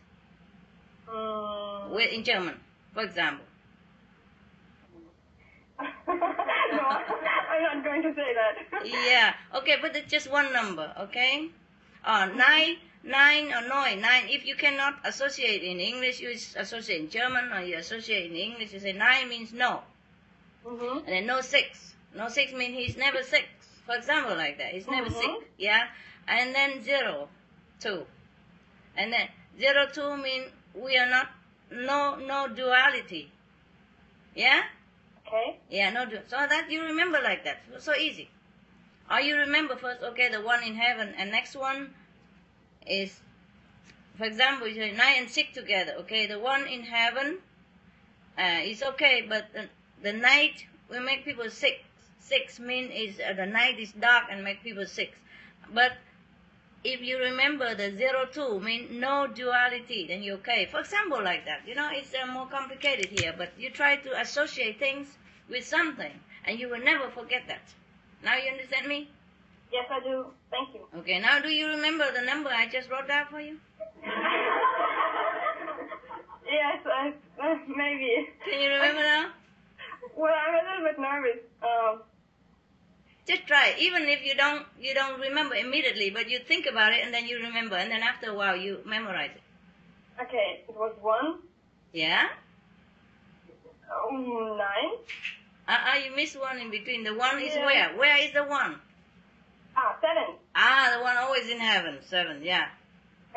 [1.07, 1.89] Mm.
[1.91, 2.59] With in German,
[2.93, 3.45] for example.
[7.67, 8.85] not going to say that.
[8.85, 11.49] Yeah, okay, but it's just one number, okay?
[12.03, 14.25] Uh, nine, nine or nine, nine.
[14.27, 18.73] If you cannot associate in English, you associate in German, or you associate in English,
[18.73, 19.81] you say nine means no.
[20.65, 20.97] Mm-hmm.
[20.99, 21.93] And then no six.
[22.15, 23.45] No six means he's never six.
[23.85, 24.73] For example, like that.
[24.73, 25.19] He's never Mhm.
[25.21, 25.49] sick.
[25.57, 25.88] Yeah.
[26.27, 27.29] And then zero,
[27.79, 28.05] two.
[28.95, 29.27] And then
[29.59, 30.43] zero two mean
[30.73, 31.29] we are not
[31.71, 33.31] no no duality.
[34.35, 34.61] Yeah?
[35.31, 35.57] Okay.
[35.69, 37.61] Yeah, no du- so that you remember like that.
[37.79, 38.29] So easy.
[39.09, 41.93] Or you remember first, okay, the one in heaven, and next one
[42.85, 43.19] is
[44.17, 47.39] for example, you say and six together, okay, the one in heaven
[48.37, 49.69] uh, is okay, but the,
[50.03, 51.85] the night will make people sick.
[52.19, 55.13] Six mean is uh, the night is dark and make people sick.
[55.73, 55.93] But
[56.83, 60.67] if you remember the zero two mean no duality, then you're okay.
[60.71, 61.61] For example, like that.
[61.67, 65.17] You know, it's uh, more complicated here, but you try to associate things
[65.49, 66.11] with something,
[66.45, 67.61] and you will never forget that.
[68.23, 69.09] Now you understand me?
[69.71, 70.25] Yes, I do.
[70.49, 70.81] Thank you.
[70.99, 73.57] Okay, now do you remember the number I just wrote down for you?
[74.05, 74.13] yes,
[76.85, 78.27] I, uh, maybe.
[78.49, 79.29] Can you remember now?
[80.15, 81.39] Well, I'm a little bit nervous.
[81.63, 82.01] Um,
[83.61, 83.75] Try.
[83.79, 87.25] Even if you don't you don't remember immediately, but you think about it and then
[87.27, 89.41] you remember, and then after a while you memorize it.
[90.21, 91.39] okay, it was one,
[91.93, 92.27] Yeah.
[93.91, 94.91] um, nine.
[95.67, 97.03] Uh, uh you missed one in between.
[97.03, 97.95] The one is where?
[97.97, 98.79] Where is the one?
[99.75, 100.35] Ah, seven.
[100.55, 101.99] Ah, the one always in heaven.
[102.01, 102.43] Seven.
[102.43, 102.67] Yeah.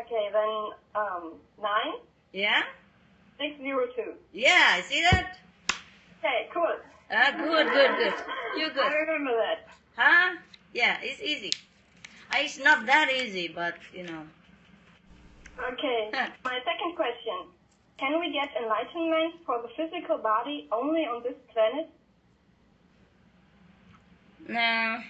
[0.00, 0.52] Okay, then
[0.96, 1.94] um, nine,
[2.32, 2.62] Yeah.
[3.38, 4.14] six, zero, two.
[4.32, 4.76] Yeah.
[4.76, 5.38] I see that?
[6.18, 6.76] Okay, cool.
[7.10, 8.14] Ah, good, good, good.
[8.56, 8.88] You good.
[8.90, 9.68] I remember that.
[9.96, 10.36] Huh?
[10.72, 11.52] Yeah, it's easy.
[12.32, 14.22] Uh, It's not that easy, but you know.
[15.72, 16.10] Okay,
[16.44, 17.46] my second question.
[17.98, 21.88] Can we get enlightenment for the physical body only on this planet?
[24.48, 25.00] No.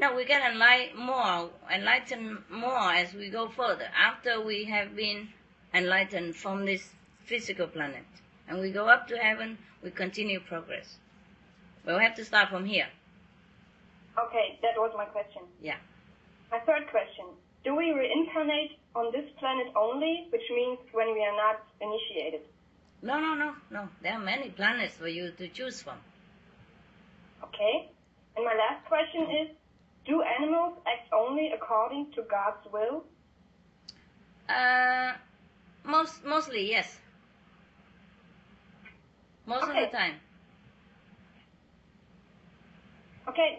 [0.00, 3.88] No, we can enlighten more, enlighten more as we go further.
[3.96, 5.28] After we have been
[5.74, 6.90] enlightened from this
[7.26, 8.06] physical planet,
[8.48, 10.96] and we go up to heaven, we continue progress.
[11.84, 12.88] But we have to start from here.
[14.26, 15.42] Okay, that was my question.
[15.60, 15.76] Yeah.
[16.50, 17.26] My third question.
[17.64, 22.40] Do we reincarnate on this planet only, which means when we are not initiated?
[23.02, 23.88] No, no, no, no.
[24.02, 25.98] There are many planets for you to choose from.
[27.44, 27.90] Okay.
[28.36, 29.48] And my last question is,
[30.06, 33.04] do animals act only according to God's will?
[34.48, 35.12] Uh,
[35.84, 36.98] most mostly yes.
[39.46, 40.14] Most of the time.
[43.28, 43.58] Okay,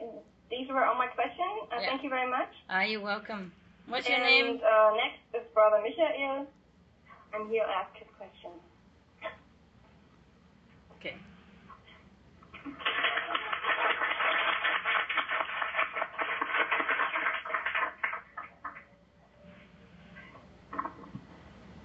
[0.50, 1.70] these were all my questions.
[1.72, 1.90] Uh, Yeah.
[1.90, 2.50] Thank you very much.
[2.70, 3.52] Are you welcome?
[3.88, 4.60] What's your name?
[4.62, 6.48] Uh, next is Brother Michael,
[7.34, 8.52] and he'll ask his question.
[11.00, 11.16] Okay.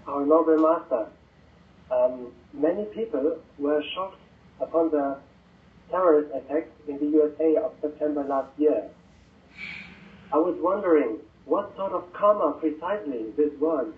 [0.07, 1.07] Our noble master,
[1.91, 4.21] um, many people were shocked
[4.61, 5.17] upon the
[5.91, 8.91] terrorist attacks in the USA of September last year.
[10.33, 13.93] I was wondering what sort of karma precisely this was.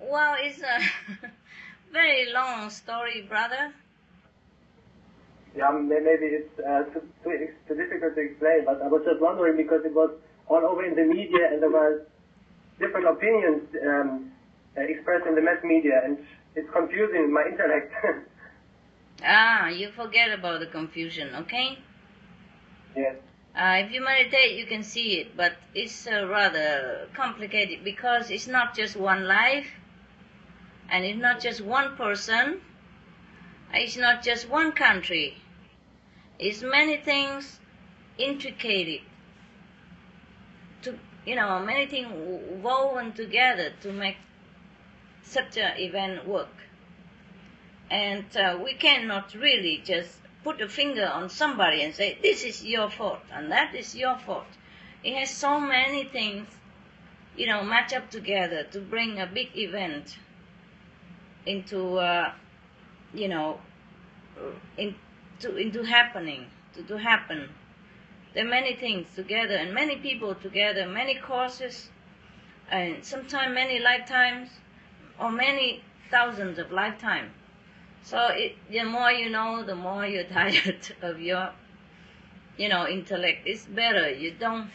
[0.00, 1.28] Well, it's a
[1.92, 3.72] very long story, brother.
[5.56, 9.56] Yeah, maybe it's uh, too, too, too difficult to explain, but I was just wondering
[9.56, 10.10] because it was
[10.48, 12.06] all over in the media and there were
[12.78, 14.32] different opinions um,
[14.76, 16.18] uh, expressed in the mass media, and
[16.54, 17.92] it's confusing my intellect.
[19.24, 21.78] Ah, you forget about the confusion, okay?
[22.96, 23.16] yes.
[23.54, 28.46] Uh, if you meditate, you can see it, but it's uh, rather complicated because it's
[28.46, 29.66] not just one life,
[30.88, 32.60] and it's not just one person,
[33.74, 35.36] it's not just one country.
[36.38, 37.60] It's many things
[38.18, 39.02] intricated
[40.82, 42.08] to, you know, many things
[42.62, 44.16] woven together to make
[45.22, 46.54] such an event work.
[47.90, 52.64] And uh, we cannot really just put a finger on somebody and say, this is
[52.64, 54.46] your fault and that is your fault.
[55.02, 56.46] It has so many things,
[57.36, 60.16] you know, match up together to bring a big event
[61.46, 62.32] into, uh,
[63.12, 63.60] you know,
[64.78, 67.48] into, into happening, to, to happen.
[68.34, 71.88] There are many things together and many people together, many causes,
[72.70, 74.48] and sometimes many lifetimes
[75.18, 77.32] or many thousands of lifetimes.
[78.02, 81.50] So it, the more you know, the more you're tired of your,
[82.56, 83.46] you know, intellect.
[83.46, 84.70] It's better you don't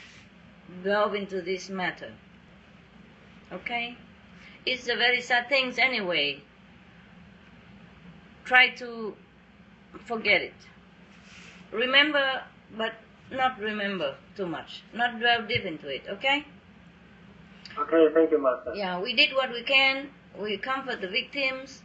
[0.83, 2.11] delve into this matter.
[3.51, 3.97] Okay?
[4.65, 6.41] It's a very sad things anyway.
[8.45, 9.15] Try to
[10.05, 10.53] forget it.
[11.71, 12.43] Remember,
[12.77, 12.93] but
[13.31, 14.83] not remember too much.
[14.93, 16.45] Not delve deep into it, okay?
[17.77, 18.73] Okay, thank you, Master.
[18.75, 20.09] Yeah, we did what we can.
[20.39, 21.81] We comfort the victims.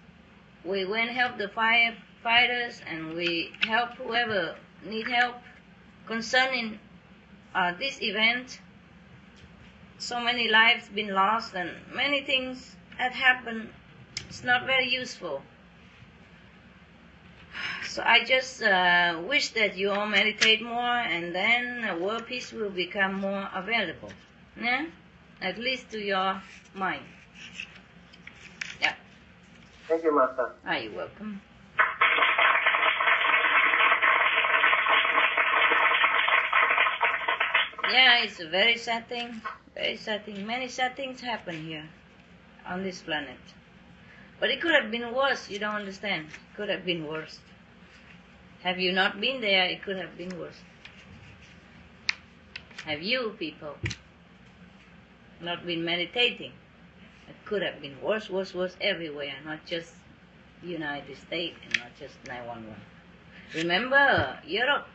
[0.65, 5.37] We went help the firefighters, and we help whoever need help
[6.07, 6.79] concerning
[7.55, 8.61] uh, this event.
[9.99, 13.71] So many lives been lost, and many things had happened.
[14.29, 15.43] It's not very useful.
[17.85, 22.71] So I just uh, wish that you all meditate more, and then world peace will
[22.71, 24.13] become more available.
[24.61, 24.87] Yeah,
[25.41, 26.41] at least to your
[26.75, 27.03] mind.
[29.91, 30.43] Thank you, Master.
[30.43, 31.43] Are ah, you welcome?
[37.91, 39.43] Yeah, it's a very sad thing.
[39.75, 40.47] Very sad thing.
[40.47, 41.89] Many sad things happen here
[42.65, 43.41] on this planet.
[44.39, 45.51] But it could have been worse.
[45.51, 46.27] You don't understand.
[46.27, 47.41] It could have been worse.
[48.63, 49.65] Have you not been there?
[49.65, 50.63] It could have been worse.
[52.85, 53.75] Have you people
[55.41, 56.53] not been meditating?
[57.51, 59.93] Could have been worse, worse, worse everywhere, not just
[60.63, 62.77] United States and not just 911.
[63.57, 64.87] Remember, Europe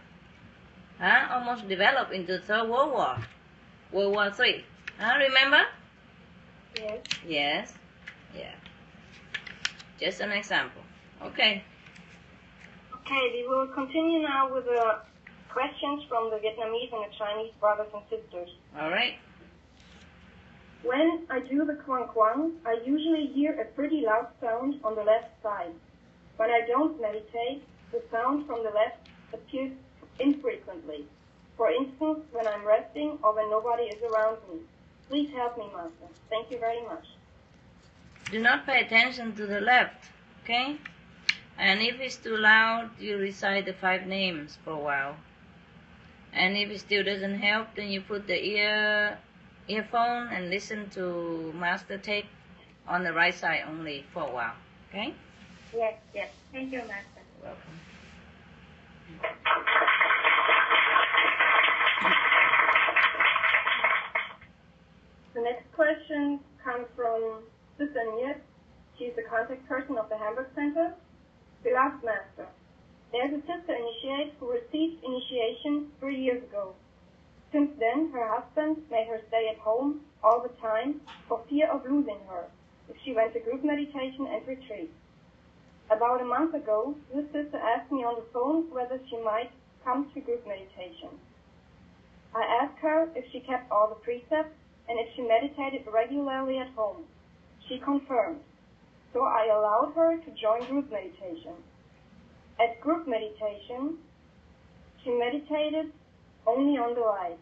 [0.98, 3.18] huh, almost developed into Third World War,
[3.91, 4.64] World War Three.
[4.98, 5.64] Huh, remember?
[6.80, 6.99] Yes.
[7.27, 7.73] Yes.
[8.34, 8.56] Yeah.
[9.99, 10.82] Just an example.
[11.23, 11.61] Okay.
[13.02, 14.99] Okay, we will continue now with the
[15.49, 18.49] questions from the Vietnamese and the Chinese brothers and sisters.
[18.80, 19.15] All right.
[20.86, 25.03] When I do the quang quang, I usually hear a pretty loud sound on the
[25.03, 25.74] left side.
[26.38, 29.72] When I don't meditate, the sound from the left appears
[30.20, 31.06] infrequently.
[31.57, 34.60] For instance, when I'm resting or when nobody is around me.
[35.10, 36.14] Please help me, Master.
[36.30, 37.06] Thank you very much.
[38.30, 40.12] Do not pay attention to the left,
[40.44, 40.78] okay?
[41.57, 45.16] And if it's too loud, you recite the five names for a while.
[46.32, 49.18] And if it still doesn't help, then you put the ear
[49.68, 52.26] earphone and listen to master tape
[52.88, 54.54] on the right side only for a while.
[54.90, 55.14] Okay?
[55.76, 56.30] Yes, yes.
[56.52, 57.22] Thank you, Master.
[57.44, 57.62] Welcome.
[65.34, 67.44] The next question comes from
[67.78, 68.38] Sister Niet.
[68.98, 70.94] She's the contact person of the Hamburg Center.
[71.64, 72.48] Beloved Master,
[73.12, 76.74] there's a sister initiate who received initiation three years ago.
[77.56, 80.99] Since then, her husband made her stay at home all the time
[81.30, 82.48] for fear of losing her
[82.90, 84.91] if she went to group meditation and retreat.
[85.90, 89.52] About a month ago, this sister asked me on the phone whether she might
[89.86, 91.07] come to group meditation.
[92.36, 94.60] I asked her if she kept all the precepts
[94.90, 97.06] and if she meditated regularly at home.
[97.69, 98.41] She confirmed.
[99.14, 101.56] So I allowed her to join group meditation.
[102.60, 103.99] At group meditation,
[105.06, 105.94] she meditated
[106.45, 107.40] only on the light.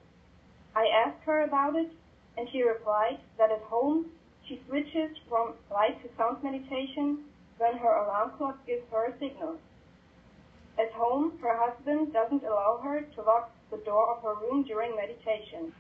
[0.75, 1.91] I asked her about it,
[2.37, 4.11] and she replied that at home
[4.47, 7.25] she switches from light to sound meditation
[7.57, 9.57] when her alarm clock gives her a signal.
[10.77, 14.95] At home, her husband doesn't allow her to lock the door of her room during
[14.95, 15.73] meditation.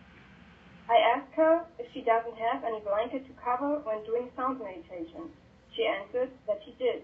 [0.87, 5.31] I asked her if she doesn't have any blanket to cover when doing sound meditation.
[5.75, 7.03] She answered that she did.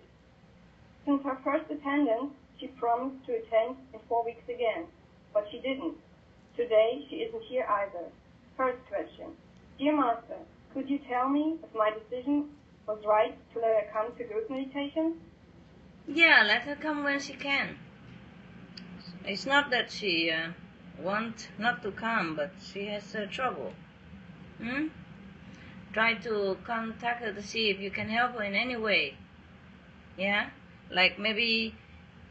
[1.06, 4.86] Since her first attendance, she promised to attend in four weeks again,
[5.34, 5.98] but she didn't.
[6.60, 8.08] Today, she isn't here either.
[8.58, 9.28] First question.
[9.78, 10.36] Dear Master,
[10.74, 12.50] could you tell me if my decision
[12.86, 15.22] was right to let her come to group meditation?
[16.06, 17.78] Yeah, let her come when she can.
[19.24, 20.50] It's not that she uh,
[21.02, 23.72] want not to come, but she has uh, trouble.
[24.62, 24.88] Hmm?
[25.94, 29.16] Try to contact her to see if you can help her in any way.
[30.18, 30.50] Yeah?
[30.92, 31.74] Like maybe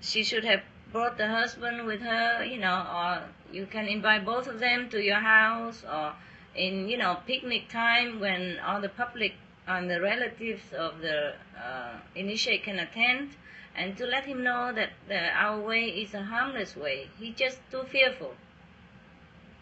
[0.02, 0.60] she should have
[0.92, 5.02] brought the husband with her, you know, or you can invite both of them to
[5.02, 6.12] your house, or
[6.54, 9.34] in, you know, picnic time when all the public
[9.66, 13.36] and the relatives of the uh, initiate can attend,
[13.76, 17.08] and to let him know that the, our way is a harmless way.
[17.18, 18.34] He's just too fearful.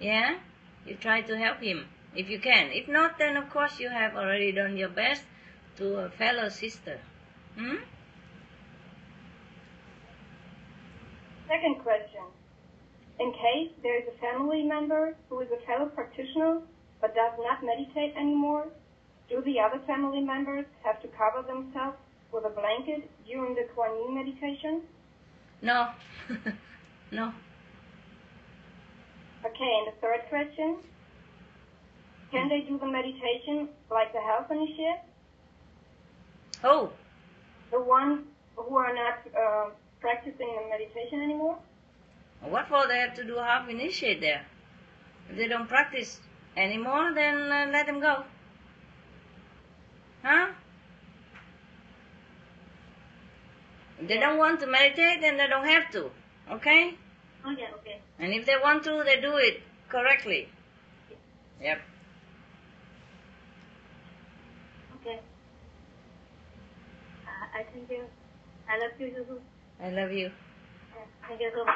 [0.00, 0.38] Yeah?
[0.86, 2.70] You try to help him if you can.
[2.70, 5.24] If not, then of course you have already done your best
[5.76, 6.98] to a fellow sister.
[7.58, 7.76] Hmm?
[11.48, 12.22] Second question.
[13.18, 16.60] In case there is a family member who is a fellow practitioner
[17.00, 18.66] but does not meditate anymore,
[19.28, 21.96] do the other family members have to cover themselves
[22.32, 24.82] with a blanket during the Kuan Yin meditation?
[25.62, 25.88] No.
[27.12, 27.32] no.
[29.44, 30.76] Okay, and the third question.
[32.30, 35.00] Can they do the meditation like the half initiate?
[36.64, 36.90] Oh.
[37.70, 38.24] The ones
[38.56, 39.70] who are not uh,
[40.06, 41.58] practicing the meditation anymore?
[42.40, 44.42] What for they have to do half initiate there?
[45.28, 46.20] If they don't practice
[46.56, 48.22] anymore, then uh, let them go.
[50.22, 50.46] Huh?
[54.00, 56.10] If they don't want to meditate, then they don't have to.
[56.52, 56.94] Okay?
[57.44, 57.98] Oh, yeah, okay.
[58.20, 60.48] And if they want to, they do it correctly.
[61.60, 61.80] Yep.
[65.00, 65.18] Okay.
[67.26, 68.04] Uh, I thank you.
[68.68, 69.40] I love you, Zuzu.
[69.82, 70.30] I love you.
[71.28, 71.74] Thank you so much.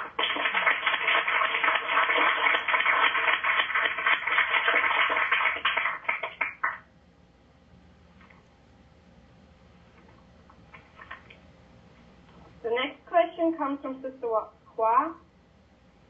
[12.62, 14.28] The next question comes from Sister
[14.76, 15.14] Hua,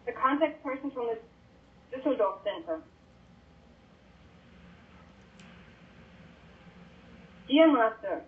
[0.07, 2.81] the contact person from the Düsseldorf Center.
[7.49, 8.23] Dear Master,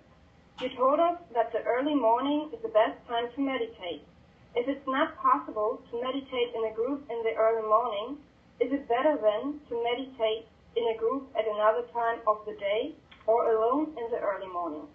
[0.63, 4.07] you told us that the early morning is the best time to meditate.
[4.55, 8.19] If it's not possible to meditate in a group in the early morning,
[8.61, 12.95] is it better then to meditate in a group at another time of the day
[13.27, 14.87] or alone in the early morning?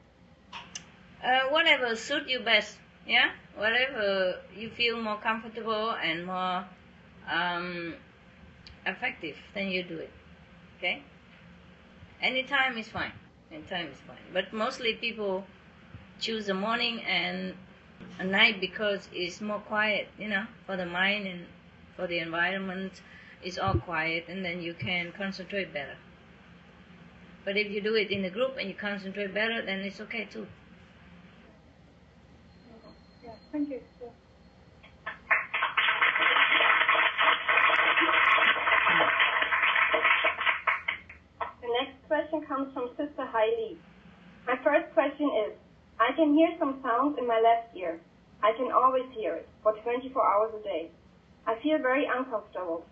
[1.22, 2.77] Uh, whatever suit you best.
[3.06, 6.65] Yeah, whatever you feel more comfortable and more
[7.30, 7.95] um,
[8.85, 10.11] effective, then you do it.
[10.77, 11.03] Okay.
[12.22, 13.11] Anytime is fine.
[13.52, 14.23] Any time is fine.
[14.34, 15.45] But mostly people
[16.19, 17.53] choose the morning and
[18.19, 20.07] a night because it's more quiet.
[20.18, 21.45] You know, for the mind and
[21.95, 23.02] for the environment,
[23.44, 25.95] it's all quiet, and then you can concentrate better.
[27.45, 30.26] But if you do it in a group and you concentrate better, then it's okay
[30.26, 30.48] too.
[33.23, 33.80] Yeah, thank you.
[41.61, 43.77] The next question comes from Sister Hailey.
[44.45, 45.53] My first question is,
[45.99, 47.99] I can hear some sounds in my left ear.
[48.44, 50.91] I can always hear it for 24 hours a day.
[51.48, 52.86] I feel very uncomfortable,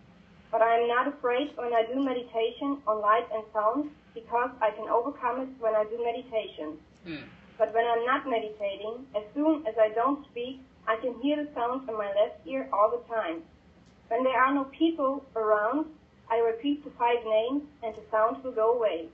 [0.51, 4.71] but I am not afraid when I do meditation on light and sound because I
[4.71, 6.79] can overcome it when I do meditation.
[7.05, 7.29] Hmm.
[7.57, 11.49] But when I'm not meditating, as soon as I don't speak, I can hear the
[11.53, 13.43] sounds in my left ear all the time.
[14.07, 15.87] When there are no people around,
[16.29, 19.09] I repeat the five names and the sound will go away.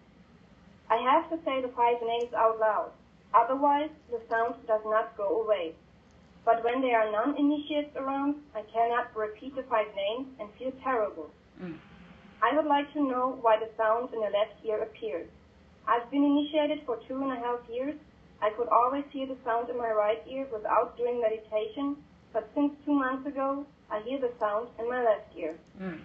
[0.90, 2.92] I have to say the five names out loud.
[3.34, 5.74] Otherwise, the sound does not go away.
[6.44, 11.30] But when there are non-initiates around, I cannot repeat the five names and feel terrible.
[12.42, 15.30] I would like to know why the sound in the left ear appears.
[15.88, 17.96] I've been initiated for two and a half years.
[18.42, 21.98] I could always hear the sound in my right ear without doing meditation,
[22.34, 25.56] but since two months ago, I hear the sound in my left ear.
[25.80, 26.00] Mm.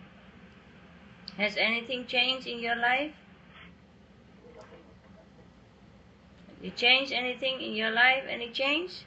[1.38, 3.12] Has anything changed in your life?
[6.62, 8.24] You changed anything in your life?
[8.26, 9.02] Any change?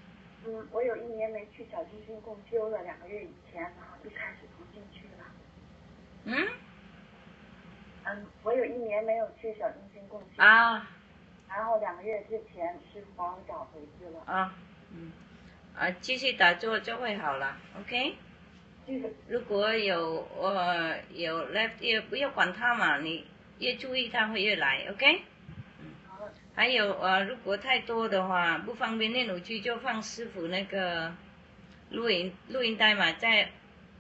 [0.46, 5.26] 嗯，我有一年没去小清新共修了，两个月以前，然后就开始重新去了。
[6.26, 6.48] 嗯？
[8.06, 10.42] 嗯，我有一年没有去小清新共修。
[10.44, 10.90] 啊。
[11.50, 14.22] 然后两个月之前，师傅把我找回去了。
[14.26, 14.56] 啊，
[14.92, 15.12] 嗯，
[15.76, 18.16] 啊，继续打坐就会好了，OK？
[19.28, 23.26] 如果有呃有 left ear，不要管它嘛，你
[23.58, 25.24] 越注意它会越来，OK？
[26.60, 31.10] 还有呃，如果太多的话，不方便练武器，就放师傅那个
[31.92, 33.50] 录音录音带嘛，在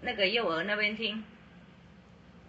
[0.02, 1.24] 那个幼儿那边听。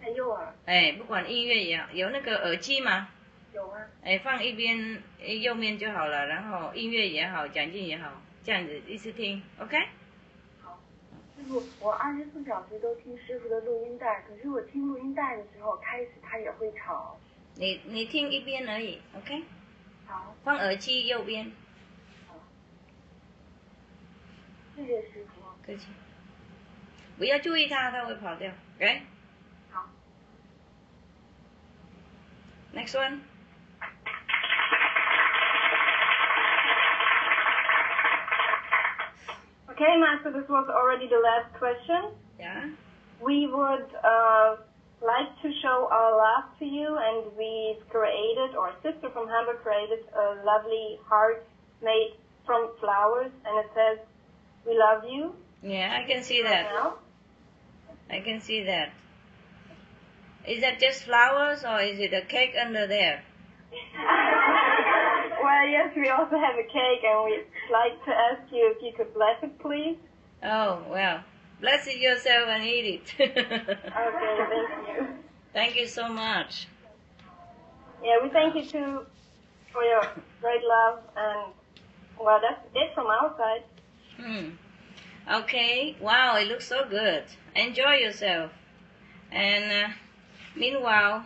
[0.01, 0.53] 在幼儿。
[0.65, 3.07] 哎，不管音乐也好，有那个耳机吗？
[3.53, 3.79] 有啊。
[4.03, 9.77] 哎，放一边哎右面就好了，然后音乐也好，讲经也好，这样子一直听，OK？
[10.61, 10.77] 好
[11.37, 17.17] 师傅，我二十四小时都听师傅的录音带，可是我听录音带的时候，开始它也会吵。
[17.55, 19.41] 你你听一边而已，OK？
[20.10, 20.34] 好。
[20.44, 21.52] 放耳机右边。
[24.76, 25.42] 谢谢师傅。
[25.66, 25.86] 客气。
[27.18, 29.02] 不要注意它，它会跑掉，OK？
[29.72, 29.88] 好。
[32.74, 33.20] Next one.
[39.68, 42.14] Okay, Master, this was already the last question.
[42.38, 42.70] Yeah.
[43.20, 44.56] We would uh,
[45.01, 49.61] like to show our love to you, and we've created, or a sister from Hamburg
[49.63, 51.45] created, a lovely heart
[51.81, 52.13] made
[52.45, 53.99] from flowers, and it says,
[54.65, 56.63] "We love you." Yeah, I can see that.
[56.71, 56.97] Now.
[58.09, 58.91] I can see that.
[60.45, 63.23] Is that just flowers or is it a cake under there?
[65.43, 68.91] well, yes, we also have a cake, and we'd like to ask you if you
[68.97, 69.97] could bless it, please.
[70.43, 71.23] Oh, well.
[71.61, 73.13] Bless it yourself and eat it.
[73.19, 75.07] Okay, thank you.
[75.53, 76.67] Thank you so much.
[78.03, 79.05] Yeah, we thank you too
[79.71, 80.01] for your
[80.41, 81.53] great love, and
[82.19, 83.63] well, that's it from our side.
[84.17, 84.49] Hmm.
[85.31, 85.95] Okay.
[86.01, 87.25] Wow, it looks so good.
[87.55, 88.51] Enjoy yourself.
[89.31, 89.93] And uh,
[90.55, 91.25] meanwhile,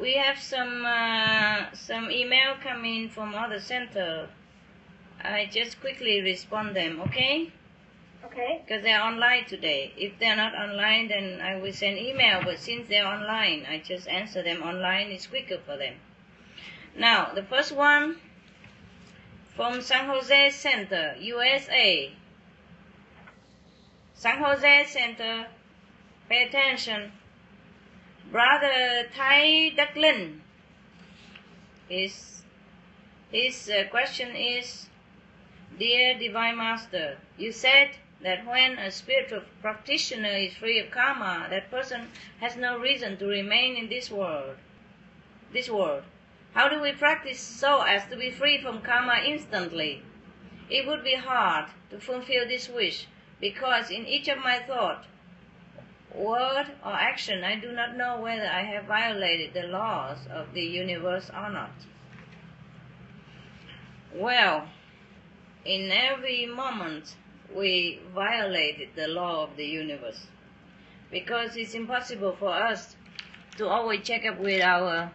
[0.00, 4.30] we have some uh, some email coming from other center.
[5.22, 7.52] I just quickly respond them, okay?
[8.30, 8.62] Okay.
[8.64, 9.92] Because they're online today.
[9.96, 12.42] If they're not online, then I will send email.
[12.44, 15.08] But since they're online, I just answer them online.
[15.08, 15.94] It's quicker for them.
[16.96, 18.16] Now, the first one
[19.56, 22.12] from San Jose Center, USA.
[24.14, 25.46] San Jose Center,
[26.28, 27.12] pay attention.
[28.30, 30.40] Brother Tai Ducklin.
[31.88, 32.42] His,
[33.32, 34.86] his uh, question is
[35.78, 37.90] Dear Divine Master, you said
[38.20, 42.08] that when a spiritual practitioner is free of karma, that person
[42.40, 44.56] has no reason to remain in this world.
[45.52, 46.02] This world.
[46.54, 50.02] How do we practice so as to be free from karma instantly?
[50.68, 53.06] It would be hard to fulfill this wish
[53.40, 55.04] because in each of my thought,
[56.14, 60.62] word or action, I do not know whether I have violated the laws of the
[60.62, 61.70] universe or not.
[64.12, 64.68] Well,
[65.64, 67.14] in every moment
[67.54, 70.26] we violated the law of the universe
[71.10, 72.96] because it's impossible for us
[73.56, 75.10] to always check up with our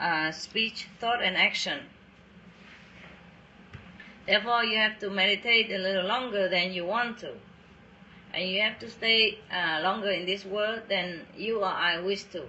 [0.00, 1.80] uh, speech, thought, and action.
[4.26, 7.32] Therefore, you have to meditate a little longer than you want to.
[8.34, 12.24] And you have to stay uh, longer in this world than you or I wish
[12.24, 12.44] to.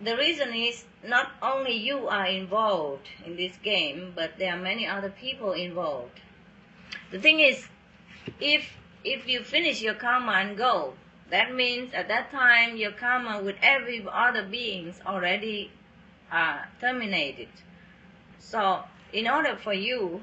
[0.00, 4.86] The reason is not only you are involved in this game, but there are many
[4.86, 6.20] other people involved.
[7.10, 7.68] The thing is,
[8.40, 10.94] if if you finish your karma and go,
[11.30, 15.70] that means at that time your karma with every other beings already
[16.30, 17.48] uh, terminated.
[18.38, 20.22] So in order for you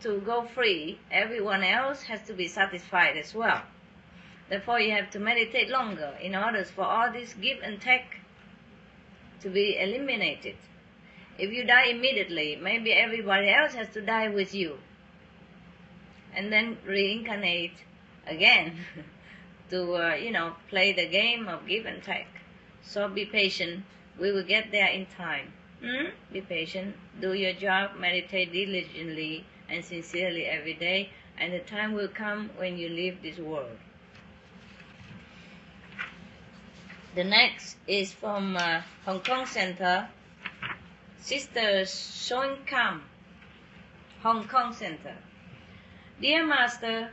[0.00, 3.62] to go free, everyone else has to be satisfied as well.
[4.48, 8.20] Therefore, you have to meditate longer in order for all this give and take
[9.40, 10.56] to be eliminated.
[11.38, 14.78] If you die immediately, maybe everybody else has to die with you
[16.36, 17.72] and then reincarnate
[18.26, 18.76] again
[19.70, 22.28] to, uh, you know, play the game of give and take.
[22.82, 23.84] So be patient.
[24.20, 25.52] We will get there in time.
[25.82, 26.06] Hmm?
[26.32, 26.94] Be patient.
[27.20, 27.96] Do your job.
[27.98, 31.10] Meditate diligently and sincerely every day.
[31.38, 33.76] And the time will come when you leave this world.
[37.14, 40.08] The next is from uh, Hong Kong Center.
[41.26, 43.02] Sister Soin Kam,
[44.22, 45.16] Hong Kong Center.
[46.18, 47.10] Dear Master,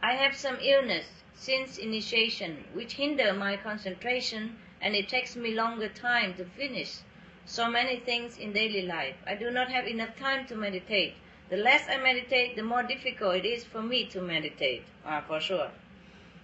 [0.00, 5.88] I have some illness since initiation which hinder my concentration and it takes me longer
[5.88, 6.98] time to finish
[7.44, 9.16] so many things in daily life.
[9.26, 11.14] I do not have enough time to meditate.
[11.48, 15.40] The less I meditate, the more difficult it is for me to meditate, ah, for
[15.40, 15.72] sure.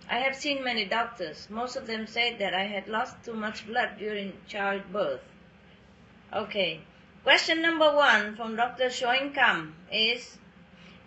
[0.08, 1.48] I have seen many doctors.
[1.48, 5.20] Most of them said that I had lost too much blood during childbirth.
[6.32, 6.80] Okay.
[7.22, 8.90] Question number one from Dr.
[8.90, 10.38] Shoin Kam is,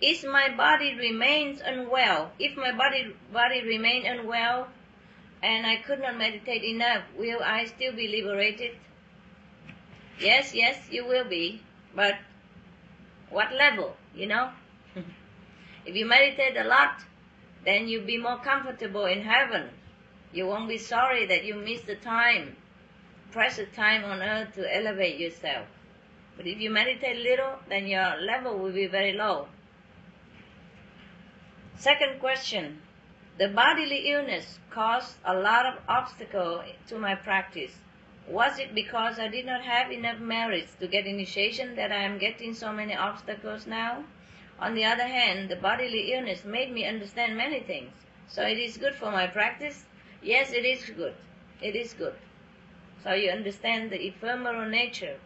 [0.01, 2.31] is my body remains unwell?
[2.39, 4.69] If my body, body remain unwell
[5.43, 8.77] and I could not meditate enough, will I still be liberated?
[10.19, 11.61] Yes, yes, you will be.
[11.95, 12.15] But
[13.29, 14.51] what level, you know?
[15.85, 17.03] if you meditate a lot,
[17.65, 19.69] then you'll be more comfortable in heaven.
[20.31, 22.55] You won't be sorry that you missed the time,
[23.31, 25.67] precious time on earth to elevate yourself.
[26.37, 29.47] But if you meditate little, then your level will be very low.
[31.79, 32.81] Second question.
[33.37, 37.71] The bodily illness caused a lot of obstacle to my practice.
[38.27, 42.17] Was it because I did not have enough merits to get initiation that I am
[42.17, 44.03] getting so many obstacles now?
[44.59, 47.93] On the other hand, the bodily illness made me understand many things.
[48.27, 49.85] So it is good for my practice?
[50.21, 51.15] Yes, it is good.
[51.61, 52.15] It is good.
[53.05, 55.17] So you understand the ephemeral nature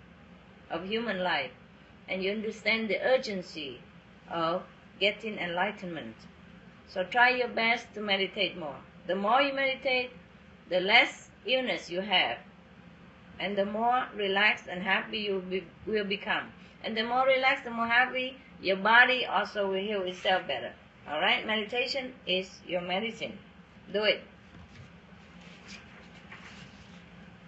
[0.69, 1.53] of human life
[2.07, 3.81] and you understand the urgency
[4.29, 4.61] of
[4.99, 6.15] getting enlightenment.
[6.87, 8.75] So try your best to meditate more.
[9.07, 10.11] The more you meditate,
[10.69, 12.37] the less illness you have
[13.39, 16.51] and the more relaxed and happy you be, will become.
[16.83, 20.71] And the more relaxed, the more happy, your body also will heal itself better.
[21.09, 21.45] Alright?
[21.45, 23.37] Meditation is your medicine.
[23.91, 24.21] Do it.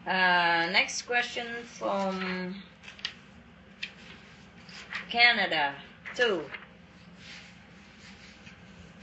[0.06, 2.56] Uh, next question from
[5.10, 5.74] Canada.
[6.16, 6.44] Two.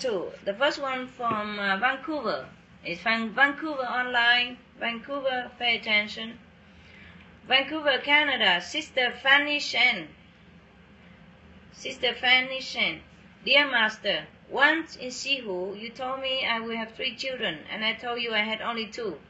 [0.02, 0.32] Two.
[0.44, 2.48] The first one from uh, Vancouver.
[2.84, 4.58] It's from Vancouver online.
[4.80, 6.40] Vancouver, pay attention.
[7.46, 8.60] Vancouver, Canada.
[8.60, 10.08] Sister Fanny Shen.
[11.70, 13.02] Sister Fanny Shen.
[13.44, 17.92] Dear Master, once in Sihu, you told me I will have three children, and I
[17.92, 19.20] told you I had only two.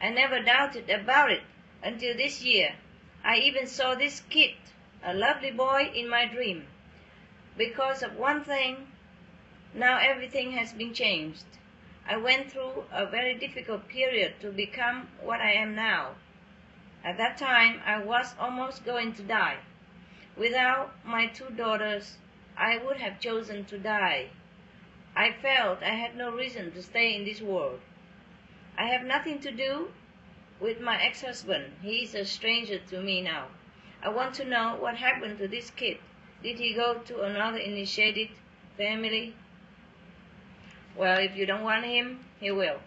[0.00, 1.42] I never doubted about it
[1.82, 2.76] until this year.
[3.24, 4.54] I even saw this kid,
[5.02, 6.68] a lovely boy, in my dream.
[7.56, 8.86] Because of one thing,
[9.74, 11.44] now everything has been changed.
[12.06, 16.14] I went through a very difficult period to become what I am now.
[17.02, 19.58] At that time, I was almost going to die.
[20.36, 22.18] Without my two daughters,
[22.56, 24.30] I would have chosen to die.
[25.16, 27.80] I felt I had no reason to stay in this world.
[28.76, 29.88] I have nothing to do
[30.60, 31.72] with my ex-husband.
[31.82, 33.46] He is a stranger to me now.
[34.02, 35.98] I want to know what happened to this kid.
[36.42, 38.30] Did he go to another initiated
[38.76, 39.34] family?
[40.96, 42.78] Well, if you don't want him, he will.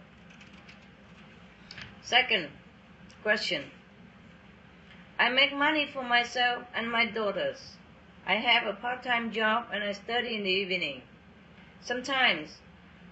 [2.02, 2.48] Second
[3.22, 3.64] question.
[5.18, 7.76] I make money for myself and my daughters.
[8.26, 11.02] I have a part-time job and I study in the evening.
[11.80, 12.58] Sometimes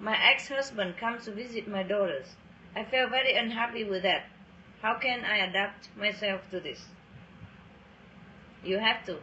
[0.00, 2.36] my ex-husband comes to visit my daughters.
[2.74, 4.26] I feel very unhappy with that.
[4.82, 6.86] How can I adapt myself to this?
[8.62, 9.18] You have to.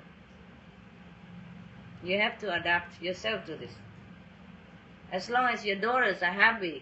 [2.04, 3.72] You have to adapt yourself to this.
[5.14, 6.82] As long as your daughters are happy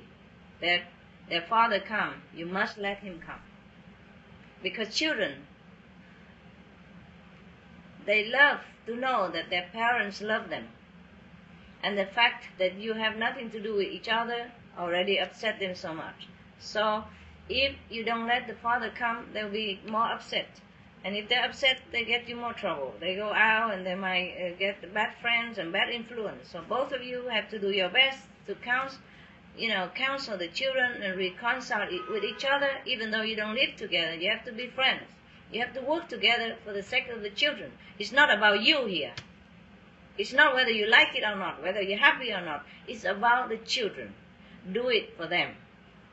[0.61, 0.83] that
[1.27, 3.41] their father come, you must let him come.
[4.63, 5.47] Because children,
[8.05, 10.69] they love to know that their parents love them.
[11.83, 15.75] And the fact that you have nothing to do with each other already upset them
[15.75, 16.29] so much.
[16.57, 17.03] So
[17.49, 20.47] if you don't let the father come, they'll be more upset.
[21.03, 22.93] And if they're upset, they get you more trouble.
[22.99, 26.49] They go out and they might uh, get bad friends and bad influence.
[26.49, 28.99] So both of you have to do your best to counsel,
[29.57, 33.55] you know, counsel the children and reconcile it with each other, even though you don't
[33.55, 34.15] live together.
[34.15, 35.03] You have to be friends.
[35.51, 37.71] You have to work together for the sake of the children.
[37.97, 39.13] It's not about you here.
[40.17, 42.65] It's not whether you like it or not, whether you're happy or not.
[42.87, 44.13] It's about the children.
[44.71, 45.55] Do it for them.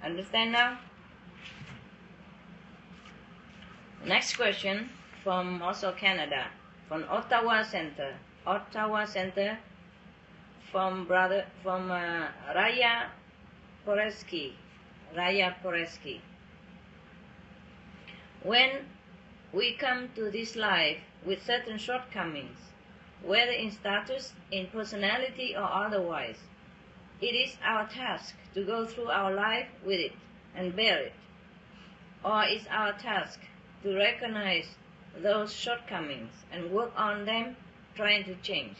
[0.03, 0.79] Understand now?
[4.05, 4.91] Next question
[5.25, 6.47] from also Canada,
[6.89, 8.15] from Ottawa Center.
[8.47, 9.59] Ottawa Center
[10.71, 13.09] from brother from uh, Raya
[13.87, 14.53] Poreski.
[15.17, 16.21] Raya Poreski.
[18.43, 18.87] When
[19.53, 22.59] we come to this life with certain shortcomings,
[23.23, 26.39] whether in status, in personality, or otherwise,
[27.21, 30.13] it is our task to go through our life with it
[30.55, 31.13] and bear it.
[32.25, 33.41] Or is our task
[33.83, 34.67] to recognize
[35.17, 37.57] those shortcomings and work on them,
[37.95, 38.77] trying to change.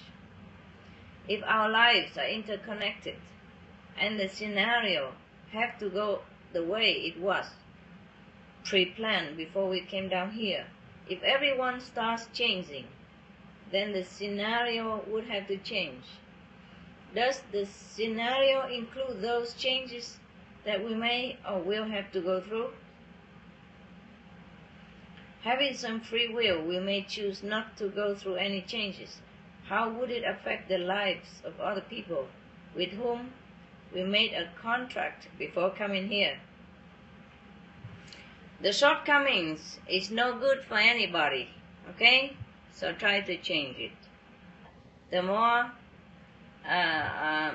[1.29, 3.17] If our lives are interconnected
[4.01, 5.13] and the scenario
[5.53, 6.21] have to go
[6.53, 7.47] the way it was
[8.65, 10.67] pre-planned before we came down here,
[11.09, 12.87] if everyone starts changing,
[13.71, 16.05] then the scenario would have to change.
[17.15, 20.19] Does the scenario include those changes
[20.65, 22.71] that we may or will have to go through?
[25.49, 29.23] Having some free will, we may choose not to go through any changes.
[29.67, 32.29] How would it affect the lives of other people
[32.77, 33.33] with whom
[33.95, 36.37] we made a contract before coming here?
[38.61, 41.49] The shortcomings is no good for anybody,
[41.95, 42.37] okay?
[42.73, 43.99] So try to change it.
[45.11, 45.73] The more
[46.69, 47.55] uh, uh,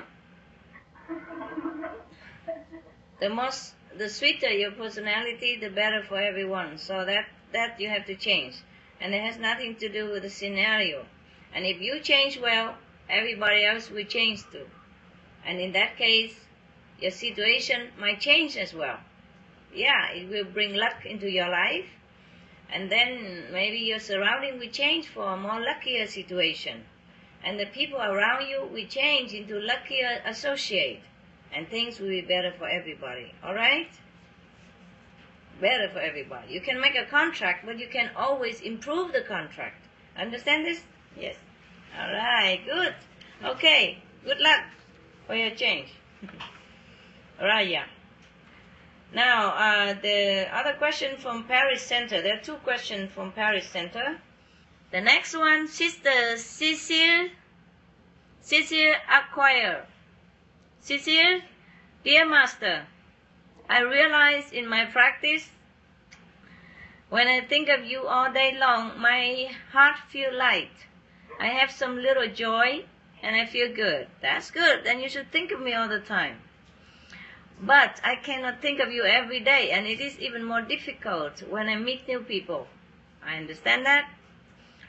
[3.20, 6.78] the most the sweeter your personality, the better for everyone.
[6.78, 8.56] So that that you have to change.
[9.00, 11.06] And it has nothing to do with the scenario.
[11.54, 12.74] And if you change well,
[13.08, 14.66] everybody else will change too.
[15.46, 16.34] And in that case,
[17.00, 18.98] your situation might change as well.
[19.74, 21.86] Yeah, it will bring luck into your life.
[22.72, 26.84] And then maybe your surrounding will change for a more luckier situation.
[27.44, 31.02] And the people around you will change into luckier associate.
[31.52, 33.32] And things will be better for everybody.
[33.44, 33.90] Alright?
[35.64, 36.52] Better for everybody.
[36.52, 39.80] You can make a contract, but you can always improve the contract.
[40.24, 40.80] Understand this?
[41.18, 41.36] Yes.
[41.98, 42.94] All right, good.
[43.52, 44.64] Okay, good luck
[45.26, 45.88] for your change.
[47.40, 47.86] All right, yeah.
[49.14, 52.20] Now, uh, the other question from Paris Center.
[52.20, 54.18] There are two questions from Paris Center.
[54.90, 57.30] The next one, Sister Cecile,
[58.42, 59.86] Cecile Acquire.
[60.80, 61.40] Cecile,
[62.04, 62.86] dear Master,
[63.68, 65.50] I realize in my practice,
[67.08, 70.86] when I think of you all day long, my heart feel light.
[71.40, 72.84] I have some little joy
[73.22, 74.08] and I feel good.
[74.20, 74.84] That's good.
[74.84, 76.42] Then you should think of me all the time.
[77.60, 81.68] But I cannot think of you every day and it is even more difficult when
[81.68, 82.66] I meet new people.
[83.24, 84.10] I understand that.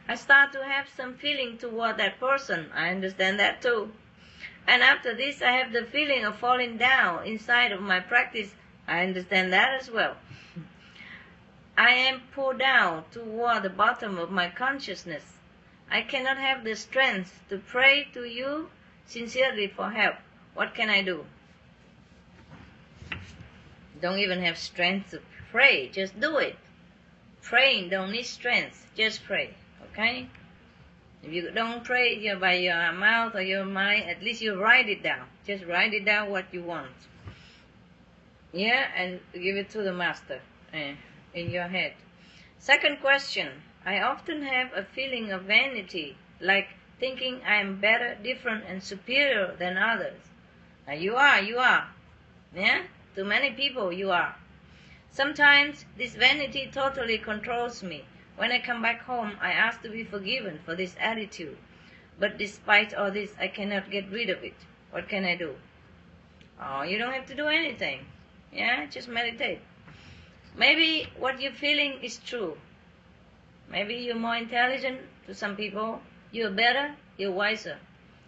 [0.08, 2.70] I start to have some feeling toward that person.
[2.76, 3.92] I understand that too.
[4.68, 8.54] And after this, I have the feeling of falling down inside of my practice
[8.88, 10.16] I understand that as well.
[11.78, 15.24] I am pulled down toward the bottom of my consciousness.
[15.90, 18.70] I cannot have the strength to pray to you
[19.06, 20.16] sincerely for help.
[20.54, 21.26] What can I do?
[24.02, 25.22] Don't even have strength to
[25.52, 25.90] pray.
[25.90, 26.58] Just do it.
[27.42, 28.88] Praying don't need strength.
[28.96, 29.54] Just pray.
[29.92, 30.30] Okay?
[31.24, 35.02] If you don't pray by your mouth or your mind, at least you write it
[35.02, 35.26] down.
[35.46, 36.92] Just write it down what you want.
[38.56, 40.40] Yeah, and give it to the master
[40.74, 40.94] uh,
[41.34, 41.94] in your head.
[42.58, 43.50] Second question.
[43.86, 49.54] I often have a feeling of vanity, like thinking I am better, different, and superior
[49.60, 50.22] than others.
[50.88, 51.90] Now you are, you are.
[52.56, 52.84] Yeah?
[53.16, 54.38] To many people, you are.
[55.12, 58.06] Sometimes this vanity totally controls me.
[58.38, 61.58] When I come back home, I ask to be forgiven for this attitude.
[62.18, 64.56] But despite all this, I cannot get rid of it.
[64.92, 65.56] What can I do?
[66.62, 68.06] Oh, you don't have to do anything.
[68.56, 69.60] Yeah, just meditate.
[70.56, 72.56] Maybe what you're feeling is true.
[73.70, 76.00] Maybe you're more intelligent to some people.
[76.32, 77.78] You're better, you're wiser.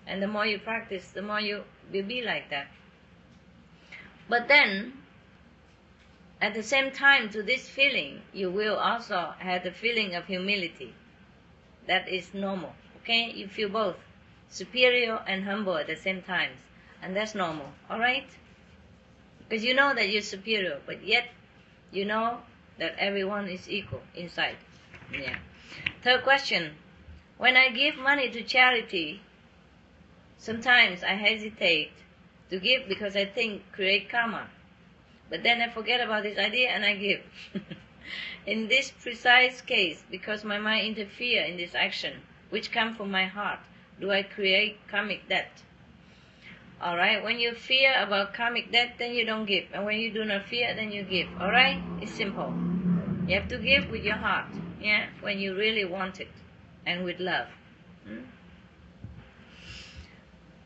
[0.05, 1.63] And the more you practice, the more you
[1.93, 2.67] will be like that.
[4.27, 4.93] But then,
[6.41, 10.93] at the same time to this feeling, you will also have the feeling of humility.
[11.87, 12.73] That is normal.
[13.01, 13.31] Okay?
[13.31, 13.95] You feel both
[14.49, 16.51] superior and humble at the same time.
[17.01, 17.67] And that's normal.
[17.89, 18.27] Alright?
[19.47, 21.29] Because you know that you're superior, but yet
[21.91, 22.39] you know
[22.79, 24.57] that everyone is equal inside.
[25.11, 25.37] Yeah.
[26.03, 26.75] Third question.
[27.37, 29.21] When I give money to charity,
[30.37, 31.91] sometimes I hesitate
[32.49, 34.47] to give because I think create karma.
[35.29, 37.21] But then I forget about this idea and I give.
[38.45, 43.25] in this precise case, because my mind interfere in this action, which come from my
[43.25, 43.59] heart,
[43.99, 45.63] do I create karmic debt?
[46.79, 49.65] Alright, when you fear about karmic debt, then you don't give.
[49.73, 51.27] And when you do not fear, then you give.
[51.41, 51.81] Alright?
[52.01, 52.53] It's simple.
[53.27, 54.45] You have to give with your heart,
[54.79, 56.29] yeah, when you really want it,
[56.85, 57.47] and with love.
[58.07, 58.21] Hmm?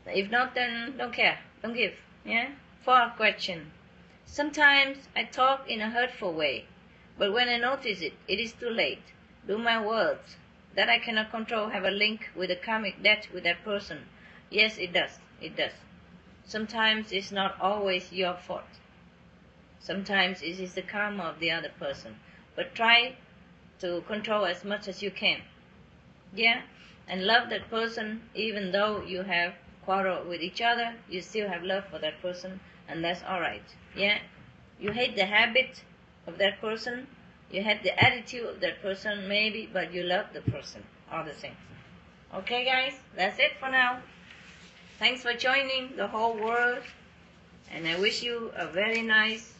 [0.06, 1.38] If not, then don't care.
[1.62, 1.94] Don't give.
[2.24, 2.50] Yeah?
[2.84, 3.72] Fourth question.
[4.26, 6.66] Sometimes I talk in a hurtful way,
[7.18, 9.02] but when I notice it, it is too late.
[9.46, 10.36] Do my words
[10.74, 14.06] that I cannot control have a link with a karmic debt with that person?
[14.50, 15.18] Yes, it does.
[15.40, 15.72] It does.
[16.44, 18.78] Sometimes it's not always your fault.
[19.80, 22.16] Sometimes it is the karma of the other person.
[22.54, 23.16] But try
[23.80, 25.42] to control as much as you can.
[26.34, 26.62] Yeah?
[27.08, 29.54] And love that person even though you have
[29.84, 33.64] quarrel with each other, you still have love for that person and that's alright.
[33.96, 34.18] Yeah?
[34.78, 35.82] You hate the habit
[36.26, 37.06] of that person,
[37.50, 41.34] you hate the attitude of that person maybe, but you love the person all the
[41.34, 41.56] same.
[42.34, 44.00] Okay guys, that's it for now.
[45.02, 46.78] Thanks for joining the whole world
[47.72, 49.52] and I wish you a very nice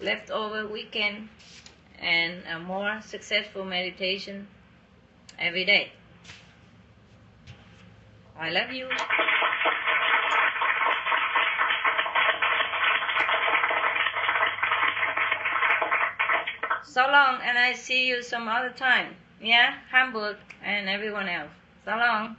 [0.00, 1.28] leftover weekend
[1.98, 4.48] and a more successful meditation
[5.38, 5.92] every day.
[8.38, 8.88] I love you.
[16.86, 19.16] So long, and I see you some other time.
[19.42, 21.50] Yeah, Hamburg and everyone else.
[21.84, 22.36] So long.